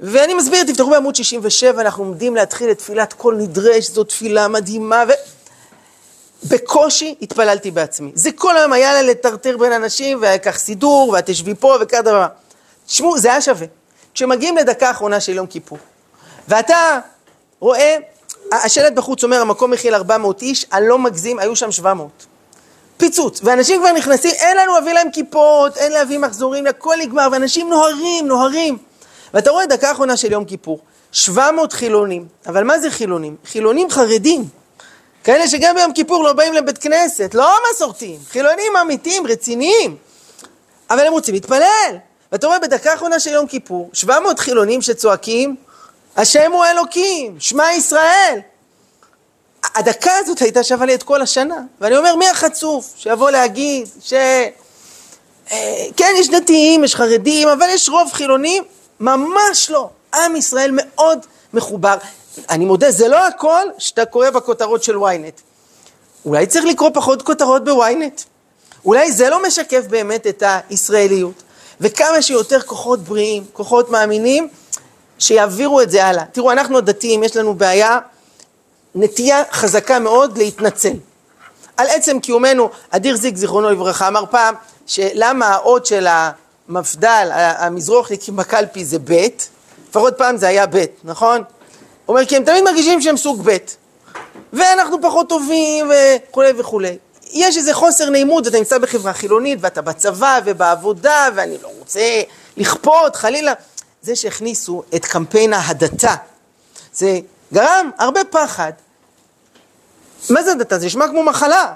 ואני 0.00 0.34
מסביר, 0.34 0.64
תפתחו 0.64 0.90
בעמוד 0.90 1.14
67, 1.14 1.80
אנחנו 1.80 2.04
עומדים 2.04 2.36
להתחיל 2.36 2.70
את 2.70 2.78
תפילת 2.78 3.12
כל 3.12 3.34
נדרש, 3.38 3.90
זו 3.90 4.04
תפילה 4.04 4.48
מדהימה, 4.48 5.04
ובקושי 6.44 7.14
התפללתי 7.22 7.70
בעצמי. 7.70 8.10
זה 8.14 8.32
כל 8.32 8.56
היום 8.56 8.72
היה 8.72 8.92
לה 8.92 9.02
לטרטר 9.02 9.56
בין 9.56 9.72
אנשים, 9.72 10.18
והיה 10.22 10.38
כך 10.38 10.58
סידור, 10.58 11.08
ואת 11.08 11.26
תשבי 11.26 11.54
פה, 11.54 11.76
וכך 11.80 11.98
דבר. 11.98 12.26
תשמעו, 12.86 13.18
זה 13.18 13.28
היה 13.30 13.40
שווה. 13.40 13.66
כשמגיעים 14.14 14.56
לדקה 14.56 14.88
האחרונה 14.88 15.20
של 15.20 15.36
יום 15.36 15.46
כיפור, 15.46 15.78
ואתה 16.48 16.98
רואה, 17.60 17.96
השלט 18.52 18.92
בחוץ 18.92 19.24
אומר, 19.24 19.40
המקום 19.40 19.70
מכיל 19.70 19.94
400 19.94 20.42
איש, 20.42 20.66
אני 20.72 20.88
לא 20.88 20.98
מגזים, 20.98 21.38
היו 21.38 21.56
שם 21.56 21.72
700. 21.72 22.26
פיצוץ, 22.96 23.40
ואנשים 23.44 23.80
כבר 23.80 23.92
נכנסים, 23.92 24.30
אין 24.30 24.56
לנו 24.56 24.74
להביא 24.74 24.92
להם 24.92 25.10
כיפות, 25.10 25.76
אין 25.76 25.92
להביא 25.92 26.18
מחזורים, 26.18 26.66
הכל 26.66 26.96
נגמר, 27.00 27.28
ואנשים 27.32 27.70
נוהרים, 27.70 28.26
נוהרים. 28.26 28.78
ואתה 29.34 29.50
רואה 29.50 29.66
דקה 29.66 29.92
אחרונה 29.92 30.16
של 30.16 30.32
יום 30.32 30.44
כיפור, 30.44 30.80
700 31.12 31.72
חילונים, 31.72 32.26
אבל 32.46 32.64
מה 32.64 32.78
זה 32.78 32.90
חילונים? 32.90 33.36
חילונים 33.44 33.90
חרדים. 33.90 34.59
כאלה 35.24 35.48
שגם 35.48 35.74
ביום 35.74 35.92
כיפור 35.92 36.24
לא 36.24 36.32
באים 36.32 36.52
לבית 36.52 36.78
כנסת, 36.78 37.34
לא 37.34 37.56
מסורתיים, 37.70 38.18
חילונים 38.30 38.76
אמיתיים, 38.80 39.26
רציניים. 39.26 39.96
אבל 40.90 41.06
הם 41.06 41.12
רוצים 41.12 41.34
להתפלל. 41.34 41.96
ואתה 42.32 42.46
רואה 42.46 42.58
בדקה 42.58 42.92
האחרונה 42.92 43.20
של 43.20 43.30
יום 43.30 43.46
כיפור, 43.46 43.90
700 43.92 44.38
חילונים 44.38 44.82
שצועקים, 44.82 45.56
השם 46.16 46.52
הוא 46.52 46.64
אלוקים, 46.64 47.36
שמע 47.40 47.72
ישראל. 47.72 48.40
הדקה 49.74 50.16
הזאת 50.16 50.38
הייתה 50.38 50.64
שווה 50.64 50.86
לי 50.86 50.94
את 50.94 51.02
כל 51.02 51.22
השנה. 51.22 51.60
ואני 51.80 51.96
אומר, 51.96 52.16
מי 52.16 52.28
החצוף 52.28 52.94
שיבוא 52.96 53.30
להגיד 53.30 53.88
ש... 54.00 54.12
אה, 55.52 55.86
כן, 55.96 56.14
יש 56.16 56.28
דתיים, 56.28 56.84
יש 56.84 56.94
חרדים, 56.94 57.48
אבל 57.48 57.66
יש 57.68 57.88
רוב 57.88 58.12
חילונים? 58.12 58.62
ממש 59.00 59.70
לא. 59.70 59.88
עם 60.14 60.36
ישראל 60.36 60.70
מאוד 60.72 61.18
מחובר. 61.54 61.96
אני 62.50 62.64
מודה, 62.64 62.90
זה 62.90 63.08
לא 63.08 63.26
הכל 63.26 63.66
שאתה 63.78 64.04
קורא 64.04 64.30
בכותרות 64.30 64.82
של 64.82 64.96
ynet. 64.96 65.40
אולי 66.24 66.46
צריך 66.46 66.64
לקרוא 66.64 66.90
פחות 66.94 67.22
כותרות 67.22 67.64
בוויינט. 67.64 68.20
אולי 68.84 69.12
זה 69.12 69.30
לא 69.30 69.42
משקף 69.46 69.86
באמת 69.88 70.26
את 70.26 70.42
הישראליות. 70.68 71.42
וכמה 71.80 72.22
שיותר 72.22 72.60
כוחות 72.60 73.00
בריאים, 73.00 73.44
כוחות 73.52 73.90
מאמינים, 73.90 74.48
שיעבירו 75.18 75.80
את 75.80 75.90
זה 75.90 76.04
הלאה. 76.04 76.24
תראו, 76.32 76.52
אנחנו 76.52 76.78
הדתיים, 76.78 77.22
יש 77.22 77.36
לנו 77.36 77.54
בעיה, 77.54 77.98
נטייה 78.94 79.42
חזקה 79.52 79.98
מאוד 79.98 80.38
להתנצל. 80.38 80.92
על 81.76 81.86
עצם 81.86 82.20
קיומנו, 82.20 82.70
אדיר 82.90 83.16
זיק, 83.16 83.36
זיכרונו 83.36 83.70
לברכה, 83.70 84.08
אמר 84.08 84.24
פעם, 84.30 84.54
שלמה 84.86 85.48
האות 85.48 85.86
של 85.86 86.06
המפד"ל, 86.68 87.28
המזרוחניקים 87.32 88.36
בקלפי 88.36 88.84
זה 88.84 88.98
ב', 89.04 89.26
לפחות 89.90 90.14
פעם 90.18 90.36
זה 90.36 90.48
היה 90.48 90.66
ב', 90.66 90.84
נכון? 91.04 91.42
אומר, 92.10 92.26
כי 92.26 92.36
הם 92.36 92.44
תמיד 92.44 92.64
מרגישים 92.64 93.00
שהם 93.00 93.16
סוג 93.16 93.42
ב', 93.44 93.56
ואנחנו 94.52 95.02
פחות 95.02 95.28
טובים 95.28 95.90
וכולי 95.90 96.52
וכולי. 96.58 96.96
יש 97.32 97.56
איזה 97.56 97.74
חוסר 97.74 98.10
נעימות, 98.10 98.46
אתה 98.46 98.58
נמצא 98.58 98.78
בחברה 98.78 99.12
חילונית, 99.12 99.58
ואתה 99.62 99.82
בצבא 99.82 100.40
ובעבודה, 100.44 101.28
ואני 101.34 101.56
לא 101.62 101.68
רוצה 101.78 102.22
לכפות, 102.56 103.16
חלילה. 103.16 103.52
זה 104.02 104.16
שהכניסו 104.16 104.82
את 104.94 105.04
קמפיין 105.04 105.52
ההדתה, 105.52 106.14
זה 106.94 107.18
גרם 107.52 107.90
הרבה 107.98 108.24
פחד. 108.24 108.72
מה 110.30 110.42
זה 110.42 110.52
הדתה? 110.52 110.78
זה 110.78 110.86
נשמע 110.86 111.08
כמו 111.08 111.22
מחלה, 111.22 111.72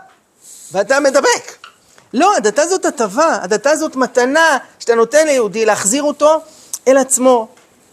ואתה 0.72 1.00
מדבק. 1.00 1.66
לא, 2.12 2.36
הדתה 2.36 2.66
זאת 2.66 2.84
הטבה, 2.84 3.38
הדתה 3.42 3.76
זאת 3.76 3.96
מתנה 3.96 4.58
שאתה 4.78 4.94
נותן 4.94 5.26
ליהודי 5.26 5.64
להחזיר 5.64 6.02
אותו 6.02 6.40
אל 6.88 6.96
עצמו, 6.96 7.48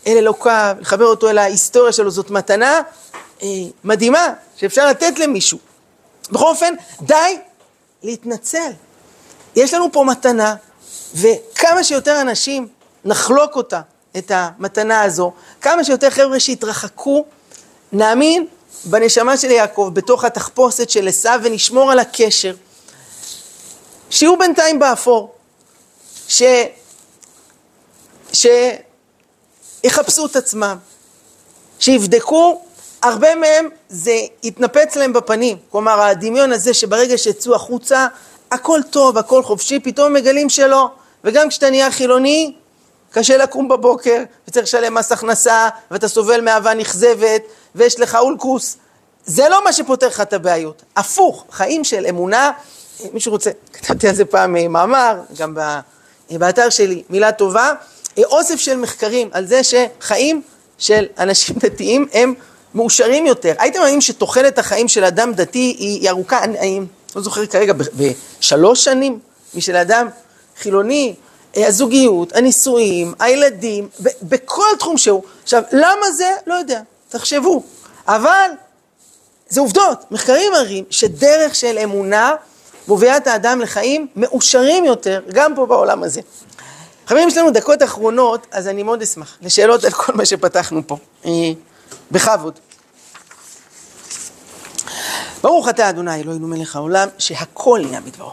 אל 0.08 0.18
אלוקיו, 0.18 0.76
לחבר 0.80 1.06
אותו 1.06 1.30
אל 1.30 1.38
ההיסטוריה 1.38 1.92
שלו, 1.92 2.12
זאת 2.12 2.30
מתנה 2.30 2.82
אה, 3.44 3.48
מדהימה 3.84 4.28
שאפשר 4.58 4.88
לתת 4.88 5.20
למישהו. 5.20 5.58
בכל 6.32 6.46
אופן, 6.46 6.74
די 7.02 7.38
להתנצל. 8.04 8.72
יש 9.56 9.74
לנו 9.74 9.92
פה 9.92 10.04
מתנה, 10.04 10.56
וכמה 11.16 11.84
שיותר 11.84 12.22
אנשים 12.22 12.68
נחלוק 13.06 13.56
אותה, 13.56 13.82
את 14.18 14.32
המתנה 14.36 15.02
הזו, 15.02 15.32
כמה 15.62 15.84
שיותר 15.84 16.10
חבר'ה 16.10 16.40
שיתרחקו, 16.40 17.26
נאמין 17.92 18.48
בנשמה 18.86 19.38
של 19.38 19.52
יעקב, 19.52 19.92
בתוך 19.94 20.24
התחפושת 20.24 20.90
של 20.90 21.08
עשיו, 21.08 21.40
ונשמור 21.44 21.92
על 21.92 22.00
הקשר. 22.00 22.56
שיהיו 24.10 24.38
בינתיים 24.38 24.80
באפור, 24.80 25.34
ש... 26.28 26.44
שיחפשו 29.82 30.26
את 30.26 30.36
עצמם, 30.36 30.78
שיבדקו, 31.80 32.62
הרבה 33.02 33.36
מהם 33.36 33.70
זה 33.90 34.18
יתנפץ 34.44 34.96
להם 34.96 35.14
בפנים. 35.14 35.58
כלומר, 35.70 36.02
הדמיון 36.02 36.52
הזה 36.52 36.74
שברגע 36.74 37.18
שיצאו 37.18 37.56
החוצה, 37.56 38.08
הכל 38.52 38.80
טוב, 38.90 39.18
הכל 39.18 39.44
חופשי, 39.44 39.80
פתאום 39.80 40.14
מגלים 40.14 40.50
שלא. 40.50 40.90
וגם 41.24 41.50
כשאתה 41.50 41.70
נהיה 41.70 41.92
חילוני, 41.92 42.54
קשה 43.12 43.38
לקום 43.38 43.68
בבוקר, 43.68 44.24
וצריך 44.48 44.64
לשלם 44.64 44.94
מס 44.94 45.12
הכנסה, 45.12 45.70
ואתה 45.92 46.08
סובל 46.08 46.42
מאהבה 46.42 46.74
נכזבת, 46.74 47.42
ויש 47.76 48.00
לך 48.00 48.16
אולקוס. 48.16 48.78
זה 49.26 49.50
לא 49.50 49.64
מה 49.64 49.74
שפותר 49.74 50.08
לך 50.08 50.22
את 50.22 50.34
הבעיות. 50.34 50.84
הפוך, 50.96 51.46
חיים 51.52 51.84
של 51.84 52.06
אמונה, 52.10 52.52
מישהו 53.14 53.32
רוצה, 53.32 53.52
כתבתי 53.74 54.08
על 54.08 54.16
זה 54.16 54.26
פעם 54.26 54.56
אה, 54.56 54.68
מאמר, 54.68 55.20
גם 55.38 55.58
באתר 56.32 56.70
שלי, 56.70 57.04
מילה 57.10 57.32
טובה, 57.32 57.74
אוסף 58.18 58.60
של 58.60 58.78
מחקרים 58.78 59.30
על 59.32 59.46
זה 59.46 59.62
שחיים 59.64 60.42
של 60.78 61.06
אנשים 61.18 61.56
דתיים 61.64 62.08
הם 62.14 62.34
מאושרים 62.76 63.26
יותר. 63.26 63.54
הייתם 63.60 63.80
מאמינים 63.80 64.02
שתוחלת 64.02 64.60
החיים 64.60 64.88
של 64.88 65.04
אדם 65.04 65.34
דתי 65.34 65.76
היא 65.80 66.10
ארוכה, 66.10 66.44
אני, 66.44 66.60
אני 66.60 66.82
לא 67.16 67.22
זוכר 67.22 67.46
כרגע, 67.46 67.74
בשלוש 67.96 68.84
שנים 68.84 69.20
משל 69.56 69.76
אדם 69.76 70.08
חילוני, 70.58 71.16
אה, 71.58 71.68
הזוגיות, 71.68 72.36
הנישואים, 72.36 73.14
הילדים, 73.20 73.90
בכל 74.24 74.68
תחום 74.80 74.98
שהוא. 74.98 75.24
עכשיו, 75.44 75.64
למה 75.72 76.12
זה? 76.12 76.32
לא 76.48 76.54
יודע, 76.54 76.82
תחשבו. 77.10 77.64
אבל 78.08 78.50
זה 79.50 79.62
עובדות, 79.62 80.06
מחקרים 80.12 80.52
מראים 80.52 80.84
שדרך 80.90 81.56
של 81.56 81.78
אמונה 81.84 82.36
מובילה 82.88 83.18
את 83.18 83.28
האדם 83.28 83.62
לחיים 83.62 84.08
מאושרים 84.16 84.86
יותר, 84.86 85.22
גם 85.34 85.56
פה 85.56 85.66
בעולם 85.66 86.04
הזה. 86.04 86.22
חברים, 87.12 87.28
יש 87.28 87.38
לנו 87.38 87.52
דקות 87.52 87.84
אחרונות, 87.84 88.48
אז 88.52 88.68
אני 88.68 88.84
מאוד 88.84 89.02
אשמח 89.02 89.38
לשאלות 89.42 89.84
על 89.84 89.92
כל 89.92 90.14
מה 90.14 90.26
שפתחנו 90.26 90.82
פה. 90.88 90.98
אה, 91.26 91.32
בכבוד. 92.12 92.60
ברוך 95.44 95.70
אתה 95.70 95.90
אדוני 95.90 96.22
אלוהינו 96.22 96.48
מלך 96.48 96.76
העולם, 96.76 97.08
שהכל 97.18 97.82
נהיה 97.86 98.02
בדברו. 98.02 98.32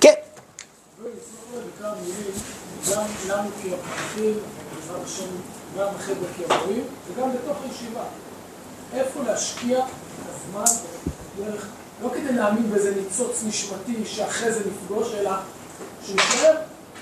כן. 0.00 0.12
גם 5.78 5.88
החבר'ה 5.96 6.28
כמורים, 6.36 6.84
וגם 7.08 7.28
בתוך 7.32 7.56
הישיבה. 7.64 8.02
איפה 8.94 9.20
להשקיע 9.22 9.78
את 9.78 9.84
הזמן 10.28 10.76
לא 12.02 12.08
כדי 12.14 12.32
להאמין 12.32 12.70
באיזה 12.70 12.94
ניצוץ 12.94 13.42
נשמתי 13.46 14.06
שאחרי 14.06 14.52
זה 14.52 14.60
נפגוש, 14.60 15.14
אלא 15.14 15.30
שנשאר 16.06 16.54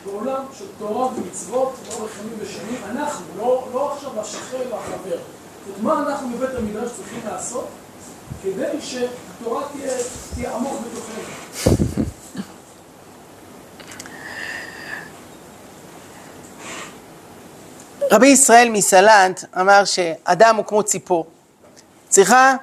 בעולם 0.05 0.45
של 0.59 0.65
תורה 0.79 1.07
ומצוות 1.07 1.73
לאורך 1.89 2.11
ימים 2.21 2.39
ושנים, 2.41 2.81
אנחנו, 2.91 3.25
לא, 3.39 3.69
לא 3.75 3.93
עכשיו 3.93 4.21
השכן 4.21 4.63
או 4.71 4.77
החבר. 4.77 5.19
זאת 5.67 5.81
מה 5.83 6.05
אנחנו 6.09 6.29
בבית 6.29 6.55
המדרש 6.59 6.91
צריכים 6.97 7.21
לעשות 7.25 7.69
כדי 8.43 8.81
שהתורה 8.81 9.63
תהיה, 9.73 9.93
תהיה 10.35 10.55
עמוק 10.55 10.81
בתוכנו. 10.81 11.23
רבי 18.11 18.27
ישראל 18.27 18.69
מסלנט 18.71 19.45
אמר 19.61 19.85
שאדם 19.85 20.57
הוא 20.57 20.65
כמו 20.65 20.83
ציפור. 20.83 21.27
צריכה 22.09 22.55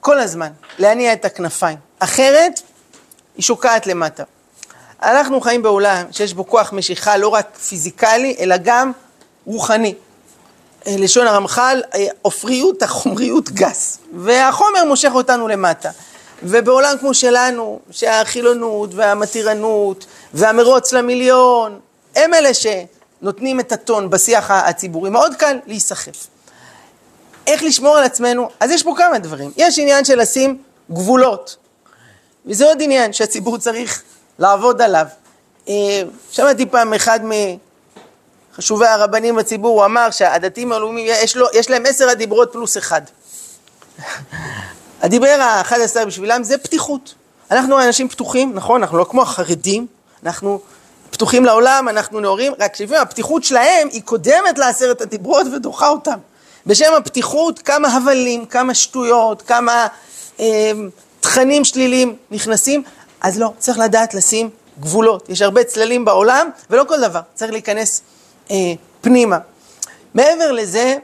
כל 0.00 0.18
הזמן 0.18 0.50
להניע 0.78 1.12
את 1.12 1.24
הכנפיים, 1.24 1.78
אחרת 1.98 2.60
היא 3.36 3.42
שוקעת 3.42 3.86
למטה. 3.86 4.24
אנחנו 5.02 5.40
חיים 5.40 5.62
בעולם 5.62 6.06
שיש 6.10 6.34
בו 6.34 6.46
כוח 6.46 6.72
משיכה 6.72 7.16
לא 7.16 7.28
רק 7.28 7.56
פיזיקלי, 7.56 8.36
אלא 8.40 8.56
גם 8.62 8.92
רוחני. 9.46 9.94
אה, 10.86 10.94
לשון 10.98 11.26
הרמח"ל, 11.26 11.82
עופריות, 12.22 12.82
החומריות 12.82 13.50
גס, 13.50 13.98
והחומר 14.14 14.84
מושך 14.84 15.10
אותנו 15.14 15.48
למטה. 15.48 15.90
ובעולם 16.42 16.96
כמו 17.00 17.14
שלנו, 17.14 17.80
שהחילונות 17.90 18.94
והמתירנות 18.94 20.06
והמרוץ 20.34 20.92
למיליון, 20.92 21.80
הם 22.16 22.34
אלה 22.34 22.50
שנותנים 22.54 23.60
את 23.60 23.72
הטון 23.72 24.10
בשיח 24.10 24.50
הציבורי, 24.50 25.10
מאוד 25.10 25.34
קל 25.34 25.58
להיסחף. 25.66 26.26
איך 27.46 27.62
לשמור 27.62 27.96
על 27.96 28.04
עצמנו? 28.04 28.48
אז 28.60 28.70
יש 28.70 28.82
פה 28.82 28.94
כמה 28.96 29.18
דברים. 29.18 29.50
יש 29.56 29.78
עניין 29.78 30.04
של 30.04 30.18
לשים 30.18 30.58
גבולות, 30.90 31.56
וזה 32.46 32.64
עוד 32.64 32.78
עניין 32.82 33.12
שהציבור 33.12 33.58
צריך 33.58 34.02
לעבוד 34.38 34.82
עליו. 34.82 35.06
אה, 35.68 36.02
שמעתי 36.30 36.66
פעם 36.66 36.94
אחד 36.94 37.20
מחשובי 38.54 38.86
הרבנים 38.86 39.36
בציבור, 39.36 39.78
הוא 39.78 39.84
אמר 39.84 40.10
שהדתיים 40.10 40.72
הלאומיים, 40.72 41.06
יש, 41.10 41.36
לו, 41.36 41.46
יש 41.54 41.70
להם 41.70 41.86
עשר 41.86 42.08
הדיברות 42.08 42.52
פלוס 42.52 42.78
אחד. 42.78 43.02
הדיבר 45.02 45.36
האחד 45.40 45.80
עשר 45.80 46.06
בשבילם 46.06 46.44
זה 46.44 46.58
פתיחות. 46.58 47.14
אנחנו 47.50 47.82
אנשים 47.82 48.08
פתוחים, 48.08 48.54
נכון? 48.54 48.82
אנחנו 48.82 48.98
לא 48.98 49.06
כמו 49.10 49.22
החרדים, 49.22 49.86
אנחנו 50.24 50.60
פתוחים 51.10 51.44
לעולם, 51.44 51.88
אנחנו 51.88 52.20
נאורים, 52.20 52.52
רק 52.58 52.76
שלפעמים 52.76 53.02
הפתיחות 53.02 53.44
שלהם 53.44 53.88
היא 53.92 54.02
קודמת 54.02 54.58
לעשרת 54.58 55.00
הדיברות 55.00 55.46
ודוחה 55.46 55.88
אותם. 55.88 56.18
בשם 56.66 56.92
הפתיחות 56.96 57.58
כמה 57.58 57.88
הבלים, 57.96 58.46
כמה 58.46 58.74
שטויות, 58.74 59.42
כמה 59.42 59.86
אה, 60.40 60.72
תכנים 61.20 61.64
שליליים 61.64 62.16
נכנסים, 62.30 62.82
אז 63.20 63.38
לא, 63.38 63.52
צריך 63.58 63.78
לדעת 63.78 64.14
לשים 64.14 64.50
גבולות. 64.80 65.28
יש 65.28 65.42
הרבה 65.42 65.64
צללים 65.64 66.04
בעולם, 66.04 66.50
ולא 66.70 66.84
כל 66.88 67.00
דבר, 67.00 67.20
צריך 67.34 67.52
להיכנס 67.52 68.02
אה, 68.50 68.56
פנימה. 69.00 69.38
מעבר 70.14 70.52
לזה, 70.52 70.96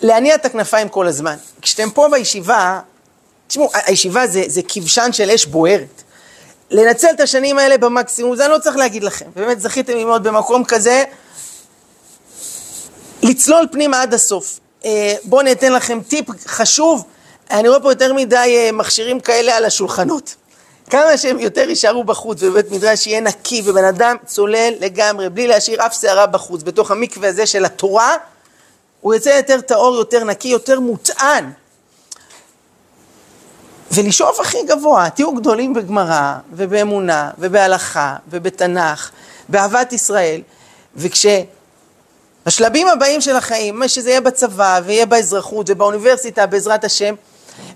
להניע 0.00 0.34
את 0.34 0.44
הכנפיים 0.44 0.88
כל 0.88 1.06
הזמן. 1.06 1.36
כשאתם 1.62 1.90
פה 1.90 2.08
בישיבה, 2.10 2.80
תשמעו, 3.46 3.70
הישיבה 3.74 4.26
זה, 4.26 4.42
זה 4.46 4.60
כבשן 4.68 5.12
של 5.12 5.30
אש 5.30 5.46
בוערת. 5.46 6.02
לנצל 6.70 7.08
את 7.10 7.20
השנים 7.20 7.58
האלה 7.58 7.78
במקסימום, 7.78 8.36
זה 8.36 8.44
אני 8.44 8.52
לא 8.52 8.58
צריך 8.58 8.76
להגיד 8.76 9.04
לכם. 9.04 9.26
באמת 9.36 9.60
זכיתם 9.60 9.92
ללמוד 9.92 10.22
במקום 10.22 10.64
כזה, 10.64 11.04
לצלול 13.22 13.66
פנימה 13.72 14.02
עד 14.02 14.14
הסוף. 14.14 14.60
אה, 14.84 15.14
בואו 15.24 15.40
אני 15.40 15.52
אתן 15.52 15.72
לכם 15.72 16.00
טיפ 16.08 16.26
חשוב, 16.46 17.04
אני 17.50 17.68
רואה 17.68 17.80
פה 17.80 17.92
יותר 17.92 18.12
מדי 18.12 18.54
אה, 18.56 18.72
מכשירים 18.72 19.20
כאלה 19.20 19.56
על 19.56 19.64
השולחנות. 19.64 20.34
כמה 20.90 21.16
שהם 21.16 21.38
יותר 21.38 21.68
יישארו 21.68 22.04
בחוץ 22.04 22.42
ובבית 22.42 22.70
מדרש 22.70 23.06
יהיה 23.06 23.20
נקי 23.20 23.62
ובן 23.64 23.84
אדם 23.84 24.16
צולל 24.26 24.74
לגמרי, 24.80 25.28
בלי 25.28 25.46
להשאיר 25.46 25.86
אף 25.86 26.00
שערה 26.00 26.26
בחוץ, 26.26 26.62
בתוך 26.62 26.90
המקווה 26.90 27.28
הזה 27.28 27.46
של 27.46 27.64
התורה, 27.64 28.16
הוא 29.00 29.14
יוצא 29.14 29.28
יותר 29.28 29.60
טהור, 29.60 29.96
יותר 29.96 30.24
נקי, 30.24 30.48
יותר 30.48 30.80
מוטען. 30.80 31.50
ולשאוף 33.92 34.40
הכי 34.40 34.58
גבוה, 34.62 35.10
תהיו 35.10 35.34
גדולים 35.34 35.74
בגמרא 35.74 36.34
ובאמונה 36.52 37.30
ובהלכה 37.38 38.16
ובתנ"ך, 38.30 39.10
באהבת 39.48 39.92
ישראל, 39.92 40.40
וכשהשלבים 40.96 42.88
הבאים 42.88 43.20
של 43.20 43.36
החיים, 43.36 43.78
מה 43.78 43.88
שזה 43.88 44.10
יהיה 44.10 44.20
בצבא 44.20 44.80
ויהיה 44.84 45.06
באזרחות 45.06 45.70
ובאוניברסיטה 45.70 46.46
בעזרת 46.46 46.84
השם, 46.84 47.14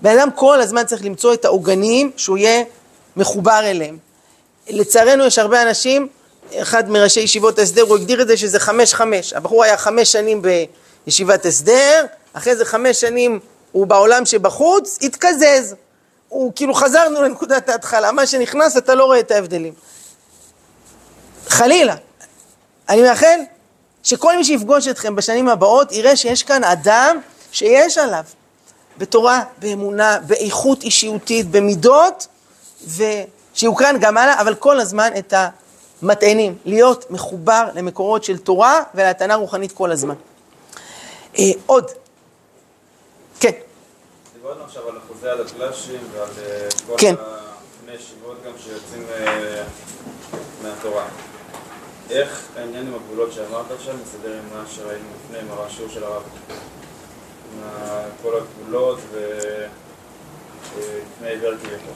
בן 0.01 0.17
אדם 0.17 0.29
כל 0.35 0.61
הזמן 0.61 0.85
צריך 0.85 1.05
למצוא 1.05 1.33
את 1.33 1.45
העוגנים 1.45 2.11
שהוא 2.17 2.37
יהיה 2.37 2.63
מחובר 3.15 3.59
אליהם. 3.63 3.97
לצערנו 4.69 5.25
יש 5.25 5.39
הרבה 5.39 5.61
אנשים, 5.61 6.07
אחד 6.55 6.89
מראשי 6.89 7.19
ישיבות 7.19 7.59
ההסדר, 7.59 7.81
הוא 7.81 7.97
הגדיר 7.97 8.21
את 8.21 8.27
זה 8.27 8.37
שזה 8.37 8.59
חמש 8.59 8.93
חמש. 8.93 9.33
הבחור 9.33 9.63
היה 9.63 9.77
חמש 9.77 10.11
שנים 10.11 10.41
בישיבת 11.05 11.45
הסדר, 11.45 12.05
אחרי 12.33 12.55
זה 12.55 12.65
חמש 12.65 13.01
שנים 13.01 13.39
הוא 13.71 13.87
בעולם 13.87 14.25
שבחוץ, 14.25 14.99
התקזז. 15.01 15.75
הוא 16.29 16.51
כאילו 16.55 16.73
חזרנו 16.73 17.21
לנקודת 17.21 17.69
ההתחלה, 17.69 18.11
מה 18.11 18.25
שנכנס 18.25 18.77
אתה 18.77 18.95
לא 18.95 19.05
רואה 19.05 19.19
את 19.19 19.31
ההבדלים. 19.31 19.73
חלילה. 21.47 21.95
אני 22.89 23.01
מאחל 23.01 23.39
שכל 24.03 24.37
מי 24.37 24.43
שיפגוש 24.43 24.87
אתכם 24.87 25.15
בשנים 25.15 25.49
הבאות 25.49 25.91
יראה 25.91 26.15
שיש 26.15 26.43
כאן 26.43 26.63
אדם 26.63 27.19
שיש 27.51 27.97
עליו 27.97 28.23
בתורה, 28.97 29.43
באמונה, 29.57 30.19
באיכות 30.27 30.83
אישיותית, 30.83 31.51
במידות, 31.51 32.27
ושיוקרן 32.87 33.95
גם 33.99 34.17
הלאה, 34.17 34.41
אבל 34.41 34.55
כל 34.55 34.79
הזמן 34.79 35.09
את 35.17 35.33
המטענים, 36.01 36.57
להיות 36.65 37.11
מחובר 37.11 37.67
למקורות 37.75 38.23
של 38.23 38.37
תורה 38.37 38.83
ולהתנה 38.95 39.35
רוחנית 39.35 39.71
כל 39.71 39.91
הזמן. 39.91 40.15
אה, 41.39 41.51
עוד. 41.65 41.91
כן. 43.39 43.51
דיברנו 44.33 44.63
עכשיו 44.63 44.89
על 44.89 44.97
אחוזי 44.97 45.29
הדקל"שים 45.29 46.01
ועל 46.13 46.29
אה, 46.45 46.67
כל 46.87 46.95
כן. 46.97 47.15
הבני 47.17 47.95
ישיבות 47.95 48.37
גם 48.45 48.51
שיוצאים 48.63 49.05
אה, 49.11 49.63
מהתורה. 50.63 51.05
איך 52.09 52.41
העניין 52.57 52.87
עם 52.87 52.93
הגבולות 52.93 53.33
שאמרת 53.33 53.71
עכשיו 53.71 53.95
מסתדר 54.03 54.33
עם 54.33 54.57
מה 54.57 54.63
שראינו 54.67 55.05
לפני, 55.25 55.39
עם 55.39 55.47
השיעור 55.59 55.91
של 55.91 56.03
הרב? 56.03 56.23
עם 57.53 57.59
כל 58.21 58.37
הגבולות 58.37 58.99
ולפני 59.11 59.67
עיוור 61.27 61.57
כביכול. 61.57 61.93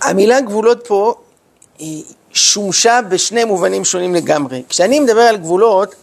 המילה 0.00 0.40
גבולות 0.40 0.86
פה 0.86 1.14
היא 1.78 2.04
שומשה 2.32 3.00
בשני 3.08 3.44
מובנים 3.44 3.84
שונים 3.84 4.14
לגמרי. 4.14 4.62
כשאני 4.68 5.00
מדבר 5.00 5.20
על 5.20 5.36
גבולות, 5.36 5.94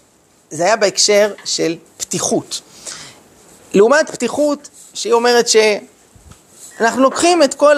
זה 0.50 0.64
היה 0.64 0.76
בהקשר 0.76 1.34
של 1.46 1.76
פתיחות. 1.98 2.62
לעומת 3.74 4.10
פתיחות, 4.10 4.70
שהיא 4.94 5.14
אומרת 5.14 5.48
שאנחנו 5.48 7.02
לוקחים 7.02 7.44
את 7.44 7.54
כל 7.54 7.76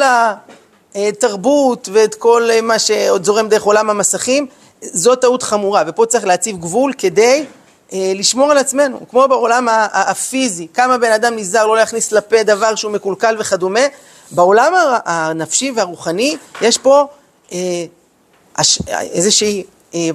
התרבות 0.96 1.90
ואת 1.94 2.16
כל 2.16 2.50
מה 2.64 2.80
שעוד 2.80 3.24
זורם 3.24 3.50
דרך 3.50 3.64
עולם 3.64 3.90
המסכים, 3.90 4.48
זו 4.82 5.16
טעות 5.16 5.44
חמורה, 5.44 5.84
ופה 5.88 6.06
צריך 6.06 6.26
להציב 6.26 6.58
גבול 6.58 6.94
כדי 6.98 7.46
אה, 7.94 8.12
לשמור 8.16 8.52
על 8.52 8.58
עצמנו, 8.58 9.00
כמו 9.10 9.28
בעולם 9.28 9.68
הפיזי, 9.92 10.68
כמה 10.74 10.98
בן 10.98 11.12
אדם 11.12 11.36
נזהר 11.36 11.66
לא 11.68 11.78
להכניס 11.78 12.12
לפה 12.12 12.44
דבר 12.44 12.76
שהוא 12.76 12.92
מקולקל 12.92 13.36
וכדומה, 13.40 13.80
בעולם 14.32 14.74
הנפשי 15.06 15.72
והרוחני 15.76 16.38
יש 16.62 16.78
פה 16.78 17.08
אה, 17.52 17.58
הש- 18.56 18.82
איזושהי, 18.88 19.64
אה, 19.96 20.10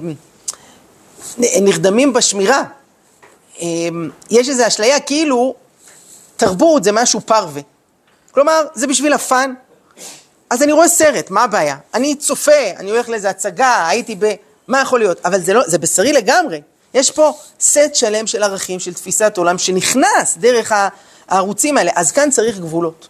נרדמים 1.37 2.13
בשמירה, 2.13 2.63
אה, 3.61 3.67
יש 4.31 4.49
איזו 4.49 4.67
אשליה 4.67 4.99
כאילו 4.99 5.55
תרבות 6.37 6.83
זה 6.83 6.91
משהו 6.91 7.21
פרווה. 7.21 7.61
כלומר, 8.31 8.65
זה 8.73 8.87
בשביל 8.87 9.13
הפאן. 9.13 9.53
אז 10.49 10.63
אני 10.63 10.71
רואה 10.71 10.87
סרט, 10.87 11.29
מה 11.29 11.43
הבעיה? 11.43 11.77
אני 11.93 12.15
צופה, 12.15 12.51
אני 12.77 12.91
הולך 12.91 13.09
לאיזה 13.09 13.29
הצגה, 13.29 13.87
הייתי 13.87 14.15
ב... 14.19 14.33
מה 14.67 14.81
יכול 14.81 14.99
להיות? 14.99 15.25
אבל 15.25 15.41
זה, 15.41 15.53
לא, 15.53 15.61
זה 15.67 15.77
בשרי 15.77 16.13
לגמרי. 16.13 16.61
יש 16.93 17.11
פה 17.11 17.33
סט 17.59 17.79
שלם 17.93 18.27
של 18.27 18.43
ערכים, 18.43 18.79
של 18.79 18.93
תפיסת 18.93 19.37
עולם, 19.37 19.57
שנכנס 19.57 20.37
דרך 20.37 20.71
הערוצים 21.27 21.77
האלה. 21.77 21.91
אז 21.95 22.11
כאן 22.11 22.31
צריך 22.31 22.57
גבולות. 22.57 23.07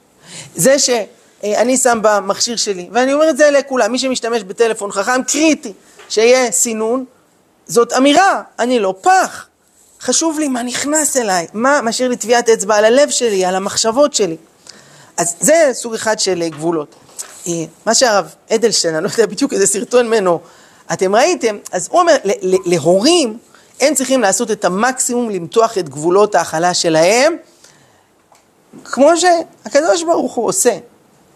זה 0.55 0.79
שאני 0.79 1.77
שם 1.77 1.99
במכשיר 2.01 2.55
שלי, 2.55 2.89
ואני 2.91 3.13
אומר 3.13 3.29
את 3.29 3.38
זה 3.38 3.51
לכולם, 3.51 3.91
מי 3.91 3.99
שמשתמש 3.99 4.43
בטלפון 4.43 4.91
חכם, 4.91 5.23
קריטי, 5.23 5.73
שיהיה 6.09 6.51
סינון, 6.51 7.05
זאת 7.67 7.93
אמירה, 7.93 8.41
אני 8.59 8.79
לא 8.79 8.95
פח. 9.01 9.47
חשוב 10.01 10.39
לי 10.39 10.47
מה 10.47 10.63
נכנס 10.63 11.17
אליי, 11.17 11.47
מה 11.53 11.81
משאיר 11.81 12.09
לי 12.09 12.17
טביעת 12.17 12.49
אצבע 12.49 12.75
על 12.75 12.86
הלב 12.86 13.09
שלי, 13.09 13.45
על 13.45 13.55
המחשבות 13.55 14.13
שלי. 14.13 14.38
אז 15.17 15.36
זה 15.39 15.69
סוג 15.73 15.93
אחד 15.93 16.19
של 16.19 16.41
אה, 16.41 16.49
גבולות. 16.49 16.95
אה, 17.47 17.53
מה 17.86 17.93
שהרב 17.93 18.36
אדלשטיין, 18.51 18.95
אני 18.95 19.03
לא 19.03 19.09
יודע 19.09 19.25
בדיוק 19.25 19.53
איזה 19.53 19.67
סרטון 19.67 20.07
ממנו 20.07 20.39
אתם 20.93 21.15
ראיתם, 21.15 21.57
אז 21.71 21.88
הוא 21.91 21.99
אומר, 21.99 22.15
להורים, 22.65 23.38
הם 23.81 23.95
צריכים 23.95 24.21
לעשות 24.21 24.51
את 24.51 24.65
המקסימום 24.65 25.29
למתוח 25.29 25.77
את 25.77 25.89
גבולות 25.89 26.36
ההכלה 26.36 26.73
שלהם, 26.73 27.36
כמו 28.84 29.11
שהקדוש 29.17 30.03
ברוך 30.03 30.34
הוא 30.34 30.47
עושה. 30.47 30.78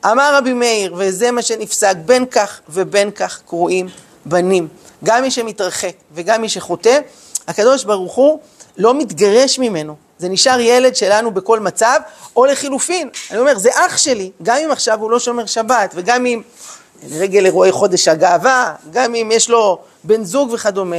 אמר 0.06 0.36
רבי 0.38 0.54
מאיר, 0.54 0.96
וזה 0.98 1.32
מה 1.32 1.42
שנפסק, 1.42 1.96
בין 2.06 2.26
כך 2.26 2.62
ובין 2.70 3.12
כך 3.12 3.42
קרואים 3.46 3.88
בנים. 4.26 4.68
גם 5.04 5.22
מי 5.22 5.32
שמתרחק 5.32 5.94
וגם 6.14 6.42
מי 6.42 6.50
שחוטא, 6.50 7.00
הקדוש 7.48 7.84
ברוך 7.84 8.16
הוא 8.16 8.40
לא 8.78 8.94
מתגרש 8.94 9.60
ממנו. 9.60 9.96
זה 10.20 10.30
נשאר 10.30 10.60
ילד 10.60 10.96
שלנו 10.96 11.32
בכל 11.32 11.60
מצב, 11.60 12.00
או 12.36 12.46
לחילופין, 12.46 13.10
אני 13.32 13.40
אומר, 13.40 13.58
זה 13.58 13.70
אח 13.74 13.98
שלי, 13.98 14.32
גם 14.44 14.58
אם 14.66 14.72
עכשיו 14.72 15.00
הוא 15.02 15.12
לא 15.12 15.20
שומר 15.20 15.46
שבת, 15.46 15.92
וגם 15.96 16.26
אם 16.26 16.42
לרגל 17.10 17.46
אירועי 17.46 17.72
חודש 17.72 18.08
הגאווה, 18.08 18.76
גם 18.92 19.16
אם 19.16 19.30
יש 19.34 19.50
לו 19.50 19.80
בן 20.04 20.24
זוג 20.24 20.52
וכדומה, 20.54 20.96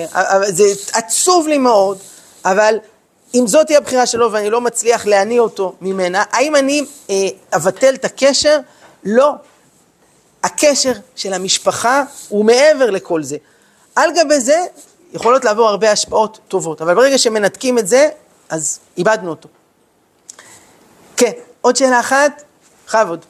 זה 0.47 0.65
עצוב 0.93 1.49
לי 1.49 1.59
מאוד, 1.59 1.99
אבל 2.45 2.79
אם 3.35 3.47
זאת 3.47 3.67
תהיה 3.67 3.79
הבחירה 3.79 4.07
שלו 4.07 4.33
ואני 4.33 4.51
לא 4.51 4.61
מצליח 4.61 5.07
להניא 5.07 5.41
אותו 5.41 5.75
ממנה, 5.81 6.25
האם 6.31 6.57
אני 6.57 6.85
אה, 7.11 7.15
אבטל 7.57 7.95
את 7.95 8.05
הקשר? 8.05 8.59
לא. 9.05 9.33
הקשר 10.45 10.93
של 11.17 11.33
המשפחה 11.33 12.03
הוא 12.29 12.45
מעבר 12.45 12.91
לכל 12.91 13.23
זה. 13.23 13.37
על 13.97 14.11
גבי 14.17 14.41
זה 14.41 14.67
יכולות 15.13 15.45
לעבור 15.45 15.69
הרבה 15.69 15.93
השפעות 15.93 16.39
טובות, 16.49 16.83
אבל 16.83 16.95
ברגע 16.95 17.19
שמנתקים 17.19 17.79
את 17.79 17.89
זה, 17.89 18.09
אז 18.49 18.81
איבדנו 18.99 19.31
אותו. 19.31 19.49
כן, 21.17 21.33
עוד 21.61 21.77
שאלה 21.77 22.01
אחת? 22.01 22.43
בכבוד. 22.87 23.25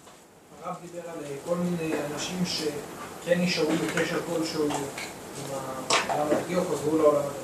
הרב 0.65 0.77
דיבר 0.83 1.09
על 1.09 1.25
אה, 1.25 1.31
כל 1.45 1.55
מיני 1.55 1.93
אנשים 2.15 2.45
שכן 2.47 3.41
נשארו 3.41 3.71
בקשר 3.73 4.21
כלשהו 4.27 4.65
עם 4.65 4.71
העולם 5.51 6.29
הדתי 6.31 6.57
או 6.57 6.61
חזרו 6.65 6.97
לעולם 6.97 7.21
הדתי. 7.21 7.39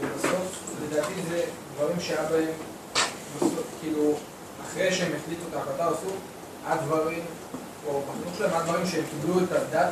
ובסוף, 0.00 0.53
לדעתי 0.90 1.12
זה 1.28 1.44
דברים 1.76 2.00
שהיה 2.00 2.22
בהם, 2.22 2.52
כאילו, 3.80 4.14
אחרי 4.66 4.92
שהם 4.92 5.12
החליטו 5.16 5.42
את 5.50 5.54
ההחלטה 5.54 5.88
עשו, 5.88 6.14
הדברים, 6.66 7.24
או 7.86 8.02
בחינוך 8.02 8.38
שלהם, 8.38 8.54
הדברים 8.54 8.86
שהם 8.86 9.04
קיבלו 9.10 9.44
את 9.44 9.52
הדת 9.52 9.90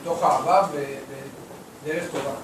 מתוך 0.00 0.22
אהבה 0.22 0.68
ודרך 0.72 2.04
טובה. 2.12 2.34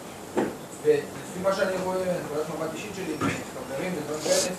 ולפי 0.82 1.40
מה 1.42 1.56
שאני 1.56 1.76
רואה, 1.84 1.96
נקודת 1.96 2.48
מבט 2.48 2.74
אישית 2.74 2.90
שלי, 2.96 3.14
חברים 3.18 3.92
ודברים 3.96 4.20
כאלה, 4.22 4.54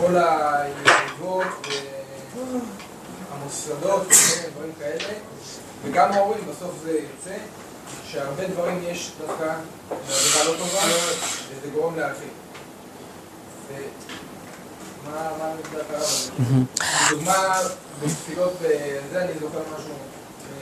כל 0.00 0.16
הישיבות 0.16 1.46
והמוסדות 3.30 4.02
וכל 4.02 4.40
מיני 4.40 4.50
דברים 4.54 4.72
כאלה, 4.78 5.14
וגם 5.84 6.12
ההורים, 6.12 6.44
בסוף 6.50 6.70
זה 6.82 6.90
יוצא, 6.90 7.36
שהרבה 8.10 8.46
דברים 8.46 8.80
יש 8.86 9.12
דווקא 9.18 9.54
בעבודה 9.88 10.44
לא 10.44 10.58
טובה, 10.58 10.80
וזה 11.50 11.70
גורם 11.74 11.98
להרחיב. 11.98 12.28
ומה 15.04 15.54
יודע 15.68 15.84
קרה 15.90 15.98
בזה? 15.98 16.30
דוגמה, 17.10 17.58
בתפילות 18.02 18.52
בזה 18.52 19.24
אני 19.24 19.32
זוכר 19.40 19.58
משהו, 19.78 19.92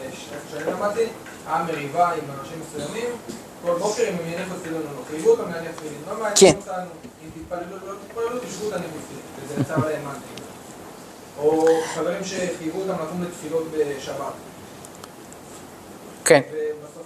אה, 0.02 0.10
כשאני 0.48 0.72
למדתי, 0.72 1.04
היה 1.46 1.62
מריבה 1.64 2.12
עם 2.12 2.24
אנשים 2.40 2.60
מסוימים, 2.60 3.08
כל 3.62 3.78
בוקר 3.78 4.02
אם 4.02 4.14
הם 4.14 4.32
יניחו 4.32 4.54
תפילין 4.54 4.80
או 4.80 4.82
לא, 4.82 5.02
חייבו 5.10 5.30
אותם 5.30 5.52
להניח 5.52 5.72
תפילין, 5.76 6.02
לא 6.08 6.14
מעניין 6.14 6.34
כן. 6.36 6.52
אותנו, 6.56 6.90
אם 7.24 7.28
תתפללו 7.34 7.76
או 7.82 7.86
לא 7.86 7.94
תתפללו, 8.06 8.38
תשבו 8.38 8.70
תניחו 8.70 8.96
תפילין, 9.04 9.24
וזה 9.44 9.60
יצר 9.60 9.86
להם 9.86 10.04
מנטי. 10.04 10.42
או 11.38 11.66
חברים 11.94 12.24
שחייבו 12.24 12.80
אותם 12.80 13.02
לקום 13.02 13.22
לתפילות 13.22 13.64
בשבת, 13.70 14.32
כן. 16.24 16.40
ובסוף 16.52 16.96
לא... 16.96 17.01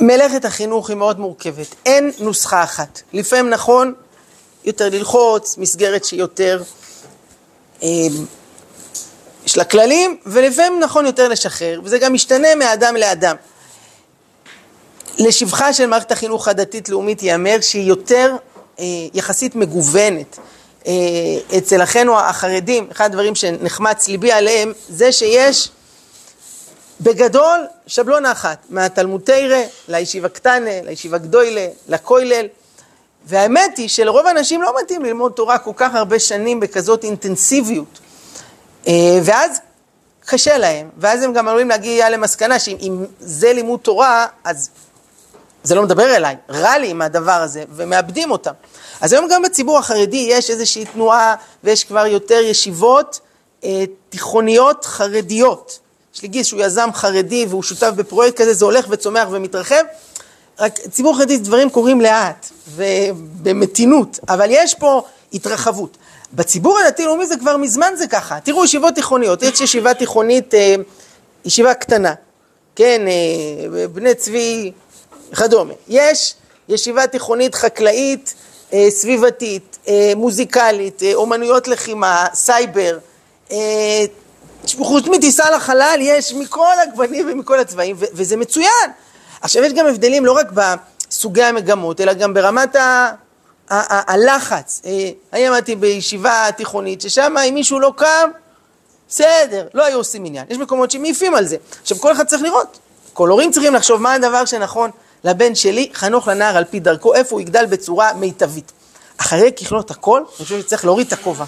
מלאכת 0.00 0.44
החינוך 0.44 0.88
היא 0.88 0.96
מאוד 0.96 1.20
מורכבת, 1.20 1.66
אין 1.86 2.10
נוסחה 2.18 2.62
אחת. 2.62 3.02
לפעמים 3.12 3.50
נכון 3.50 3.94
יותר 4.64 4.88
ללחוץ, 4.88 5.58
מסגרת 5.58 6.04
שהיא 6.04 6.20
יותר, 6.20 6.62
אה, 7.82 7.88
יש 9.46 9.56
לה 9.56 9.64
כללים, 9.64 10.16
ולפעמים 10.26 10.80
נכון 10.80 11.06
יותר 11.06 11.28
לשחרר, 11.28 11.80
וזה 11.84 11.98
גם 11.98 12.12
משתנה 12.12 12.54
מאדם 12.54 12.96
לאדם. 12.96 13.36
לשבחה 15.18 15.72
של 15.72 15.86
מערכת 15.86 16.12
החינוך 16.12 16.48
הדתית-לאומית 16.48 17.22
ייאמר 17.22 17.60
שהיא 17.60 17.88
יותר 17.88 18.36
אה, 18.78 18.84
יחסית 19.14 19.54
מגוונת. 19.54 20.38
אה, 20.86 20.92
אצל 21.58 21.82
אחינו 21.82 22.18
החרדים, 22.18 22.88
אחד 22.92 23.04
הדברים 23.04 23.34
שנחמץ 23.34 24.08
ליבי 24.08 24.32
עליהם, 24.32 24.72
זה 24.88 25.12
שיש 25.12 25.70
בגדול, 27.02 27.66
שבלונה 27.86 28.32
אחת, 28.32 28.58
מהתלמוד 28.70 29.20
תרא 29.24 29.62
לישיבה 29.88 30.28
קטנה, 30.28 30.82
לישיבה 30.82 31.18
גדוילה, 31.18 31.66
לכולל, 31.88 32.46
והאמת 33.26 33.78
היא 33.78 33.88
שלרוב 33.88 34.26
האנשים 34.26 34.62
לא 34.62 34.74
מתאים 34.82 35.04
ללמוד 35.04 35.32
תורה 35.32 35.58
כל 35.58 35.70
כך 35.76 35.94
הרבה 35.94 36.18
שנים 36.18 36.60
בכזאת 36.60 37.04
אינטנסיביות. 37.04 37.98
אה, 38.88 38.92
ואז 39.24 39.60
קשה 40.26 40.58
להם, 40.58 40.88
ואז 40.98 41.22
הם 41.22 41.32
גם 41.32 41.48
עלולים 41.48 41.68
להגיע 41.68 42.10
למסקנה 42.10 42.58
שאם 42.58 42.76
אם 42.80 43.04
זה 43.20 43.52
לימוד 43.52 43.80
תורה, 43.80 44.26
אז 44.44 44.70
זה 45.62 45.74
לא 45.74 45.82
מדבר 45.82 46.16
אליי, 46.16 46.36
רע 46.50 46.78
לי 46.78 46.90
עם 46.90 47.02
הדבר 47.02 47.32
הזה, 47.32 47.64
ומאבדים 47.70 48.30
אותם. 48.30 48.52
אז 49.00 49.12
היום 49.12 49.28
גם 49.28 49.42
בציבור 49.42 49.78
החרדי 49.78 50.26
יש 50.30 50.50
איזושהי 50.50 50.84
תנועה, 50.84 51.34
ויש 51.64 51.84
כבר 51.84 52.06
יותר 52.06 52.40
ישיבות 52.40 53.20
אה, 53.64 53.84
תיכוניות 54.08 54.84
חרדיות. 54.84 55.78
יש 56.14 56.22
לי 56.22 56.28
גיס 56.28 56.46
שהוא 56.46 56.62
יזם 56.62 56.88
חרדי 56.94 57.46
והוא 57.48 57.62
שותף 57.62 57.90
בפרויקט 57.96 58.40
כזה, 58.40 58.54
זה 58.54 58.64
הולך 58.64 58.86
וצומח 58.90 59.28
ומתרחב. 59.30 59.82
רק 60.58 60.78
ציבור 60.78 61.18
חרדי 61.18 61.38
דברים 61.38 61.70
קורים 61.70 62.00
לאט 62.00 62.50
ובמתינות, 62.68 64.18
אבל 64.28 64.46
יש 64.50 64.74
פה 64.74 65.02
התרחבות. 65.32 65.96
בציבור 66.32 66.78
הדתי-לאומי 66.78 67.26
זה 67.26 67.36
כבר 67.36 67.56
מזמן 67.56 67.92
זה 67.96 68.06
ככה. 68.06 68.40
תראו, 68.40 68.64
ישיבות 68.64 68.94
תיכוניות, 68.94 69.42
יש 69.42 69.60
ישיבה 69.60 69.94
תיכונית, 69.94 70.54
אה, 70.54 70.74
ישיבה 71.44 71.74
קטנה, 71.74 72.14
כן, 72.76 73.02
אה, 73.08 73.88
בני 73.88 74.14
צבי 74.14 74.72
וכדומה. 75.32 75.72
יש 75.88 76.34
ישיבה 76.68 77.06
תיכונית 77.06 77.54
חקלאית, 77.54 78.34
אה, 78.72 78.86
סביבתית, 78.90 79.78
מוזיקלית, 80.16 81.02
אומנויות 81.14 81.68
לחימה, 81.68 82.26
סייבר, 82.34 82.98
חוץ 84.78 85.06
מטיסה 85.06 85.50
לחלל 85.50 85.98
יש 86.00 86.32
מכל 86.32 86.66
הגוונים 86.82 87.28
ומכל 87.32 87.58
הצבעים, 87.60 87.96
ו- 87.98 88.04
וזה 88.14 88.36
מצוין. 88.36 88.90
עכשיו 89.40 89.64
יש 89.64 89.72
גם 89.72 89.86
הבדלים 89.86 90.24
לא 90.26 90.32
רק 90.32 90.46
בסוגי 90.52 91.42
המגמות, 91.42 92.00
אלא 92.00 92.12
גם 92.12 92.34
ברמת 92.34 92.76
ה- 92.76 93.10
ה- 93.70 94.12
הלחץ. 94.12 94.82
אה, 94.86 95.10
אני 95.32 95.46
עמדתי 95.46 95.76
בישיבה 95.76 96.46
תיכונית, 96.56 97.00
ששם 97.00 97.34
אם 97.48 97.54
מישהו 97.54 97.80
לא 97.80 97.92
קם, 97.96 98.30
בסדר, 99.08 99.66
לא 99.74 99.84
היו 99.84 99.98
עושים 99.98 100.24
עניין. 100.24 100.44
יש 100.50 100.58
מקומות 100.58 100.90
שמעיפים 100.90 101.34
על 101.34 101.46
זה. 101.46 101.56
עכשיו 101.82 101.98
כל 101.98 102.12
אחד 102.12 102.26
צריך 102.26 102.42
לראות. 102.42 102.78
כל 103.12 103.28
הורים 103.28 103.52
צריכים 103.52 103.74
לחשוב 103.74 104.02
מה 104.02 104.12
הדבר 104.14 104.44
שנכון 104.44 104.90
לבן 105.24 105.54
שלי, 105.54 105.90
חנוך 105.94 106.28
לנער 106.28 106.56
על 106.56 106.64
פי 106.64 106.80
דרכו, 106.80 107.14
איפה 107.14 107.34
הוא 107.34 107.40
יגדל 107.40 107.66
בצורה 107.66 108.12
מיטבית. 108.12 108.72
אחרי 109.16 109.52
ככלות 109.52 109.90
הכל, 109.90 110.18
אני 110.18 110.44
חושב 110.46 110.60
שצריך 110.60 110.84
להוריד 110.84 111.06
את 111.06 111.12
הכובע. 111.12 111.44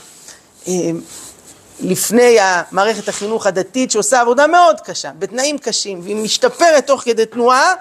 לפני 1.81 2.37
המערכת 2.41 3.09
החינוך 3.09 3.47
הדתית 3.47 3.91
שעושה 3.91 4.20
עבודה 4.20 4.47
מאוד 4.47 4.81
קשה, 4.81 5.11
בתנאים 5.18 5.59
קשים, 5.59 6.01
והיא 6.03 6.16
משתפרת 6.16 6.87
תוך 6.87 7.03
כדי 7.03 7.27
תנועה, 7.27 7.75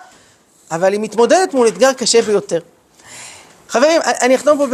אבל 0.72 0.94
היא 0.94 1.00
מתמודדת 1.00 1.54
מול 1.54 1.68
אתגר 1.68 1.94
קשה 1.94 2.22
ביותר. 2.22 2.60
חברים, 3.70 4.02
אני 4.22 4.36
אחתום 4.36 4.58
פה 4.58 4.66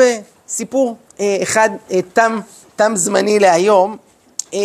בסיפור 0.48 0.98
אה, 1.20 1.38
אחד, 1.44 1.70
אה, 1.92 2.00
תם, 2.14 2.40
תם 2.76 2.92
זמני 2.96 3.40
להיום, 3.40 3.98
אה, 4.54 4.60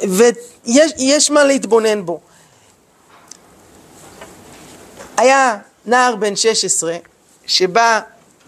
ויש 0.00 0.92
יש 0.96 1.30
מה 1.30 1.44
להתבונן 1.44 2.06
בו. 2.06 2.20
היה 5.16 5.58
נער 5.86 6.16
בן 6.16 6.36
16 6.36 6.96
שבא 7.46 8.00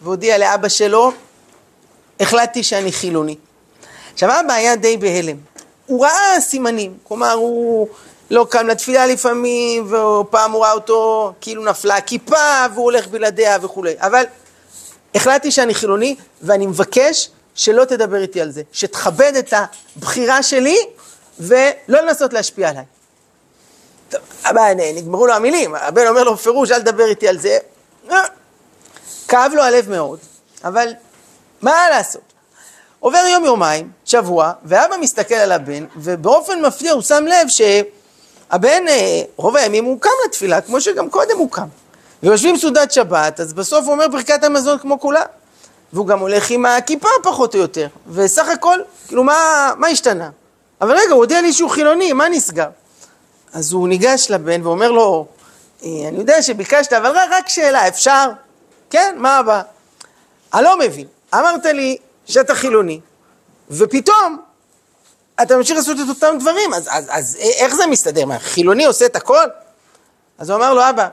והודיע 0.03 0.39
לאבא 0.39 0.69
שלו, 0.69 1.13
החלטתי 2.21 2.63
שאני 2.63 2.93
חילוני. 2.93 3.37
עכשיו 4.19 4.41
אבא 4.41 4.53
היה 4.53 4.77
די 4.77 4.97
בהלם, 4.97 5.37
הוא 5.87 6.05
ראה 6.05 6.41
סימנים, 6.41 6.99
כלומר 7.05 7.33
הוא 7.33 7.89
לא 8.31 8.47
קם 8.51 8.67
לתפילה 8.67 9.07
לפעמים, 9.07 9.93
ופעם 9.93 10.53
הוא 10.53 10.63
ראה 10.63 10.73
אותו 10.73 11.33
כאילו 11.41 11.65
נפלה 11.65 11.97
הכיפה 11.97 12.37
והוא 12.75 12.85
הולך 12.85 13.07
בלעדיה 13.07 13.59
וכולי, 13.63 13.95
אבל 13.99 14.25
החלטתי 15.15 15.51
שאני 15.51 15.75
חילוני 15.75 16.17
ואני 16.43 16.67
מבקש 16.67 17.31
שלא 17.55 17.85
תדבר 17.85 18.23
איתי 18.23 18.41
על 18.41 18.51
זה, 18.51 18.63
שתכבד 18.73 19.33
את 19.39 19.55
הבחירה 19.97 20.43
שלי 20.43 20.79
ולא 21.41 21.69
לנסות 21.89 22.33
להשפיע 22.33 22.69
עליי. 22.69 22.85
טוב, 24.09 24.21
אבל 24.45 24.73
נגמרו 24.95 25.27
לו 25.27 25.35
המילים, 25.35 25.75
הבן 25.75 26.07
אומר 26.07 26.25
לו 26.25 26.35
בפירוש 26.35 26.71
אל 26.71 26.81
תדבר 26.81 27.07
איתי 27.07 27.29
על 27.29 27.39
זה, 27.39 27.59
אה, 28.11 28.17
כאב 29.29 29.53
לו 29.55 29.63
הלב 29.63 29.91
מאוד, 29.91 30.19
אבל 30.65 30.89
מה 31.63 31.91
לעשות? 31.91 32.38
עובר 33.01 33.19
יום 33.33 33.45
יומיים, 33.45 33.91
שבוע, 34.05 34.53
ואבא 34.65 34.97
מסתכל 35.01 35.35
על 35.35 35.53
הבן, 35.53 35.85
ובאופן 35.97 36.63
מפתיע 36.67 36.93
הוא 36.93 37.03
שם 37.03 37.25
לב 37.27 37.49
שהבן 37.49 38.89
אה, 38.89 39.23
רוב 39.37 39.57
הימים 39.57 39.85
הוא 39.85 40.01
קם 40.01 40.11
לתפילה, 40.27 40.61
כמו 40.61 40.81
שגם 40.81 41.11
קודם 41.11 41.39
הוא 41.39 41.51
קם. 41.51 41.67
ויושבים 42.23 42.57
סעודת 42.57 42.93
שבת, 42.93 43.41
אז 43.41 43.53
בסוף 43.53 43.85
הוא 43.85 43.93
אומר 43.93 44.09
ברכת 44.09 44.45
המזון 44.45 44.79
כמו 44.79 45.01
כולם. 45.01 45.25
והוא 45.93 46.07
גם 46.07 46.19
הולך 46.19 46.51
עם 46.51 46.67
הכיפה 46.67 47.09
פחות 47.23 47.55
או 47.55 47.61
יותר, 47.61 47.89
וסך 48.11 48.49
הכל, 48.49 48.79
כאילו 49.07 49.25
מה, 49.25 49.73
מה 49.77 49.87
השתנה? 49.89 50.31
אבל 50.81 50.93
רגע, 50.97 51.11
הוא 51.11 51.19
הודיע 51.19 51.41
לי 51.41 51.53
שהוא 51.53 51.71
חילוני, 51.71 52.13
מה 52.13 52.29
נסגר? 52.29 52.69
אז 53.53 53.73
הוא 53.73 53.89
ניגש 53.89 54.31
לבן 54.31 54.67
ואומר 54.67 54.91
לו, 54.91 55.27
"אה, 55.85 55.89
אני 56.09 56.19
יודע 56.19 56.43
שביקשת, 56.43 56.93
אבל 56.93 57.11
רק, 57.11 57.29
רק 57.31 57.49
שאלה, 57.49 57.89
אפשר? 57.89 58.31
כן, 58.91 59.15
מה 59.19 59.37
הבא? 59.39 59.63
אני 60.55 60.65
לא 60.65 60.79
מבין, 60.79 61.07
אמרת 61.35 61.65
לי 61.65 61.97
שאתה 62.29 62.55
חילוני, 62.55 63.01
ופתאום 63.71 64.43
אתה 65.43 65.57
ממשיך 65.57 65.77
לעשות 65.77 65.97
את 66.01 66.09
אותם 66.09 66.39
דברים, 66.41 66.75
אז, 66.75 66.89
אז, 66.91 67.07
אז 67.11 67.37
איך 67.37 67.75
זה 67.75 67.87
מסתדר? 67.87 68.25
מה, 68.25 68.39
חילוני 68.39 68.85
עושה 68.85 69.07
את 69.07 69.17
הכל? 69.17 69.47
אז 70.39 70.51
הוא 70.51 70.57
אמר 70.57 70.75
לו, 70.75 70.91
אבא, 70.91 71.09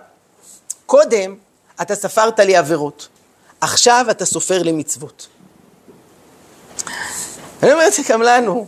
קודם 0.86 1.36
אתה 1.82 1.96
ספרת 1.96 2.40
לי 2.40 2.56
עבירות, 2.56 3.08
עכשיו 3.62 4.06
אתה 4.12 4.26
סופר 4.26 4.64
לי 4.64 4.72
מצוות. 4.72 5.28
אני 7.64 7.74
אומר 7.74 7.88
את 7.88 7.94
זה 7.94 8.02
גם 8.10 8.22
לנו, 8.22 8.68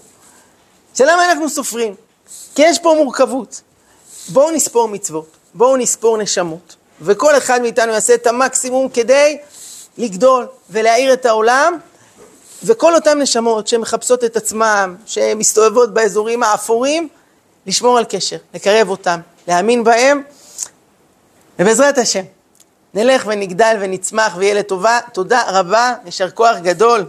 שלמה 0.95 1.31
אנחנו 1.31 1.49
סופרים? 1.49 1.95
כי 2.55 2.61
יש 2.61 2.79
פה 2.79 2.93
מורכבות. 2.97 3.61
בואו 4.29 4.51
נספור 4.51 4.87
מצוות, 4.87 5.37
בואו 5.53 5.77
נספור 5.77 6.17
נשמות, 6.17 6.75
וכל 7.01 7.37
אחד 7.37 7.61
מאיתנו 7.61 7.93
יעשה 7.93 8.13
את 8.13 8.27
המקסימום 8.27 8.89
כדי 8.89 9.37
לגדול 9.97 10.47
ולהאיר 10.69 11.13
את 11.13 11.25
העולם, 11.25 11.77
וכל 12.63 12.95
אותן 12.95 13.21
נשמות 13.21 13.67
שמחפשות 13.67 14.23
את 14.23 14.35
עצמם, 14.35 14.95
שמסתובבות 15.05 15.93
באזורים 15.93 16.43
האפורים, 16.43 17.07
לשמור 17.65 17.97
על 17.97 18.05
קשר, 18.09 18.37
לקרב 18.53 18.89
אותם, 18.89 19.19
להאמין 19.47 19.83
בהם, 19.83 20.23
ובעזרת 21.59 21.97
השם, 21.97 22.23
נלך 22.93 23.23
ונגדל 23.27 23.77
ונצמח 23.79 24.33
ויהיה 24.37 24.53
לטובה. 24.53 24.99
תודה 25.13 25.43
רבה, 25.47 25.93
יישר 26.05 26.29
כוח 26.29 26.57
גדול. 26.57 27.05